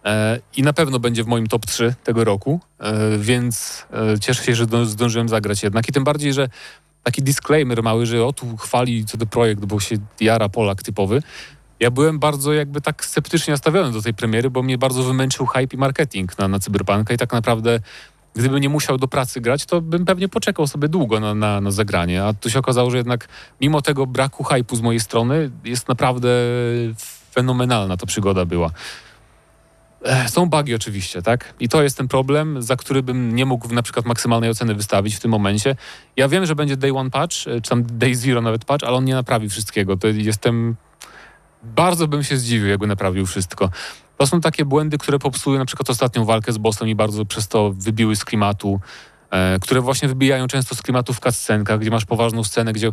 E, 0.05 0.41
I 0.57 0.63
na 0.63 0.73
pewno 0.73 0.99
będzie 0.99 1.25
w 1.25 1.27
moim 1.27 1.47
top 1.47 1.67
3 1.67 1.95
tego 2.05 2.25
roku, 2.25 2.61
e, 2.79 3.19
więc 3.19 3.87
e, 4.15 4.21
cieszę 4.21 4.45
się, 4.45 4.55
że 4.55 4.67
do- 4.67 4.87
zdążyłem 4.87 5.29
zagrać 5.29 5.63
jednak. 5.63 5.89
I 5.89 5.93
tym 5.93 6.05
bardziej, 6.05 6.33
że 6.33 6.49
taki 7.03 7.23
disclaimer 7.23 7.83
mały, 7.83 8.07
że 8.07 8.25
o 8.25 8.33
tu 8.33 8.57
chwali 8.57 9.05
co 9.05 9.19
do 9.19 9.27
projekt, 9.27 9.65
bo 9.65 9.81
się 9.81 9.97
jara 10.21 10.49
Polak 10.49 10.83
typowy. 10.83 11.23
Ja 11.81 11.91
byłem 11.91 12.19
bardzo 12.19 12.53
jakby 12.53 12.81
tak 12.81 13.05
sceptycznie 13.05 13.51
nastawiony 13.51 13.93
do 13.93 14.03
tej 14.03 14.15
premiery, 14.15 14.51
bo 14.51 14.63
mnie 14.63 14.79
bardzo 14.79 15.03
wymęczył 15.03 15.47
hype 15.47 15.77
i 15.77 15.79
marketing 15.79 16.39
na, 16.39 16.49
na 16.49 16.59
Cyberpunka 16.59 17.15
i 17.15 17.19
tak 17.19 17.33
naprawdę 17.33 17.81
gdybym 18.35 18.59
nie 18.59 18.69
musiał 18.69 18.99
do 18.99 19.09
pracy 19.09 19.41
grać, 19.41 19.67
to 19.67 19.81
bym 19.81 20.05
pewnie 20.05 20.29
poczekał 20.29 20.67
sobie 20.67 20.89
długo 20.89 21.21
na, 21.21 21.35
na, 21.35 21.61
na 21.61 21.71
zagranie. 21.71 22.25
A 22.25 22.33
tu 22.33 22.51
się 22.51 22.59
okazało, 22.59 22.91
że 22.91 22.97
jednak 22.97 23.29
mimo 23.61 23.83
tego 23.83 24.07
braku 24.07 24.45
hypu 24.45 24.77
z 24.77 24.81
mojej 24.81 25.01
strony 25.01 25.51
jest 25.65 25.89
naprawdę 25.89 26.29
fenomenalna 27.35 27.97
to 27.97 28.07
przygoda 28.07 28.45
była. 28.45 28.71
E, 30.05 30.29
Są 30.29 30.47
bugi 30.47 30.75
oczywiście, 30.75 31.23
tak? 31.23 31.55
I 31.61 31.69
to 31.69 31.83
jest 31.83 31.97
ten 31.97 32.09
problem, 32.09 32.63
za 32.63 32.77
który 32.77 33.03
bym 33.03 33.35
nie 33.35 33.47
mógł 33.47 33.75
na 33.75 33.83
przykład 33.83 34.07
maksymalnej 34.07 34.51
oceny 34.51 34.75
wystawić 34.75 35.15
w 35.15 35.21
tym 35.21 35.31
momencie. 35.31 35.77
Ja 36.17 36.29
wiem, 36.29 36.47
że 36.47 36.55
będzie 36.55 36.77
day 36.77 36.93
one 36.95 37.11
patch, 37.11 37.37
e, 37.47 37.61
czy 37.61 37.71
tam 37.71 37.85
day 37.87 38.15
zero 38.15 38.41
nawet 38.41 38.65
patch, 38.65 38.85
ale 38.85 38.97
on 38.97 39.05
nie 39.05 39.15
naprawi 39.15 39.49
wszystkiego. 39.49 39.97
To 39.97 40.09
jestem... 40.09 40.77
Bardzo 41.65 42.09
bym 42.09 42.25
się 42.25 42.37
zdziwił, 42.37 42.69
jakby 42.69 42.87
naprawił 42.87 43.27
wszystko. 43.27 43.71
To 44.23 44.27
są 44.27 44.41
takie 44.41 44.65
błędy, 44.65 44.99
które 44.99 45.19
popsuły 45.19 45.59
na 45.59 45.65
przykład 45.65 45.91
ostatnią 45.91 46.25
walkę 46.25 46.53
z 46.53 46.59
bossem 46.59 46.89
i 46.89 46.95
bardzo 46.95 47.25
przez 47.25 47.49
to 47.49 47.73
wybiły 47.77 48.17
z 48.17 48.25
klimatu, 48.25 48.81
e, 49.31 49.59
które 49.59 49.81
właśnie 49.81 50.09
wybijają 50.09 50.47
często 50.47 50.75
z 50.75 50.83
klimatu 50.83 51.13
w 51.15 51.21
cutscenkach, 51.21 51.81
gdzie 51.81 51.91
masz 51.91 52.05
poważną 52.05 52.45
scenę, 52.45 52.73
gdzie 52.73 52.91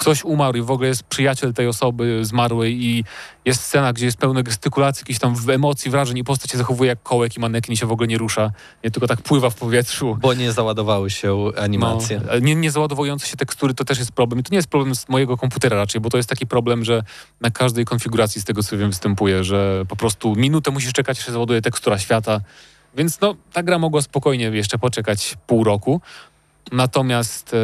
ktoś 0.00 0.24
umarł 0.24 0.58
i 0.58 0.62
w 0.62 0.70
ogóle 0.70 0.88
jest 0.88 1.02
przyjaciel 1.02 1.54
tej 1.54 1.66
osoby 1.66 2.24
zmarłej 2.24 2.84
i 2.84 3.04
jest 3.44 3.62
scena, 3.62 3.92
gdzie 3.92 4.06
jest 4.06 4.18
pełne 4.18 4.42
gestykulacji, 4.42 5.00
jakichś 5.00 5.18
tam 5.18 5.34
emocji, 5.52 5.90
wrażeń 5.90 6.18
i 6.18 6.24
postać 6.24 6.50
się 6.50 6.58
zachowuje 6.58 6.88
jak 6.88 7.02
kołek 7.02 7.36
i 7.36 7.40
manekin 7.40 7.76
się 7.76 7.86
w 7.86 7.92
ogóle 7.92 8.08
nie 8.08 8.18
rusza, 8.18 8.50
nie 8.84 8.90
tylko 8.90 9.06
tak 9.06 9.22
pływa 9.22 9.50
w 9.50 9.54
powietrzu. 9.54 10.18
Bo 10.20 10.34
nie 10.34 10.52
załadowały 10.52 11.10
się 11.10 11.50
animacje. 11.58 12.20
No, 12.26 12.38
nie, 12.38 12.54
nie 12.54 12.70
załadowujące 12.70 13.26
się 13.26 13.36
tekstury 13.36 13.74
to 13.74 13.84
też 13.84 13.98
jest 13.98 14.12
problem. 14.12 14.40
I 14.40 14.42
to 14.42 14.48
nie 14.52 14.56
jest 14.56 14.68
problem 14.68 14.94
z 14.94 15.08
mojego 15.08 15.36
komputera 15.36 15.76
raczej, 15.76 16.00
bo 16.00 16.10
to 16.10 16.16
jest 16.16 16.28
taki 16.28 16.46
problem, 16.46 16.84
że 16.84 17.02
na 17.40 17.50
każdej 17.50 17.84
konfiguracji 17.84 18.40
z 18.40 18.44
tego 18.44 18.62
co 18.62 18.78
wiem 18.78 18.90
występuje, 18.90 19.44
że 19.44 19.84
po 19.88 19.96
prostu 19.96 20.34
minutę 20.36 20.70
musisz 20.70 20.92
czekać, 20.92 21.18
aż 21.18 21.26
się 21.26 21.32
załaduje 21.32 21.62
tekstura 21.62 21.98
świata. 21.98 22.40
Więc 22.94 23.20
no, 23.20 23.34
ta 23.52 23.62
gra 23.62 23.78
mogła 23.78 24.02
spokojnie 24.02 24.44
jeszcze 24.44 24.78
poczekać 24.78 25.36
pół 25.46 25.64
roku. 25.64 26.00
Natomiast 26.72 27.56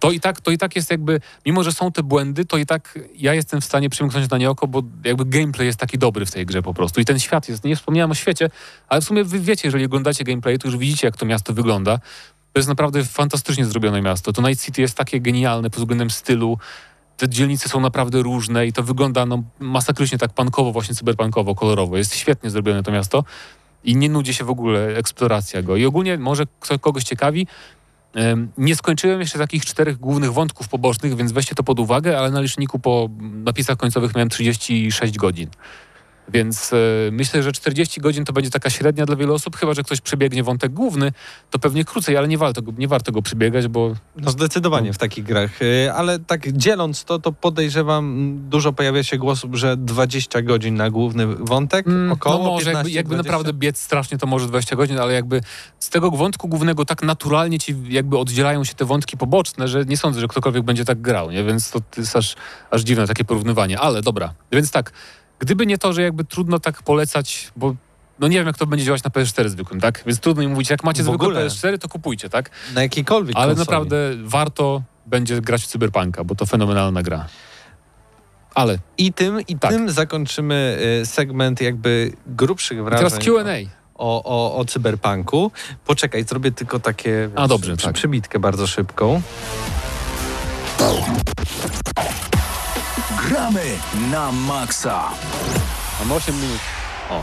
to 0.00 0.10
i, 0.10 0.20
tak, 0.20 0.40
to 0.40 0.50
i 0.50 0.58
tak 0.58 0.76
jest 0.76 0.90
jakby, 0.90 1.20
mimo 1.46 1.62
że 1.62 1.72
są 1.72 1.92
te 1.92 2.02
błędy, 2.02 2.44
to 2.44 2.56
i 2.56 2.66
tak 2.66 2.98
ja 3.14 3.34
jestem 3.34 3.60
w 3.60 3.64
stanie 3.64 3.90
przymknąć 3.90 4.30
na 4.30 4.38
nie 4.38 4.50
oko, 4.50 4.66
bo 4.66 4.82
jakby 5.04 5.24
gameplay 5.24 5.66
jest 5.66 5.78
taki 5.78 5.98
dobry 5.98 6.26
w 6.26 6.30
tej 6.30 6.46
grze 6.46 6.62
po 6.62 6.74
prostu. 6.74 7.00
I 7.00 7.04
ten 7.04 7.18
świat 7.18 7.48
jest, 7.48 7.64
nie 7.64 7.76
wspomniałem 7.76 8.10
o 8.10 8.14
świecie, 8.14 8.50
ale 8.88 9.00
w 9.00 9.04
sumie 9.04 9.24
wy 9.24 9.40
wiecie, 9.40 9.68
jeżeli 9.68 9.84
oglądacie 9.84 10.24
gameplay, 10.24 10.58
to 10.58 10.68
już 10.68 10.76
widzicie, 10.76 11.06
jak 11.06 11.16
to 11.16 11.26
miasto 11.26 11.52
wygląda. 11.52 11.98
To 12.52 12.58
jest 12.58 12.68
naprawdę 12.68 13.04
fantastycznie 13.04 13.64
zrobione 13.64 14.02
miasto. 14.02 14.32
To 14.32 14.42
Night 14.42 14.64
City 14.64 14.82
jest 14.82 14.96
takie 14.96 15.20
genialne 15.20 15.70
pod 15.70 15.80
względem 15.80 16.10
stylu. 16.10 16.58
Te 17.16 17.28
dzielnice 17.28 17.68
są 17.68 17.80
naprawdę 17.80 18.22
różne 18.22 18.66
i 18.66 18.72
to 18.72 18.82
wygląda 18.82 19.26
no, 19.26 19.42
masakrycznie 19.58 20.18
tak 20.18 20.32
punkowo, 20.32 20.72
właśnie 20.72 20.94
cyberpunkowo, 20.94 21.54
kolorowo. 21.54 21.96
Jest 21.96 22.16
świetnie 22.16 22.50
zrobione 22.50 22.82
to 22.82 22.92
miasto 22.92 23.24
i 23.84 23.96
nie 23.96 24.08
nudzi 24.08 24.34
się 24.34 24.44
w 24.44 24.50
ogóle 24.50 24.96
eksploracja 24.96 25.62
go. 25.62 25.76
I 25.76 25.84
ogólnie 25.84 26.18
może 26.18 26.44
kogoś 26.80 27.04
ciekawi, 27.04 27.46
nie 28.58 28.76
skończyłem 28.76 29.20
jeszcze 29.20 29.38
takich 29.38 29.64
czterech 29.64 29.98
głównych 29.98 30.32
wątków 30.32 30.68
pobocznych, 30.68 31.16
więc 31.16 31.32
weźcie 31.32 31.54
to 31.54 31.62
pod 31.62 31.80
uwagę, 31.80 32.18
ale 32.18 32.30
na 32.30 32.40
liczniku 32.40 32.78
po 32.78 33.08
napisach 33.20 33.76
końcowych 33.76 34.14
miałem 34.14 34.28
36 34.28 35.16
godzin. 35.16 35.48
Więc 36.28 36.72
e, 36.72 36.76
myślę, 37.12 37.42
że 37.42 37.52
40 37.52 38.00
godzin 38.00 38.24
to 38.24 38.32
będzie 38.32 38.50
taka 38.50 38.70
średnia 38.70 39.06
dla 39.06 39.16
wielu 39.16 39.34
osób, 39.34 39.56
chyba 39.56 39.74
że 39.74 39.82
ktoś 39.82 40.00
przebiegnie 40.00 40.42
wątek 40.42 40.72
główny, 40.72 41.12
to 41.50 41.58
pewnie 41.58 41.84
krócej, 41.84 42.16
ale 42.16 42.28
nie 42.28 42.38
warto 42.38 42.62
go, 42.62 42.72
nie 42.78 42.88
warto 42.88 43.12
go 43.12 43.22
przebiegać, 43.22 43.68
bo 43.68 43.94
No 44.16 44.30
zdecydowanie 44.30 44.92
w 44.92 44.98
takich 44.98 45.24
grach, 45.24 45.62
Y, 45.62 45.92
ale 45.92 46.18
tak 46.18 46.52
dzieląc 46.52 47.04
to, 47.04 47.18
to 47.18 47.32
podejrzewam, 47.32 48.34
dużo 48.48 48.72
pojawia 48.72 49.02
się 49.02 49.18
głosów, 49.18 49.54
że 49.54 49.76
20 49.76 50.42
godzin 50.42 50.74
na 50.74 50.90
główny 50.90 51.26
wątek, 51.26 51.86
Mm, 51.86 52.12
około 52.12 52.44
no 52.44 52.50
może 52.50 52.64
15, 52.64 52.76
jakby, 52.78 52.90
jakby 52.90 53.14
20. 53.14 53.32
naprawdę 53.32 53.52
biec 53.52 53.78
strasznie 53.78 54.18
to 54.18 54.26
może 54.26 54.46
20 54.46 54.76
godzin, 54.76 54.98
ale 54.98 55.12
jakby 55.12 55.40
z 55.78 55.88
tego 55.88 56.10
wątku 56.10 56.48
głównego 56.48 56.84
tak 56.84 57.02
naturalnie 57.02 57.58
ci 57.58 57.76
jakby 57.88 58.18
oddzielają 58.18 58.64
się 58.64 58.74
te 58.74 58.84
wątki 58.84 59.16
poboczne, 59.16 59.68
że 59.68 59.84
nie 59.84 59.96
sądzę, 59.96 60.20
że 60.20 60.28
ktokolwiek 60.28 60.62
będzie 60.64 60.84
tak 60.84 61.00
grał, 61.00 61.30
nie? 61.30 61.44
Więc 61.44 61.70
to 61.70 61.80
jest 61.96 62.16
aż, 62.16 62.36
aż 62.70 62.82
dziwne 62.82 63.06
takie 63.06 63.24
porównywanie, 63.24 63.80
ale 63.80 64.02
dobra. 64.02 64.34
Więc 64.52 64.70
tak, 64.70 64.92
gdyby 65.38 65.66
nie 65.66 65.78
to, 65.78 65.92
że 65.92 66.02
jakby 66.02 66.24
trudno 66.24 66.58
tak 66.58 66.82
polecać, 66.82 67.52
bo 67.56 67.74
no 68.18 68.28
nie 68.28 68.38
wiem, 68.38 68.46
jak 68.46 68.58
to 68.58 68.66
będzie 68.66 68.84
działać 68.84 69.02
na 69.04 69.10
PS4 69.10 69.48
zwykłym, 69.48 69.80
tak? 69.80 70.02
Więc 70.06 70.20
trudno 70.20 70.42
mi 70.42 70.48
mówić, 70.48 70.70
jak 70.70 70.84
macie 70.84 71.02
zwykłe 71.02 71.28
ogóle. 71.28 71.46
PS4, 71.46 71.78
to 71.78 71.88
kupujcie, 71.88 72.28
tak? 72.28 72.50
Na 72.74 72.82
jakiejkolwiek 72.82 73.36
Ale 73.36 73.46
konsoli. 73.54 73.66
naprawdę 73.66 73.96
warto 74.24 74.82
będzie 75.06 75.40
grać 75.40 75.62
w 75.62 75.66
Cyberpunka, 75.66 76.24
bo 76.24 76.34
to 76.34 76.46
fenomenalna 76.46 77.02
gra. 77.02 77.26
Ale 78.54 78.78
I 78.98 79.12
tym, 79.12 79.40
i 79.48 79.58
Tak. 79.58 79.70
tym 79.70 79.90
zakończymy 79.90 80.78
y, 81.02 81.06
segment 81.06 81.60
jakby 81.60 82.12
grubszych 82.26 82.84
wrażeń. 82.84 83.08
teraz 83.10 83.24
Q&A. 83.24 83.68
o, 83.94 84.24
o, 84.24 84.56
o 84.58 84.64
cyberpunku. 84.64 85.50
Poczekaj, 85.86 86.24
zrobię 86.24 86.52
tylko 86.52 86.80
takie 86.80 87.30
A, 87.36 87.48
dobrze, 87.48 87.76
przy, 87.76 87.86
tak. 87.86 87.94
przybitkę 87.94 88.38
bardzo 88.38 88.66
szybką. 88.66 89.22
Gramy 93.28 93.60
na 94.10 94.32
maksa. 94.32 95.04
Mamy 96.00 96.14
8 96.14 96.34
minut. 96.40 96.58
O, 97.10 97.22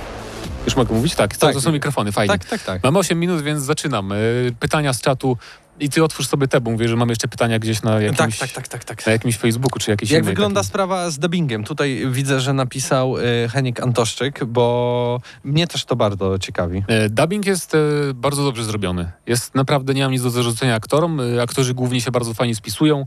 już 0.66 0.76
mogę 0.76 0.96
mówić? 0.96 1.16
Tak, 1.16 1.38
to, 1.38 1.46
Tak. 1.48 1.56
to 1.56 1.62
są 1.62 1.72
mikrofony, 1.72 2.12
fajnie. 2.12 2.32
Tak, 2.38 2.46
tak, 2.46 2.64
tak. 2.64 2.84
Mamy 2.84 3.00
8 3.00 3.20
minut, 3.20 3.42
więc 3.42 3.64
zaczynam. 3.64 4.12
Y, 4.12 4.56
Pytania 4.60 4.94
z 4.94 5.02
czatu. 5.02 5.38
I 5.80 5.90
ty 5.90 6.04
otwórz 6.04 6.28
sobie 6.28 6.48
te, 6.48 6.62
bo 6.62 6.72
mówię, 6.72 6.88
że 6.88 6.96
mam 6.96 7.10
jeszcze 7.10 7.28
pytania 7.28 7.60
gdzieś 7.60 7.82
na 7.82 8.02
jakimś, 8.02 8.18
Tak, 8.18 8.50
tak, 8.50 8.52
tak, 8.52 8.68
tak, 8.68 8.84
tak. 8.84 9.06
na 9.06 9.12
jakimś 9.12 9.38
Facebooku 9.38 9.80
czy 9.80 9.92
jakiejś 9.92 10.12
Jak 10.12 10.22
innej 10.24 10.34
wygląda 10.34 10.60
takiej- 10.62 10.68
sprawa 10.70 11.10
z 11.10 11.20
dubbingiem? 11.20 11.64
Tutaj 11.64 12.06
widzę, 12.12 12.40
że 12.40 12.54
napisał 12.54 13.18
y, 13.18 13.24
Henik 13.54 13.80
Antoszczyk, 13.80 14.46
bo 14.46 15.22
mnie 15.44 15.68
też 15.68 15.86
to 15.86 15.96
bardzo 15.96 16.40
ciekawi. 16.40 16.84
E, 16.88 17.10
Dubbing 17.10 17.46
jest 17.46 17.76
e, 17.76 17.78
bardzo 18.14 18.44
dobrze 18.44 18.64
zrobiony. 18.66 19.12
Jest 19.28 19.56
naprawdę, 19.56 19.94
nie 19.94 20.04
mam 20.04 20.12
nic 20.12 20.22
do 20.24 20.30
zarzucenia 20.30 20.76
aktorom. 20.76 21.20
E, 21.22 21.42
Aktorzy 21.42 21.74
głównie 21.74 22.02
się 22.02 22.12
bardzo 22.12 22.34
fajnie 22.34 22.56
spisują 22.56 23.02
e, 23.02 23.06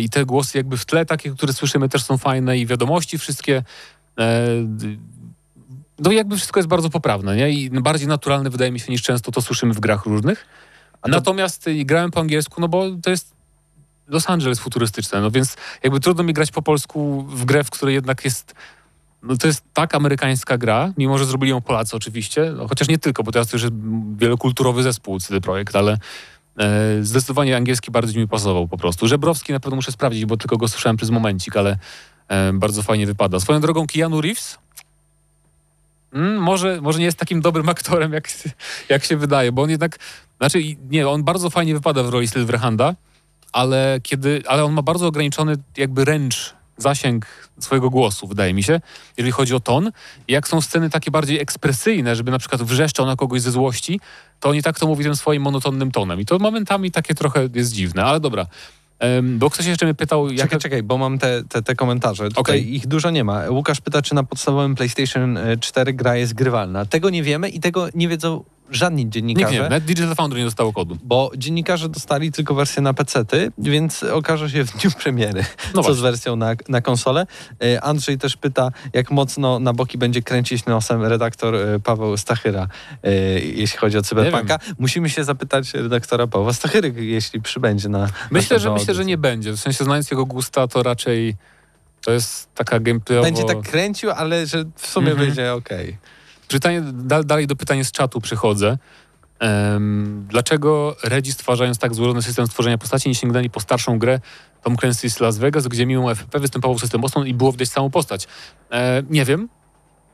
i 0.00 0.08
te 0.08 0.24
głosy 0.24 0.58
jakby 0.58 0.76
w 0.76 0.84
tle, 0.84 1.06
takie, 1.06 1.30
które 1.30 1.52
słyszymy, 1.52 1.88
też 1.88 2.04
są 2.04 2.18
fajne 2.18 2.58
i 2.58 2.66
wiadomości 2.66 3.18
wszystkie. 3.18 3.62
e, 4.18 4.46
No 5.98 6.12
jakby 6.12 6.36
wszystko 6.36 6.60
jest 6.60 6.68
bardzo 6.68 6.90
poprawne, 6.90 7.36
nie? 7.36 7.50
I 7.50 7.70
bardziej 7.70 8.08
naturalne 8.08 8.50
wydaje 8.50 8.72
mi 8.72 8.80
się 8.80 8.92
niż 8.92 9.02
często 9.02 9.32
to 9.32 9.42
słyszymy 9.42 9.74
w 9.74 9.80
grach 9.80 10.06
różnych. 10.06 10.46
to- 11.02 11.08
Natomiast 11.08 11.68
e, 11.68 11.84
grałem 11.84 12.10
po 12.10 12.20
angielsku, 12.20 12.60
no 12.60 12.68
bo 12.68 12.84
to 13.02 13.10
jest 13.10 13.34
Los 14.08 14.30
Angeles 14.30 14.58
futurystyczne, 14.58 15.20
no 15.20 15.30
więc 15.30 15.56
jakby 15.82 16.00
trudno 16.00 16.24
mi 16.24 16.32
grać 16.32 16.50
po 16.50 16.62
polsku 16.62 17.22
w 17.28 17.44
grę, 17.44 17.64
w 17.64 17.70
której 17.70 17.94
jednak 17.94 18.24
jest 18.24 18.54
no 19.22 19.36
to 19.36 19.46
jest 19.46 19.62
tak 19.72 19.94
amerykańska 19.94 20.58
gra, 20.58 20.92
mimo 20.98 21.18
że 21.18 21.24
zrobili 21.24 21.50
ją 21.50 21.60
Polacy 21.60 21.96
oczywiście, 21.96 22.52
no, 22.56 22.68
chociaż 22.68 22.88
nie 22.88 22.98
tylko, 22.98 23.22
bo 23.22 23.32
teraz 23.32 23.48
to 23.48 23.56
już 23.56 23.62
jest 23.62 23.74
wielokulturowy 24.16 24.82
zespół 24.82 25.20
CD 25.20 25.40
Projekt, 25.40 25.76
ale 25.76 25.92
e, 25.92 25.98
zdecydowanie 27.00 27.56
angielski 27.56 27.90
bardziej 27.90 28.22
mi 28.22 28.28
pasował 28.28 28.68
po 28.68 28.76
prostu. 28.78 29.08
Żebrowski 29.08 29.52
na 29.52 29.60
pewno 29.60 29.76
muszę 29.76 29.92
sprawdzić, 29.92 30.24
bo 30.24 30.36
tylko 30.36 30.56
go 30.56 30.68
słyszałem 30.68 30.96
przez 30.96 31.10
momencik, 31.10 31.56
ale 31.56 31.78
e, 32.28 32.52
bardzo 32.52 32.82
fajnie 32.82 33.06
wypada. 33.06 33.40
Swoją 33.40 33.60
drogą 33.60 33.86
Keanu 33.86 34.20
Reeves 34.20 34.58
mm, 36.12 36.42
może, 36.42 36.80
może 36.80 36.98
nie 36.98 37.04
jest 37.04 37.18
takim 37.18 37.40
dobrym 37.40 37.68
aktorem, 37.74 38.12
jak, 38.12 38.28
jak 38.88 39.04
się 39.04 39.16
wydaje, 39.16 39.52
bo 39.52 39.62
on 39.62 39.70
jednak, 39.70 39.98
znaczy 40.38 40.58
nie, 40.90 41.08
on 41.08 41.24
bardzo 41.24 41.50
fajnie 41.50 41.74
wypada 41.74 42.02
w 42.02 42.08
roli 42.08 42.28
Silverhanda, 42.28 42.94
ale 43.52 43.98
kiedy, 44.02 44.42
ale 44.46 44.64
on 44.64 44.72
ma 44.72 44.82
bardzo 44.82 45.06
ograniczony 45.06 45.56
jakby 45.76 46.04
range 46.04 46.36
zasięg 46.76 47.26
swojego 47.60 47.90
głosu, 47.90 48.26
wydaje 48.26 48.54
mi 48.54 48.62
się, 48.62 48.80
jeżeli 49.16 49.32
chodzi 49.32 49.54
o 49.54 49.60
ton. 49.60 49.92
Jak 50.28 50.48
są 50.48 50.60
sceny 50.60 50.90
takie 50.90 51.10
bardziej 51.10 51.40
ekspresyjne, 51.40 52.16
żeby 52.16 52.30
na 52.30 52.38
przykład 52.38 52.62
wrzeszczał 52.62 53.06
na 53.06 53.16
kogoś 53.16 53.40
ze 53.40 53.50
złości, 53.50 54.00
to 54.40 54.48
oni 54.48 54.62
tak 54.62 54.78
to 54.78 54.86
mówi 54.86 55.04
tym 55.04 55.16
swoim 55.16 55.42
monotonnym 55.42 55.90
tonem. 55.90 56.20
I 56.20 56.26
to 56.26 56.38
momentami 56.38 56.90
takie 56.90 57.14
trochę 57.14 57.48
jest 57.54 57.72
dziwne, 57.72 58.04
ale 58.04 58.20
dobra. 58.20 58.46
Em, 58.98 59.38
bo 59.38 59.50
ktoś 59.50 59.66
jeszcze 59.66 59.86
mnie 59.86 59.94
pytał, 59.94 60.30
jak... 60.30 60.46
Czekaj, 60.46 60.60
czekaj, 60.60 60.82
bo 60.82 60.98
mam 60.98 61.18
te, 61.18 61.42
te, 61.48 61.62
te 61.62 61.74
komentarze. 61.74 62.28
Tutaj 62.28 62.40
Okej. 62.40 62.74
ich 62.74 62.86
dużo 62.86 63.10
nie 63.10 63.24
ma. 63.24 63.50
Łukasz 63.50 63.80
pyta, 63.80 64.02
czy 64.02 64.14
na 64.14 64.24
podstawowym 64.24 64.74
PlayStation 64.74 65.36
e, 65.36 65.56
4 65.56 65.92
gra 65.92 66.16
jest 66.16 66.34
grywalna. 66.34 66.86
Tego 66.86 67.10
nie 67.10 67.22
wiemy 67.22 67.48
i 67.48 67.60
tego 67.60 67.88
nie 67.94 68.08
wiedzą 68.08 68.44
żadni 68.70 69.02
Nikt 69.04 69.14
dziennikarze. 69.14 69.52
nie 69.52 69.58
wie, 69.58 69.62
nawet 69.62 69.84
Digital 69.84 70.14
Foundry 70.14 70.38
nie 70.38 70.44
dostało 70.44 70.72
kodu. 70.72 70.98
Bo 71.04 71.30
dziennikarze 71.36 71.88
dostali 71.88 72.32
tylko 72.32 72.54
wersję 72.54 72.82
na 72.82 72.94
PC-ty, 72.94 73.52
więc 73.58 74.02
okaże 74.02 74.50
się 74.50 74.64
w 74.64 74.72
dniu 74.78 74.90
premiery, 75.02 75.40
No 75.40 75.46
co 75.72 75.72
właśnie. 75.72 75.94
z 75.94 76.00
wersją 76.00 76.36
na, 76.36 76.52
na 76.68 76.80
konsolę. 76.80 77.26
E, 77.64 77.80
Andrzej 77.84 78.18
też 78.18 78.36
pyta, 78.36 78.70
jak 78.92 79.10
mocno 79.10 79.58
na 79.58 79.72
boki 79.72 79.98
będzie 79.98 80.22
kręcić 80.22 80.66
nosem 80.66 81.02
redaktor 81.02 81.54
e, 81.54 81.80
Paweł 81.80 82.16
Stachyra, 82.16 82.68
e, 83.02 83.12
jeśli 83.40 83.78
chodzi 83.78 83.98
o 83.98 84.02
cyberpunka. 84.02 84.58
Musimy 84.78 85.10
się 85.10 85.24
zapytać 85.24 85.74
redaktora 85.74 86.26
Pawła 86.26 86.52
Stachyry, 86.52 86.92
jeśli 86.96 87.42
przybędzie 87.42 87.88
na 87.88 87.98
Myślę, 87.98 88.10
następną 88.30 88.58
że 88.58 88.70
myślę, 88.80 88.94
że 88.94 89.04
nie 89.04 89.18
będzie. 89.18 89.52
W 89.52 89.60
sensie 89.60 89.84
znając 89.84 90.10
jego 90.10 90.26
gusta, 90.26 90.68
to 90.68 90.82
raczej 90.82 91.36
to 92.04 92.12
jest 92.12 92.54
taka 92.54 92.80
gameplayowo... 92.80 93.24
Będzie 93.24 93.44
tak 93.44 93.62
kręcił, 93.62 94.10
ale 94.10 94.46
że 94.46 94.64
w 94.76 94.86
sumie 94.86 95.10
Mhm. 95.10 95.26
będzie 95.26 95.52
okej. 95.54 95.96
Pytanie, 96.48 96.82
dal, 96.92 97.24
dalej 97.24 97.46
do 97.46 97.56
pytania 97.56 97.84
z 97.84 97.92
czatu 97.92 98.20
przychodzę. 98.20 98.78
Em, 99.38 100.26
dlaczego 100.30 100.96
Redzi 101.04 101.32
stwarzając 101.32 101.78
tak 101.78 101.94
złożony 101.94 102.22
system 102.22 102.46
stworzenia 102.46 102.78
postaci 102.78 103.08
nie 103.08 103.14
sięgnęli 103.14 103.50
po 103.50 103.60
starszą 103.60 103.98
grę 103.98 104.20
Tom 104.62 104.76
Clancy's 104.76 105.20
Las 105.20 105.38
Vegas, 105.38 105.68
gdzie 105.68 105.86
mimo 105.86 106.14
FP 106.14 106.38
występował 106.38 106.78
system 106.78 107.04
osłon 107.04 107.26
i 107.26 107.34
było 107.34 107.52
widać 107.52 107.68
samą 107.68 107.90
postać? 107.90 108.26
E, 108.70 109.02
nie 109.10 109.24
wiem. 109.24 109.48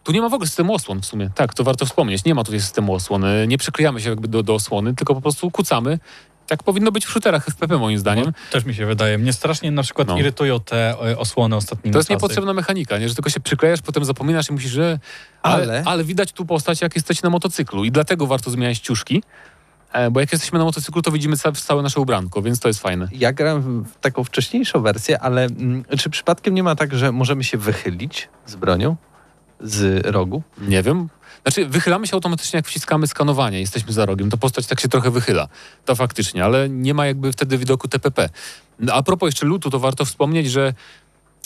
Tu 0.04 0.12
nie 0.12 0.20
ma 0.20 0.28
w 0.28 0.34
ogóle 0.34 0.48
systemu 0.48 0.74
osłon 0.74 1.00
w 1.00 1.06
sumie. 1.06 1.30
Tak, 1.34 1.54
to 1.54 1.64
warto 1.64 1.86
wspomnieć. 1.86 2.24
Nie 2.24 2.34
ma 2.34 2.44
tutaj 2.44 2.60
systemu 2.60 2.94
osłon. 2.94 3.24
Nie 3.48 3.58
przyklejamy 3.58 4.00
się 4.00 4.10
jakby 4.10 4.28
do, 4.28 4.42
do 4.42 4.54
osłony, 4.54 4.94
tylko 4.94 5.14
po 5.14 5.20
prostu 5.20 5.50
kucamy. 5.50 5.98
Tak 6.50 6.62
powinno 6.62 6.92
być 6.92 7.06
w 7.06 7.10
shooterach 7.10 7.46
FPP 7.46 7.78
moim 7.78 7.98
zdaniem. 7.98 8.24
No, 8.26 8.32
też 8.50 8.64
mi 8.64 8.74
się 8.74 8.86
wydaje. 8.86 9.18
Mnie 9.18 9.32
strasznie 9.32 9.70
na 9.70 9.82
przykład 9.82 10.08
No. 10.08 10.18
irytują 10.18 10.60
te 10.60 10.90
e, 10.90 11.18
osłony 11.18 11.56
ostatnimi 11.56 11.92
To 11.92 11.98
jest 11.98 12.08
czasy. 12.08 12.16
niepotrzebna 12.16 12.52
mechanika, 12.54 12.98
nie? 12.98 13.08
że 13.08 13.14
tylko 13.14 13.30
się 13.30 13.40
przyklejasz, 13.40 13.82
potem 13.82 14.04
zapominasz 14.04 14.50
i 14.50 14.52
musisz, 14.52 14.70
że... 14.70 14.98
Ale, 15.42 15.62
Ale- 15.62 15.82
ale 15.86 16.04
widać 16.04 16.32
tu 16.32 16.46
postać, 16.46 16.80
jak 16.80 16.94
jesteście 16.96 17.20
na 17.24 17.30
motocyklu 17.30 17.84
i 17.84 17.90
dlatego 17.92 18.26
warto 18.26 18.50
zmieniać 18.50 18.78
ciuszki, 18.78 19.22
e, 19.92 20.10
bo 20.10 20.20
jak 20.20 20.32
jesteśmy 20.32 20.58
na 20.58 20.64
motocyklu, 20.64 21.02
to 21.02 21.10
widzimy 21.10 21.36
ca- 21.36 21.52
całe 21.52 21.82
nasze 21.82 22.00
ubranko, 22.00 22.42
więc 22.42 22.60
to 22.60 22.68
jest 22.68 22.80
fajne. 22.80 23.08
Ja 23.12 23.32
gram 23.32 23.84
w 23.84 23.98
taką 24.00 24.24
wcześniejszą 24.24 24.80
wersję, 24.82 25.18
ale 25.20 25.44
mm, 25.44 25.84
czy 25.98 26.10
przypadkiem 26.10 26.54
nie 26.54 26.62
ma 26.62 26.74
tak, 26.76 26.94
że 26.94 27.12
możemy 27.12 27.44
się 27.44 27.58
wychylić 27.58 28.28
z 28.46 28.56
bronią 28.56 28.96
z 29.60 30.06
rogu? 30.06 30.42
Nie 30.60 30.82
wiem. 30.82 31.08
Znaczy, 31.42 31.66
wychylamy 31.66 32.06
się 32.06 32.14
automatycznie, 32.14 32.56
jak 32.56 32.66
wciskamy 32.66 33.06
skanowanie, 33.06 33.60
jesteśmy 33.60 33.92
za 33.92 34.06
rogiem, 34.06 34.30
to 34.30 34.36
postać 34.36 34.66
tak 34.66 34.80
się 34.80 34.88
trochę 34.88 35.10
wychyla. 35.10 35.48
To 35.84 35.96
faktycznie, 35.96 36.44
ale 36.44 36.68
nie 36.68 36.94
ma 36.94 37.06
jakby 37.06 37.32
wtedy 37.32 37.58
widoku 37.58 37.88
TPP. 37.88 38.28
No, 38.78 38.92
a 38.92 39.02
propos 39.02 39.26
jeszcze 39.26 39.46
lutu, 39.46 39.70
to 39.70 39.78
warto 39.78 40.04
wspomnieć, 40.04 40.50
że 40.50 40.74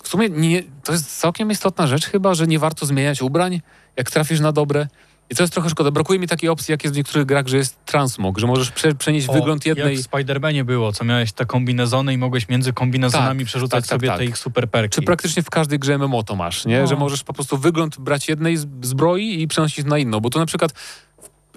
w 0.03 0.09
sumie 0.09 0.29
nie, 0.29 0.63
to 0.85 0.93
jest 0.93 1.21
całkiem 1.21 1.51
istotna 1.51 1.87
rzecz 1.87 2.07
chyba, 2.07 2.35
że 2.35 2.47
nie 2.47 2.59
warto 2.59 2.87
zmieniać 2.87 3.23
ubrań, 3.23 3.61
jak 3.97 4.11
trafisz 4.11 4.41
na 4.41 4.53
dobre. 4.53 4.89
I 5.31 5.35
to 5.35 5.43
jest 5.43 5.53
trochę 5.53 5.71
szkoda. 5.71 5.91
Brakuje 5.91 6.19
mi 6.19 6.29
takiej 6.29 6.51
opcji, 6.51 6.73
jak 6.73 6.85
jest 6.85 6.95
w 6.95 6.97
niektórych 6.97 7.27
grach, 7.27 7.47
że 7.47 7.57
jest 7.57 7.85
transmog, 7.85 8.39
że 8.39 8.47
możesz 8.47 8.71
prze, 8.71 8.95
przenieść 8.95 9.29
O, 9.29 9.33
wygląd 9.33 9.67
jednej... 9.67 9.97
Jak 9.97 10.05
w 10.05 10.11
Spider-Manie 10.11 10.65
było, 10.65 10.93
co 10.93 11.05
miałeś 11.05 11.33
te 11.33 11.47
kombinezony 11.47 12.13
i 12.13 12.19
mogłeś 12.19 12.49
między 12.49 12.73
kombinezonami 12.73 13.41
Tak, 13.41 13.47
przerzucać 13.47 13.85
tak, 13.85 13.89
tak, 13.89 14.01
sobie 14.01 14.09
tak. 14.09 14.19
te 14.19 14.25
ich 14.25 14.39
super 14.39 14.71
perki. 14.71 14.95
Czy 14.95 15.03
praktycznie 15.03 15.43
w 15.43 15.51
każdej 15.51 15.79
grze 15.79 15.99
MMO 15.99 16.23
to 16.23 16.37
masz, 16.37 16.65
nie? 16.65 16.81
No. 16.81 16.87
Że 16.87 16.97
możesz 16.97 17.25
po 17.25 17.33
prostu 17.33 17.59
wygląd 17.59 17.99
brać 17.99 18.29
jednej 18.29 18.57
zbroi 18.83 19.43
i 19.43 19.49
przenosić 19.49 19.85
na 19.85 19.99
inną, 19.99 20.21
bo 20.21 20.31
tu 20.31 20.39
na 20.39 20.47
przykład 20.47 20.73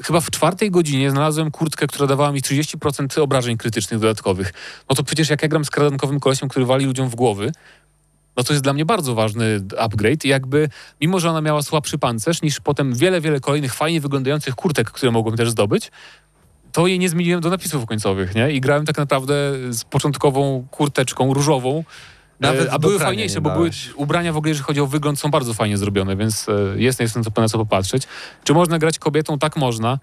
chyba 0.03 0.20
w 0.20 0.32
czwartej 0.32 0.72
godzinie 0.72 1.11
znalazłem 1.11 1.51
kurtkę, 1.51 1.88
która 1.88 2.07
dawała 2.07 2.32
mi 2.32 2.41
30% 2.41 3.22
obrażeń 3.22 3.57
krytycznych 3.57 3.99
dodatkowych. 3.99 4.53
No 4.89 4.95
to 4.95 5.03
przecież 5.03 5.30
jak 5.30 5.41
ja 5.41 5.47
gram 5.47 5.65
z 5.65 5.70
kradankowym 5.70 6.20
kolesiem, 6.20 6.49
który 6.49 6.65
wali 6.65 6.86
ludziom 6.86 7.09
w 7.09 7.15
głowy, 7.15 7.51
no 8.38 8.43
to 8.43 8.53
jest 8.53 8.63
dla 8.63 8.73
mnie 8.73 8.85
bardzo 8.85 9.15
ważny 9.15 9.61
upgrade 9.77 10.25
i 10.25 10.27
jakby, 10.27 10.69
mimo 11.01 11.19
że 11.19 11.29
ona 11.29 11.41
miała 11.41 11.61
słabszy 11.61 11.97
pancerz 11.97 12.41
niż 12.41 12.59
potem 12.59 12.95
wiele, 12.95 13.21
wiele 13.21 13.39
kolejnych 13.39 13.73
fajnie 13.73 14.01
wyglądających 14.01 14.55
kurtek, 14.55 14.91
które 14.91 15.11
mogłem 15.11 15.38
też 15.38 15.49
zdobyć, 15.49 15.91
to 16.71 16.88
jej 16.88 16.99
nie 16.99 17.09
zmieniłem 17.09 17.41
do 17.41 17.49
napisów 17.49 17.85
końcowych, 17.85 18.35
nie? 18.35 18.51
I 18.51 18.61
grałem 18.61 18.85
tak 18.85 18.97
naprawdę 18.97 19.33
z 19.69 19.83
początkową 19.83 20.67
kurteczką 20.71 21.33
różową, 21.33 21.83
Nawet 22.39 22.67
e, 22.67 22.71
a 22.71 22.79
do 22.79 22.88
były 22.88 22.99
fajniejsze, 22.99 23.35
nie 23.35 23.41
bo 23.41 23.49
były 23.49 23.69
ubrania 23.95 24.33
w 24.33 24.38
ogóle, 24.38 24.49
jeżeli 24.49 24.65
chodzi 24.65 24.81
o 24.81 24.88
wygląd, 24.88 25.19
są 25.19 25.31
bardzo 25.31 25.53
fajnie 25.53 25.77
zrobione, 25.77 26.15
więc 26.15 26.49
e, 26.49 26.53
jest 26.77 26.99
na 27.38 27.49
co, 27.49 27.57
popatrzeć. 27.57 28.03
Czy 28.43 28.53
można 28.53 28.79
grać 28.79 28.99
kobietą? 28.99 29.39
Tak 29.39 29.57
można. 29.57 29.99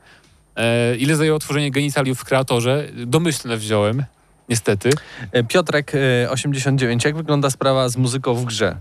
E, 0.57 0.97
ile 0.97 1.17
zajęło 1.17 1.39
tworzenie 1.39 1.71
genitaliów 1.71 2.19
w 2.19 2.25
kreatorze? 2.25 2.89
Domyślne 3.07 3.57
wziąłem, 3.57 4.05
niestety. 4.49 4.91
E, 5.33 5.45
Piotrek 5.45 5.93
e, 5.95 6.31
89, 6.31 7.05
jak 7.05 7.17
wygląda 7.17 7.51
sprawa 7.51 7.89
z 7.89 7.97
muzyką 7.97 8.35
w 8.35 8.45
grze? 8.45 8.77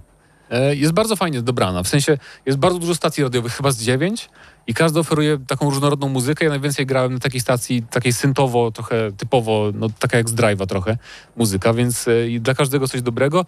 E, 0.50 0.76
jest 0.76 0.94
bardzo 0.94 1.16
fajnie 1.16 1.42
dobrana. 1.42 1.84
W 1.84 1.88
sensie 1.88 2.18
jest 2.46 2.58
bardzo 2.58 2.80
dużo 2.80 2.96
stacji 2.96 3.24
radiowych, 3.24 3.54
chyba 3.54 3.72
z 3.72 3.78
dziewięć 3.78 4.30
i 4.68 4.74
każda 4.74 5.00
oferuje 5.00 5.38
taką 5.48 5.70
różnorodną 5.70 6.10
muzykę. 6.10 6.46
Ja 6.46 6.50
najwięcej 6.52 6.86
grałem 6.86 7.14
na 7.14 7.20
takiej 7.20 7.42
stacji, 7.42 7.84
takiej 7.84 8.14
syntowo, 8.14 8.72
trochę 8.72 9.12
typowo, 9.12 9.72
no 9.74 9.88
taka 10.00 10.18
jak 10.18 10.30
z 10.30 10.36
Drive'a 10.36 10.66
trochę 10.66 10.98
muzyka, 11.36 11.74
więc 11.74 12.08
e, 12.08 12.28
i 12.28 12.42
dla 12.42 12.54
każdego 12.54 12.88
coś 12.88 13.02
dobrego. 13.02 13.46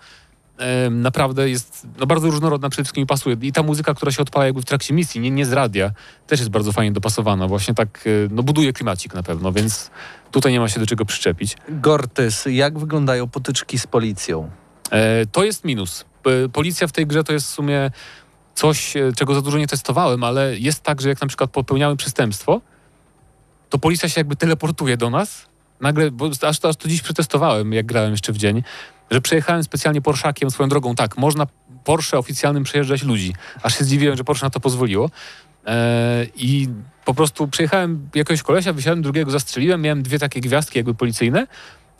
Naprawdę 0.92 1.50
jest 1.50 1.88
no, 2.00 2.06
bardzo 2.06 2.28
różnorodna, 2.28 2.70
przede 2.70 2.84
wszystkim 2.84 3.08
pasuje. 3.08 3.38
I 3.42 3.52
ta 3.52 3.64
muzyka, 3.64 3.94
która 3.94 4.12
się 4.12 4.22
odpala 4.22 4.46
jakby 4.46 4.62
w 4.62 4.66
trakcie 4.66 4.94
misji, 4.94 5.22
nie, 5.22 5.32
nie 5.32 5.46
z 5.46 5.54
radia, 5.54 5.92
też 6.28 6.40
jest 6.40 6.52
bardzo 6.52 6.72
fajnie 6.72 6.92
dopasowana. 6.92 7.48
Właśnie 7.48 7.74
tak, 7.74 8.04
e, 8.08 8.10
no 8.32 8.44
buduje 8.44 8.74
klimacik 8.74 9.14
na 9.14 9.24
pewno, 9.24 9.52
więc 9.52 9.92
tutaj 10.32 10.52
nie 10.52 10.60
ma 10.60 10.70
się 10.70 10.80
do 10.80 10.86
czego 10.86 11.06
przyczepić. 11.06 11.58
Gortys, 11.70 12.46
jak 12.46 12.80
wyglądają 12.80 13.28
potyczki 13.28 13.80
z 13.80 13.88
policją? 13.88 14.50
E, 14.92 15.26
to 15.26 15.44
jest 15.44 15.66
minus. 15.66 16.06
Policja 16.54 16.88
w 16.88 16.92
tej 16.92 17.08
grze 17.08 17.24
to 17.24 17.34
jest 17.34 17.48
w 17.48 17.50
sumie 17.50 17.92
coś, 18.56 18.98
e, 18.98 19.12
czego 19.16 19.36
za 19.36 19.42
dużo 19.42 19.58
nie 19.58 19.68
testowałem, 19.68 20.24
ale 20.24 20.58
jest 20.58 20.84
tak, 20.84 21.02
że 21.02 21.10
jak 21.10 21.22
na 21.22 21.28
przykład 21.28 21.52
popełniamy 21.52 21.98
przestępstwo, 21.98 22.62
to 23.70 23.78
policja 23.78 24.10
się 24.10 24.20
jakby 24.20 24.36
teleportuje 24.36 24.98
do 24.98 25.10
nas. 25.10 25.46
Nagle, 25.82 26.12
bo 26.12 26.30
aż 26.42 26.60
to, 26.60 26.70
aż 26.70 26.76
to 26.76 26.88
dziś 26.88 27.02
przetestowałem, 27.02 27.74
jak 27.74 27.86
grałem 27.86 28.12
jeszcze 28.12 28.34
w 28.34 28.38
dzień, 28.38 28.64
że 29.12 29.22
przejechałem 29.22 29.64
specjalnie 29.64 30.02
Porszakiem 30.02 30.52
swoją 30.52 30.70
drogą. 30.70 30.96
Tak, 30.96 31.18
można 31.18 31.48
Porsche 31.84 32.18
oficjalnym 32.18 32.64
przejeżdżać 32.64 33.04
ludzi. 33.04 33.34
Aż 33.64 33.78
się 33.78 33.84
zdziwiłem, 33.84 34.18
że 34.18 34.24
Porsche 34.24 34.46
na 34.46 34.50
to 34.50 34.60
pozwoliło. 34.60 35.10
E, 35.66 36.26
I 36.36 36.68
po 37.06 37.14
prostu 37.14 37.48
przejechałem 37.48 38.10
jakiegoś 38.16 38.44
kolesia, 38.44 38.74
wysiadłem, 38.74 39.02
drugiego 39.02 39.32
zastrzeliłem, 39.32 39.82
miałem 39.82 40.04
dwie 40.04 40.20
takie 40.20 40.42
gwiazdki 40.42 40.80
jakby 40.80 40.94
policyjne 40.94 41.48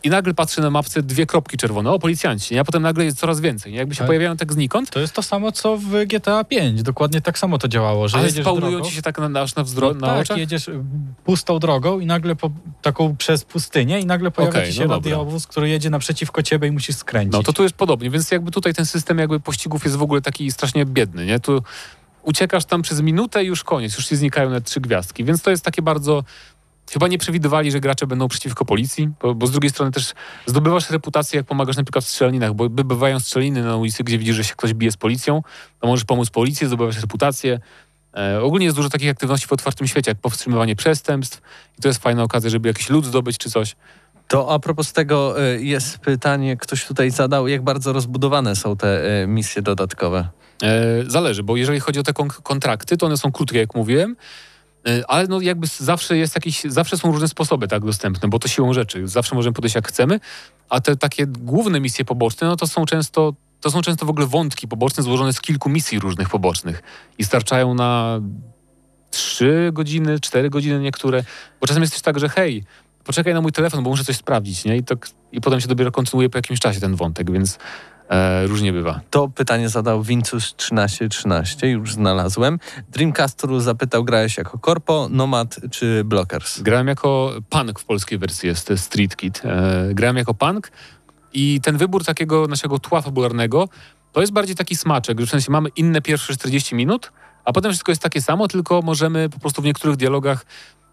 i 0.06 0.10
nagle 0.10 0.34
patrzę 0.34 0.62
na 0.62 0.70
mapce 0.70 1.04
dwie 1.04 1.26
kropki 1.26 1.58
czerwone, 1.58 1.92
o 1.92 2.00
policjanci, 2.00 2.54
nie? 2.54 2.62
a 2.62 2.64
potem 2.64 2.82
nagle 2.82 3.06
jest 3.06 3.18
coraz 3.20 3.40
więcej, 3.40 3.72
nie? 3.72 3.78
jakby 3.78 3.96
się 3.96 4.02
Ale- 4.02 4.08
pojawiają 4.08 4.38
tak 4.38 4.54
znikąd, 4.54 4.90
To 4.90 5.00
jest 5.00 5.14
to 5.14 5.24
samo, 5.24 5.52
co 5.52 5.78
w 5.78 6.06
GTA 6.06 6.44
5. 6.44 6.84
Dokładnie 6.84 7.22
tak 7.22 7.40
samo 7.40 7.58
to 7.58 7.68
działało, 7.68 8.08
że 8.08 8.18
ale 8.18 8.32
spawnują 8.32 8.72
drogą, 8.72 8.86
ci 8.90 8.96
się 8.96 9.02
tak 9.02 9.20
na, 9.30 9.42
aż 9.42 9.56
na, 9.56 9.64
wzro- 9.64 9.82
no 9.82 9.94
na 9.94 10.08
tak, 10.08 10.22
oczach. 10.22 10.38
jedziesz 10.38 10.68
y, 10.68 10.84
pustą 11.24 11.60
drogą 11.60 12.00
i 12.00 12.06
nagle 12.06 12.36
po, 12.36 12.52
taką 12.82 13.16
przez 13.16 13.44
pustynię 13.44 14.00
i 14.00 14.06
nagle 14.06 14.32
pojawia 14.32 14.60
Okej, 14.60 14.72
ci 14.72 14.78
się 14.78 14.86
no 14.86 14.94
radiowóz, 14.94 15.48
który 15.48 15.70
jedzie 15.70 15.90
naprzeciwko 15.90 16.44
ciebie 16.44 16.68
i 16.68 16.72
musisz 16.72 16.96
skręcić. 16.96 17.34
No 17.34 17.44
to 17.44 17.54
tu 17.54 17.64
jest 17.64 17.76
podobnie, 17.76 18.10
więc 18.10 18.32
jakby 18.32 18.52
tutaj 18.52 18.74
ten 18.74 18.86
system 18.86 19.18
jakby 19.18 19.40
pościgów 19.40 19.84
jest 19.84 19.96
w 19.96 20.02
ogóle 20.02 20.22
taki 20.22 20.52
strasznie 20.52 20.86
biedny, 20.86 21.26
nie? 21.26 21.40
Tu 21.40 21.64
uciekasz 22.24 22.66
tam 22.66 22.82
przez 22.82 23.02
minutę 23.02 23.44
i 23.44 23.48
już 23.48 23.64
koniec, 23.64 23.96
już 23.98 24.08
ci 24.08 24.16
znikają 24.16 24.50
na 24.50 24.62
trzy 24.62 24.82
gwiazdki, 24.82 25.24
więc 25.24 25.42
to 25.42 25.52
jest 25.52 25.64
takie 25.66 25.82
bardzo... 25.82 26.24
Chyba 26.92 27.08
nie 27.08 27.18
przewidywali, 27.18 27.72
że 27.72 27.80
gracze 27.80 28.08
będą 28.08 28.28
przeciwko 28.28 28.66
policji, 28.66 29.10
bo, 29.22 29.36
bo 29.36 29.48
z 29.48 29.52
drugiej 29.52 29.70
strony 29.70 29.92
też 29.92 30.14
zdobywasz 30.46 30.90
reputację, 30.90 31.38
jak 31.38 31.46
pomagasz 31.46 31.78
na 31.78 31.84
przykład 31.84 32.06
w 32.06 32.08
strzelaninach, 32.10 32.54
bo 32.54 32.70
by- 32.70 32.84
bywają 32.84 33.20
strzeliny 33.20 33.64
na 33.64 33.76
ulicy, 33.76 34.04
gdzie 34.04 34.18
widzisz, 34.18 34.36
że 34.36 34.44
się 34.44 34.54
ktoś 34.56 34.74
bije 34.74 34.92
z 34.92 34.98
policją, 34.98 35.44
to 35.80 35.88
możesz 35.88 36.06
pomóc 36.06 36.30
policji, 36.30 36.68
zdobywasz 36.68 37.02
reputację. 37.02 37.60
E, 38.18 38.42
ogólnie 38.42 38.66
jest 38.66 38.78
dużo 38.78 38.90
takich 38.90 39.10
aktywności 39.10 39.48
w 39.48 39.54
otwartym 39.54 39.88
świecie, 39.88 40.12
jak 40.12 40.18
powstrzymywanie 40.18 40.76
przestępstw 40.76 41.42
i 41.80 41.82
to 41.82 41.88
jest 41.88 42.02
fajna 42.02 42.24
okazja, 42.24 42.50
żeby 42.50 42.68
jakiś 42.68 42.90
lud 42.90 43.06
zdobyć 43.06 43.38
czy 43.38 43.50
coś. 43.52 43.76
To 44.28 44.54
a 44.54 44.60
propos 44.60 44.94
tego 44.94 45.42
e, 45.44 45.62
jest 45.62 45.98
pytanie, 45.98 46.58
ktoś 46.58 46.86
tutaj 46.86 47.12
zadał, 47.12 47.48
jak 47.48 47.62
bardzo 47.64 47.94
rozbudowane 47.94 48.56
są 48.56 48.78
te 48.78 49.22
e, 49.24 49.28
misje 49.28 49.62
dodatkowe? 49.62 50.28
E, 50.64 51.04
zależy, 51.08 51.44
bo 51.44 51.58
jeżeli 51.58 51.80
chodzi 51.80 52.00
o 52.00 52.04
te 52.04 52.14
kon- 52.14 52.30
kontrakty, 52.44 52.98
to 52.98 53.06
one 53.06 53.18
są 53.18 53.32
krótkie, 53.32 53.58
jak 53.58 53.76
mówiłem, 53.76 54.16
ale 55.08 55.28
no 55.28 55.42
jakby 55.42 55.68
zawsze 55.68 56.18
jest 56.18 56.36
jakiś, 56.36 56.64
zawsze 56.64 56.98
są 56.98 57.12
różne 57.12 57.28
sposoby 57.28 57.68
tak 57.68 57.86
dostępne, 57.86 58.30
bo 58.30 58.40
to 58.40 58.48
siłą 58.48 58.74
rzeczy, 58.74 59.08
zawsze 59.08 59.36
możemy 59.36 59.54
podejść 59.54 59.76
jak 59.76 59.88
chcemy, 59.88 60.20
a 60.70 60.82
te 60.82 60.96
takie 60.96 61.28
główne 61.28 61.80
misje 61.80 62.06
poboczne, 62.06 62.48
no 62.48 62.56
to 62.56 62.68
są 62.68 62.86
często, 62.86 63.34
to 63.62 63.72
są 63.72 63.82
często 63.82 64.06
w 64.06 64.10
ogóle 64.10 64.28
wątki 64.28 64.68
poboczne 64.68 65.04
złożone 65.04 65.34
z 65.34 65.42
kilku 65.42 65.70
misji 65.70 66.00
różnych 66.00 66.30
pobocznych 66.30 66.84
i 67.18 67.24
starczają 67.24 67.74
na 67.74 68.20
trzy 69.12 69.70
godziny, 69.74 70.20
cztery 70.20 70.50
godziny 70.50 70.80
niektóre, 70.80 71.24
bo 71.62 71.68
czasem 71.68 71.84
jest 71.84 71.94
też 71.94 72.02
tak, 72.02 72.20
że 72.20 72.30
hej, 72.30 72.64
poczekaj 73.04 73.34
na 73.34 73.42
mój 73.42 73.52
telefon, 73.52 73.84
bo 73.84 73.90
muszę 73.90 74.04
coś 74.04 74.16
sprawdzić, 74.16 74.66
nie? 74.66 74.78
I, 74.78 74.84
to, 74.84 74.96
i 75.32 75.42
potem 75.42 75.62
się 75.62 75.68
dopiero 75.68 75.92
kontynuuje 75.92 76.30
po 76.30 76.38
jakimś 76.38 76.60
czasie 76.60 76.80
ten 76.80 76.96
wątek, 76.96 77.32
więc 77.32 77.58
e, 78.10 78.48
różnie 78.48 78.74
bywa. 78.74 79.02
To 79.10 79.28
pytanie 79.28 79.70
zadał 79.70 80.04
Vincus 80.04 80.56
1313, 80.56 81.70
już 81.70 81.94
znalazłem. 81.94 82.60
Dreamcasteru 82.90 83.60
zapytał, 83.60 84.04
grałeś 84.04 84.38
jako 84.38 84.60
Corpo, 84.66 85.08
Nomad 85.10 85.60
czy 85.72 86.04
Blockers? 86.04 86.62
Grałem 86.62 86.88
jako 86.88 87.32
punk 87.50 87.80
w 87.80 87.86
polskiej 87.86 88.18
wersji, 88.18 88.50
jest 88.50 88.74
Street 88.78 89.16
Kid. 89.16 89.42
E, 89.46 89.90
grałem 89.94 90.18
jako 90.18 90.34
punk 90.34 90.72
i 91.34 91.60
ten 91.64 91.78
wybór 91.78 92.06
takiego 92.06 92.48
naszego 92.48 92.80
tła 92.80 93.02
fabularnego 93.02 93.70
to 94.16 94.22
jest 94.22 94.34
bardziej 94.34 94.56
taki 94.56 94.76
smaczek, 94.76 95.20
że 95.20 95.26
w 95.26 95.30
sensie 95.30 95.52
mamy 95.52 95.70
inne 95.70 96.02
pierwsze 96.02 96.34
40 96.34 96.76
minut, 96.76 97.12
a 97.46 97.54
potem 97.54 97.72
wszystko 97.72 97.92
jest 97.92 98.02
takie 98.02 98.22
samo, 98.22 98.48
tylko 98.48 98.82
możemy 98.82 99.30
po 99.30 99.40
prostu 99.40 99.62
w 99.62 99.66
niektórych 99.66 99.98
dialogach 99.98 100.46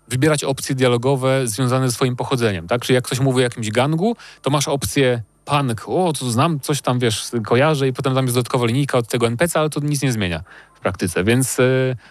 wybierać 0.08 0.44
opcje 0.44 0.74
dialogowe 0.74 1.48
związane 1.48 1.88
ze 1.88 1.94
swoim 1.94 2.16
pochodzeniem, 2.16 2.68
tak? 2.68 2.82
Czyli 2.82 2.94
jak 2.94 3.04
ktoś 3.04 3.20
mówi 3.20 3.38
o 3.38 3.42
jakimś 3.42 3.70
gangu, 3.70 4.16
to 4.42 4.50
masz 4.50 4.68
opcję 4.68 5.22
punk, 5.44 5.88
o, 5.88 6.12
to 6.12 6.30
znam, 6.30 6.60
coś 6.60 6.80
tam, 6.80 6.98
wiesz, 6.98 7.30
kojarzę 7.46 7.88
i 7.88 7.92
potem 7.92 8.14
tam 8.14 8.24
jest 8.24 8.36
dodatkowa 8.36 8.66
linijka 8.66 8.98
od 8.98 9.08
tego 9.08 9.26
NPC, 9.26 9.60
ale 9.60 9.70
to 9.70 9.80
nic 9.80 10.02
nie 10.02 10.12
zmienia 10.12 10.42
w 10.74 10.80
praktyce, 10.80 11.24
więc 11.24 11.60
e, 11.60 11.62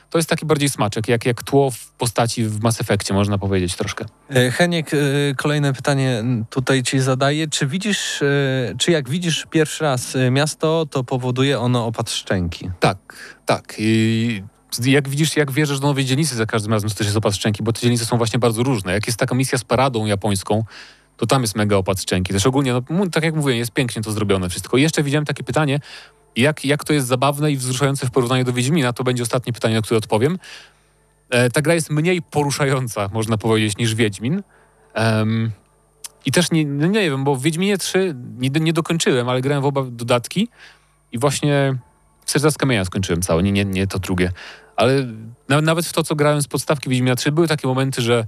to 0.10 0.18
jest 0.18 0.30
taki 0.30 0.46
bardziej 0.46 0.70
smaczek, 0.70 1.08
jak, 1.08 1.26
jak 1.26 1.44
tło 1.44 1.72
w 1.72 1.92
postaci 1.92 2.44
w 2.44 2.64
Mass 2.64 2.82
Effectie, 2.82 3.14
można 3.14 3.38
powiedzieć 3.38 3.76
troszkę. 3.76 4.06
E, 4.30 4.52
Heniek, 4.52 4.94
e, 4.94 4.98
kolejne 5.38 5.74
pytanie 5.74 6.24
tutaj 6.50 6.84
ci 6.84 7.00
zadaję. 7.00 7.48
Czy 7.48 7.68
widzisz, 7.68 8.22
e, 8.22 8.28
czy 8.78 8.92
jak 8.92 9.10
widzisz 9.10 9.46
pierwszy 9.50 9.84
raz 9.84 10.16
e, 10.16 10.32
miasto, 10.32 10.86
to 10.86 11.04
powoduje 11.04 11.60
ono 11.60 11.86
opad 11.86 12.12
szczęki? 12.12 12.70
Tak, 12.80 12.98
tak. 13.46 13.76
I 13.78 14.44
jak 14.86 15.10
widzisz, 15.10 15.36
jak 15.36 15.52
wierzysz 15.52 15.80
do 15.80 15.88
nowej 15.88 16.06
dzielnicy 16.06 16.36
za 16.36 16.46
każdym 16.46 16.74
razem, 16.74 16.90
to 16.90 16.96
też 16.96 17.08
jest 17.08 17.18
opad 17.18 17.36
szczęki, 17.36 17.64
bo 17.64 17.74
te 17.74 17.82
dzielnice 17.82 18.06
są 18.06 18.18
właśnie 18.18 18.40
bardzo 18.40 18.64
różne. 18.64 18.94
Jak 18.94 19.08
jest 19.08 19.20
taka 19.20 19.36
misja 19.36 19.58
z 19.58 19.64
paradą 19.64 20.06
japońską, 20.06 20.64
to 21.22 21.28
tam 21.28 21.42
jest 21.42 21.56
mega 21.56 21.76
opad 21.76 22.02
szczęki. 22.02 22.34
Też 22.34 22.46
ogólnie, 22.46 22.74
no, 22.90 23.08
tak 23.12 23.24
jak 23.24 23.36
mówię, 23.36 23.58
jest 23.58 23.72
pięknie 23.72 24.02
to 24.02 24.12
zrobione 24.12 24.50
wszystko. 24.50 24.78
I 24.78 24.82
jeszcze 24.82 25.04
widziałem 25.04 25.26
takie 25.26 25.44
pytanie, 25.44 25.80
jak, 26.36 26.66
jak 26.66 26.84
to 26.84 26.94
jest 26.94 27.08
zabawne 27.08 27.52
i 27.52 27.58
wzruszające 27.58 28.08
w 28.08 28.12
porównaniu 28.12 28.44
do 28.44 28.54
Wiedźmina, 28.54 28.94
to 28.94 29.04
będzie 29.04 29.24
ostatnie 29.24 29.54
pytanie, 29.54 29.76
na 29.76 29.82
które 29.82 29.98
odpowiem. 29.98 30.40
E, 31.30 31.50
ta 31.50 31.62
gra 31.62 31.74
jest 31.74 31.90
mniej 31.90 32.22
poruszająca, 32.22 33.10
można 33.14 33.38
powiedzieć, 33.38 33.78
niż 33.78 33.96
Wiedźmin. 33.96 34.44
I 36.26 36.32
też 36.32 36.52
nie, 36.52 36.66
no 36.66 36.88
nie 36.88 37.02
wiem, 37.02 37.24
bo 37.24 37.36
w 37.36 37.42
Wiedźminie 37.42 37.78
3 37.78 38.16
nie, 38.38 38.50
nie 38.50 38.74
dokończyłem, 38.74 39.30
ale 39.30 39.42
grałem 39.42 39.62
w 39.62 39.66
oba 39.66 39.84
dodatki 39.92 40.48
i 41.12 41.20
właśnie 41.20 41.78
Serca 42.26 42.52
z 42.52 42.58
kamienia 42.58 42.86
skończyłem 42.86 43.22
całe, 43.22 43.44
nie, 43.44 43.52
nie, 43.52 43.66
nie 43.66 43.88
to 43.88 44.00
drugie. 44.00 44.32
Ale 44.76 45.08
na, 45.50 45.62
nawet 45.62 45.86
w 45.86 45.94
to, 45.94 46.04
co 46.04 46.16
grałem 46.16 46.42
z 46.42 46.48
podstawki 46.48 46.90
Wiedźmina 46.90 47.16
3, 47.16 47.32
były 47.32 47.48
takie 47.48 47.68
momenty, 47.68 48.02
że 48.02 48.26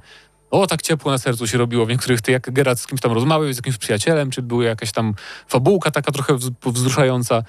o, 0.53 0.67
tak 0.67 0.81
ciepło 0.81 1.11
na 1.11 1.17
sercu 1.17 1.47
się 1.47 1.57
robiło 1.57 1.85
w 1.85 1.89
niektórych, 1.89 2.21
ty 2.21 2.31
jak 2.31 2.51
Geralt 2.53 2.79
z 2.79 2.87
kimś 2.87 3.01
tam 3.01 3.11
rozmawiał, 3.11 3.53
z 3.53 3.55
jakimś 3.55 3.77
przyjacielem, 3.77 4.31
czy 4.31 4.41
była 4.41 4.63
jakaś 4.63 4.91
tam 4.91 5.13
fabułka 5.47 5.91
taka 5.91 6.11
trochę 6.11 6.33
wz- 6.33 6.51
wzruszająca. 6.65 7.43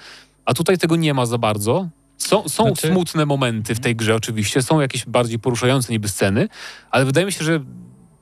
A 0.45 0.53
tutaj 0.53 0.77
tego 0.77 0.95
nie 0.95 1.13
ma 1.13 1.25
za 1.25 1.37
bardzo. 1.37 1.89
Są, 2.17 2.49
są 2.49 2.63
Znaczy- 2.63 2.87
smutne 2.87 3.25
momenty 3.25 3.75
w 3.75 3.79
tej 3.79 3.95
grze 3.95 4.15
oczywiście, 4.15 4.61
są 4.61 4.79
jakieś 4.81 5.05
bardziej 5.05 5.39
poruszające 5.39 5.93
niby 5.93 6.07
sceny, 6.09 6.49
ale 6.91 7.05
wydaje 7.05 7.25
mi 7.25 7.31
się, 7.31 7.45
że 7.45 7.59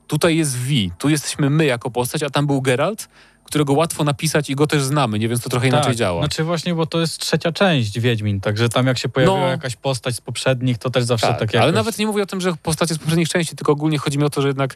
tutaj 0.08 0.38
jest 0.38 0.58
V, 0.58 0.70
tu 0.98 1.10
jesteśmy 1.10 1.50
my 1.50 1.66
jako 1.66 1.92
postać, 1.92 2.24
a 2.24 2.30
tam 2.30 2.48
był 2.48 2.62
Geralt, 2.62 3.10
którego 3.54 3.74
łatwo 3.74 4.04
napisać 4.04 4.50
i 4.50 4.56
go 4.56 4.68
też 4.68 4.84
znamy, 4.84 5.20
nie? 5.20 5.30
Więc 5.30 5.42
to 5.42 5.50
trochę 5.50 5.68
inaczej 5.68 5.96
działa. 5.96 6.22
Znaczy 6.22 6.44
właśnie, 6.44 6.76
bo 6.76 6.86
to 6.86 7.00
jest 7.00 7.20
trzecia 7.20 7.52
część 7.52 8.00
Wiedźmin, 8.00 8.42
także 8.42 8.70
tam 8.70 8.88
jak 8.88 8.98
się 8.98 9.10
pojawiła 9.10 9.40
No. 9.40 9.48
jakaś 9.48 9.76
postać 9.76 10.16
z 10.16 10.22
poprzednich, 10.22 10.78
to 10.78 10.90
też 10.90 11.04
zawsze 11.04 11.28
Tak, 11.28 11.40
tak, 11.40 11.56
ale 11.56 11.72
nawet 11.72 11.98
nie 12.00 12.08
mówię 12.08 12.24
o 12.24 12.26
tym, 12.26 12.42
że 12.42 12.54
postacie 12.64 12.94
z 12.96 12.98
poprzednich 12.98 13.30
części, 13.30 13.56
tylko 13.56 13.72
ogólnie 13.72 13.98
chodzi 13.98 14.18
mi 14.18 14.24
o 14.24 14.30
to, 14.30 14.42
że 14.42 14.48
jednak 14.48 14.76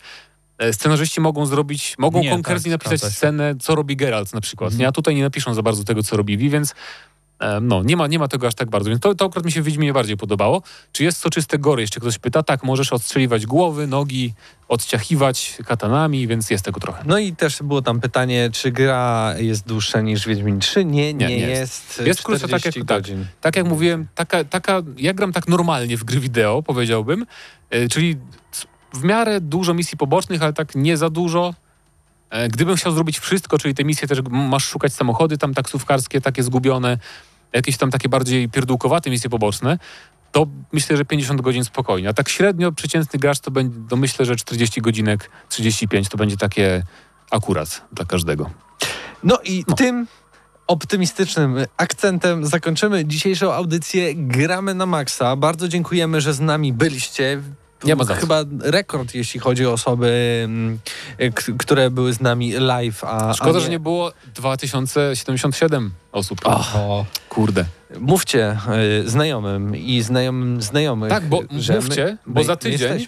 e, 0.58 0.74
scenarzyści 0.74 1.22
mogą 1.22 1.46
zrobić, 1.46 1.96
mogą 1.98 2.22
Nie, 2.22 2.30
konkretnie 2.30 2.72
tak, 2.72 2.86
napisać 2.86 3.14
scenę, 3.14 3.56
co 3.62 3.76
robi 3.76 3.96
Geralt 3.96 4.34
na 4.34 4.42
przykład, 4.42 4.68
Mhm. 4.68 4.80
nie? 4.82 4.88
A 4.88 4.92
tutaj 4.92 5.16
nie 5.16 5.24
napiszą 5.24 5.54
za 5.54 5.62
bardzo 5.62 5.84
tego, 5.84 6.04
co 6.04 6.18
robi 6.18 6.38
Vi, 6.38 6.50
więc 6.50 6.76
no, 7.62 7.84
nie 7.84 7.98
ma, 7.98 8.08
nie 8.08 8.20
ma 8.20 8.28
tego 8.28 8.48
aż 8.48 8.56
tak 8.56 8.70
bardzo, 8.70 8.90
więc 8.90 9.02
to, 9.02 9.16
to 9.16 9.26
akurat 9.26 9.46
mi 9.46 9.52
się 9.52 9.62
w 9.62 9.66
Wiedźminie 9.66 9.94
bardziej 9.94 10.18
podobało. 10.18 10.62
Czy 10.92 11.04
jest 11.04 11.18
soczyste 11.18 11.60
gory? 11.60 11.82
Jeszcze 11.82 12.00
ktoś 12.00 12.18
pyta. 12.18 12.44
Tak, 12.44 12.64
możesz 12.64 12.94
odstrzeliwać 12.94 13.46
głowy, 13.46 13.88
nogi, 13.88 14.34
odciachiwać 14.68 15.58
katanami, 15.66 16.28
więc 16.28 16.50
jest 16.50 16.66
tego 16.66 16.80
trochę. 16.80 17.04
No 17.06 17.18
i 17.18 17.36
też 17.36 17.64
było 17.64 17.82
tam 17.82 18.02
pytanie, 18.02 18.50
czy 18.54 18.72
gra 18.72 19.34
jest 19.38 19.68
dłuższa 19.68 20.02
niż 20.02 20.28
Wiedźmin 20.28 20.60
3? 20.60 20.86
Nie, 20.86 21.14
nie, 21.14 21.28
Nie, 21.28 21.38
nie 21.38 21.48
jest. 21.48 22.02
Jest 22.06 22.22
krótsza, 22.24 22.48
tak 22.48 22.66
jak- 22.66 22.74
40 22.74 22.86
tak. 22.86 23.04
Tak 23.42 23.56
jak 23.56 23.66
mówiłem, 23.66 24.08
taka, 24.16 24.44
taka, 24.44 24.82
ja 24.98 25.14
gram 25.14 25.34
tak 25.34 25.48
normalnie 25.48 25.98
w 25.98 26.04
gry 26.04 26.20
wideo, 26.20 26.64
powiedziałbym, 26.64 27.26
e, 27.70 27.88
czyli 27.88 28.18
w 28.94 29.04
miarę 29.04 29.42
dużo 29.42 29.74
misji 29.74 29.98
pobocznych, 29.98 30.44
ale 30.44 30.54
tak 30.54 30.76
nie 30.76 30.98
za 30.98 31.10
dużo. 31.10 31.54
E, 32.30 32.48
Gdybym 32.50 32.76
chciał 32.76 32.92
zrobić 32.92 33.20
wszystko, 33.20 33.58
czyli 33.58 33.74
te 33.76 33.84
misje 33.84 34.08
też 34.08 34.20
masz 34.30 34.68
szukać 34.68 34.94
samochody 34.94 35.38
tam 35.38 35.54
taksówkarskie, 35.54 36.22
takie 36.22 36.44
zgubione, 36.44 36.98
jakieś 37.54 37.78
tam 37.78 37.92
takie 37.92 38.10
bardziej 38.10 38.50
pierdółkowate 38.50 39.10
misje 39.10 39.30
poboczne, 39.30 39.78
to 40.32 40.48
myślę, 40.72 40.98
że 40.98 41.06
50 41.06 41.42
godzin 41.42 41.64
spokojnie. 41.64 42.10
A 42.10 42.14
tak 42.14 42.30
średnio 42.30 42.72
przeciętny 42.72 43.20
gracz 43.20 43.40
to 43.40 43.52
będzie, 43.52 43.78
to 43.90 43.96
myślę, 43.96 44.26
że 44.26 44.36
40 44.36 44.82
godzinek, 44.82 45.30
35 45.50 46.10
to 46.10 46.18
będzie 46.18 46.38
takie 46.38 46.84
akurat 47.32 47.82
dla 47.92 48.06
każdego. 48.06 48.50
No 49.24 49.40
i 49.44 49.66
tym 49.78 50.08
optymistycznym 50.68 51.56
akcentem 51.78 52.46
zakończymy 52.46 53.06
dzisiejszą 53.06 53.54
audycję 53.54 54.16
Gramy 54.16 54.74
na 54.74 54.86
Maxa. 54.86 55.36
Bardzo 55.36 55.68
dziękujemy, 55.68 56.22
że 56.22 56.34
z 56.34 56.40
nami 56.40 56.74
byliście. 56.74 57.42
Nie 57.84 57.96
ma 57.96 58.04
za. 58.04 58.16
Chyba 58.16 58.44
rekord, 58.60 59.16
jeśli 59.16 59.40
chodzi 59.40 59.66
o 59.66 59.72
osoby, 59.72 60.42
mm, 60.46 60.80
które 61.58 61.92
były 61.92 62.14
z 62.14 62.22
nami 62.22 62.52
live. 62.52 63.04
A, 63.04 63.34
Szkoda, 63.34 63.60
a 63.60 63.62
że 63.62 63.70
nie 63.70 63.80
było 63.80 64.12
2077 64.36 65.92
osób. 66.12 66.40
O, 66.44 67.06
Kurde. 67.30 67.66
Mówcie 68.00 68.58
y, 69.06 69.10
znajomym 69.10 69.76
i 69.76 70.02
znajomym 70.02 70.62
znajomych. 70.62 71.10
Tak, 71.10 71.26
bo 71.26 71.42
że 71.60 71.76
mówcie, 71.76 72.18
bo 72.26 72.40
my, 72.40 72.46
za 72.46 72.54
my 72.54 72.58
tydzień- 72.58 73.08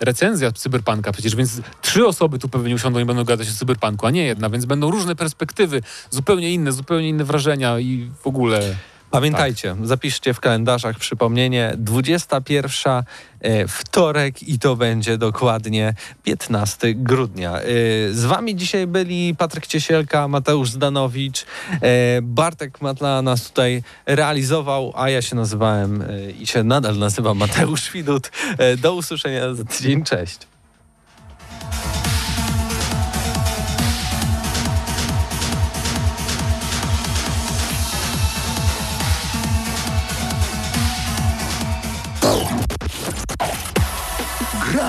recenzja 0.00 0.52
Cyberpunka 0.52 1.12
przecież, 1.12 1.36
więc 1.36 1.60
trzy 1.82 2.06
osoby 2.06 2.38
tu 2.38 2.48
pewnie 2.48 2.74
usiądą 2.74 3.00
i 3.00 3.04
będą 3.04 3.24
gadać 3.24 3.48
o 3.48 3.52
Cyberpunku, 3.52 4.06
a 4.06 4.10
nie 4.10 4.24
jedna, 4.24 4.50
więc 4.50 4.64
będą 4.64 4.90
różne 4.90 5.16
perspektywy, 5.16 5.82
zupełnie 6.10 6.50
inne, 6.52 6.72
zupełnie 6.72 7.08
inne 7.08 7.24
wrażenia 7.24 7.78
i 7.78 8.10
w 8.22 8.26
ogóle... 8.26 8.74
Pamiętajcie, 9.14 9.76
zapiszcie 9.82 10.34
w 10.34 10.40
kalendarzach 10.40 10.98
przypomnienie 10.98 11.74
21 11.78 12.92
e, 13.40 13.68
wtorek 13.68 14.42
i 14.42 14.58
to 14.58 14.76
będzie 14.76 15.18
dokładnie 15.18 15.94
15 16.22 16.94
grudnia. 16.94 17.60
E, 17.60 17.64
Z 18.12 18.24
wami 18.24 18.56
dzisiaj 18.56 18.86
byli 18.86 19.34
Patryk 19.34 19.66
Ciesielka, 19.66 20.28
Mateusz 20.28 20.70
Zdanowicz, 20.70 21.46
e, 21.80 22.22
Bartek 22.22 22.80
Matla 22.82 23.22
nas 23.22 23.48
tutaj 23.48 23.82
realizował, 24.06 24.92
a 24.96 25.10
ja 25.10 25.22
się 25.22 25.36
nazywałem 25.36 26.04
i 26.40 26.46
się 26.46 26.64
nadal 26.64 26.98
nazywam 26.98 27.38
Mateusz 27.38 27.92
Widut. 27.92 28.30
Do 28.78 28.94
usłyszenia 28.94 29.54
za 29.54 29.64
tydzień, 29.64 30.04
cześć. 30.04 30.38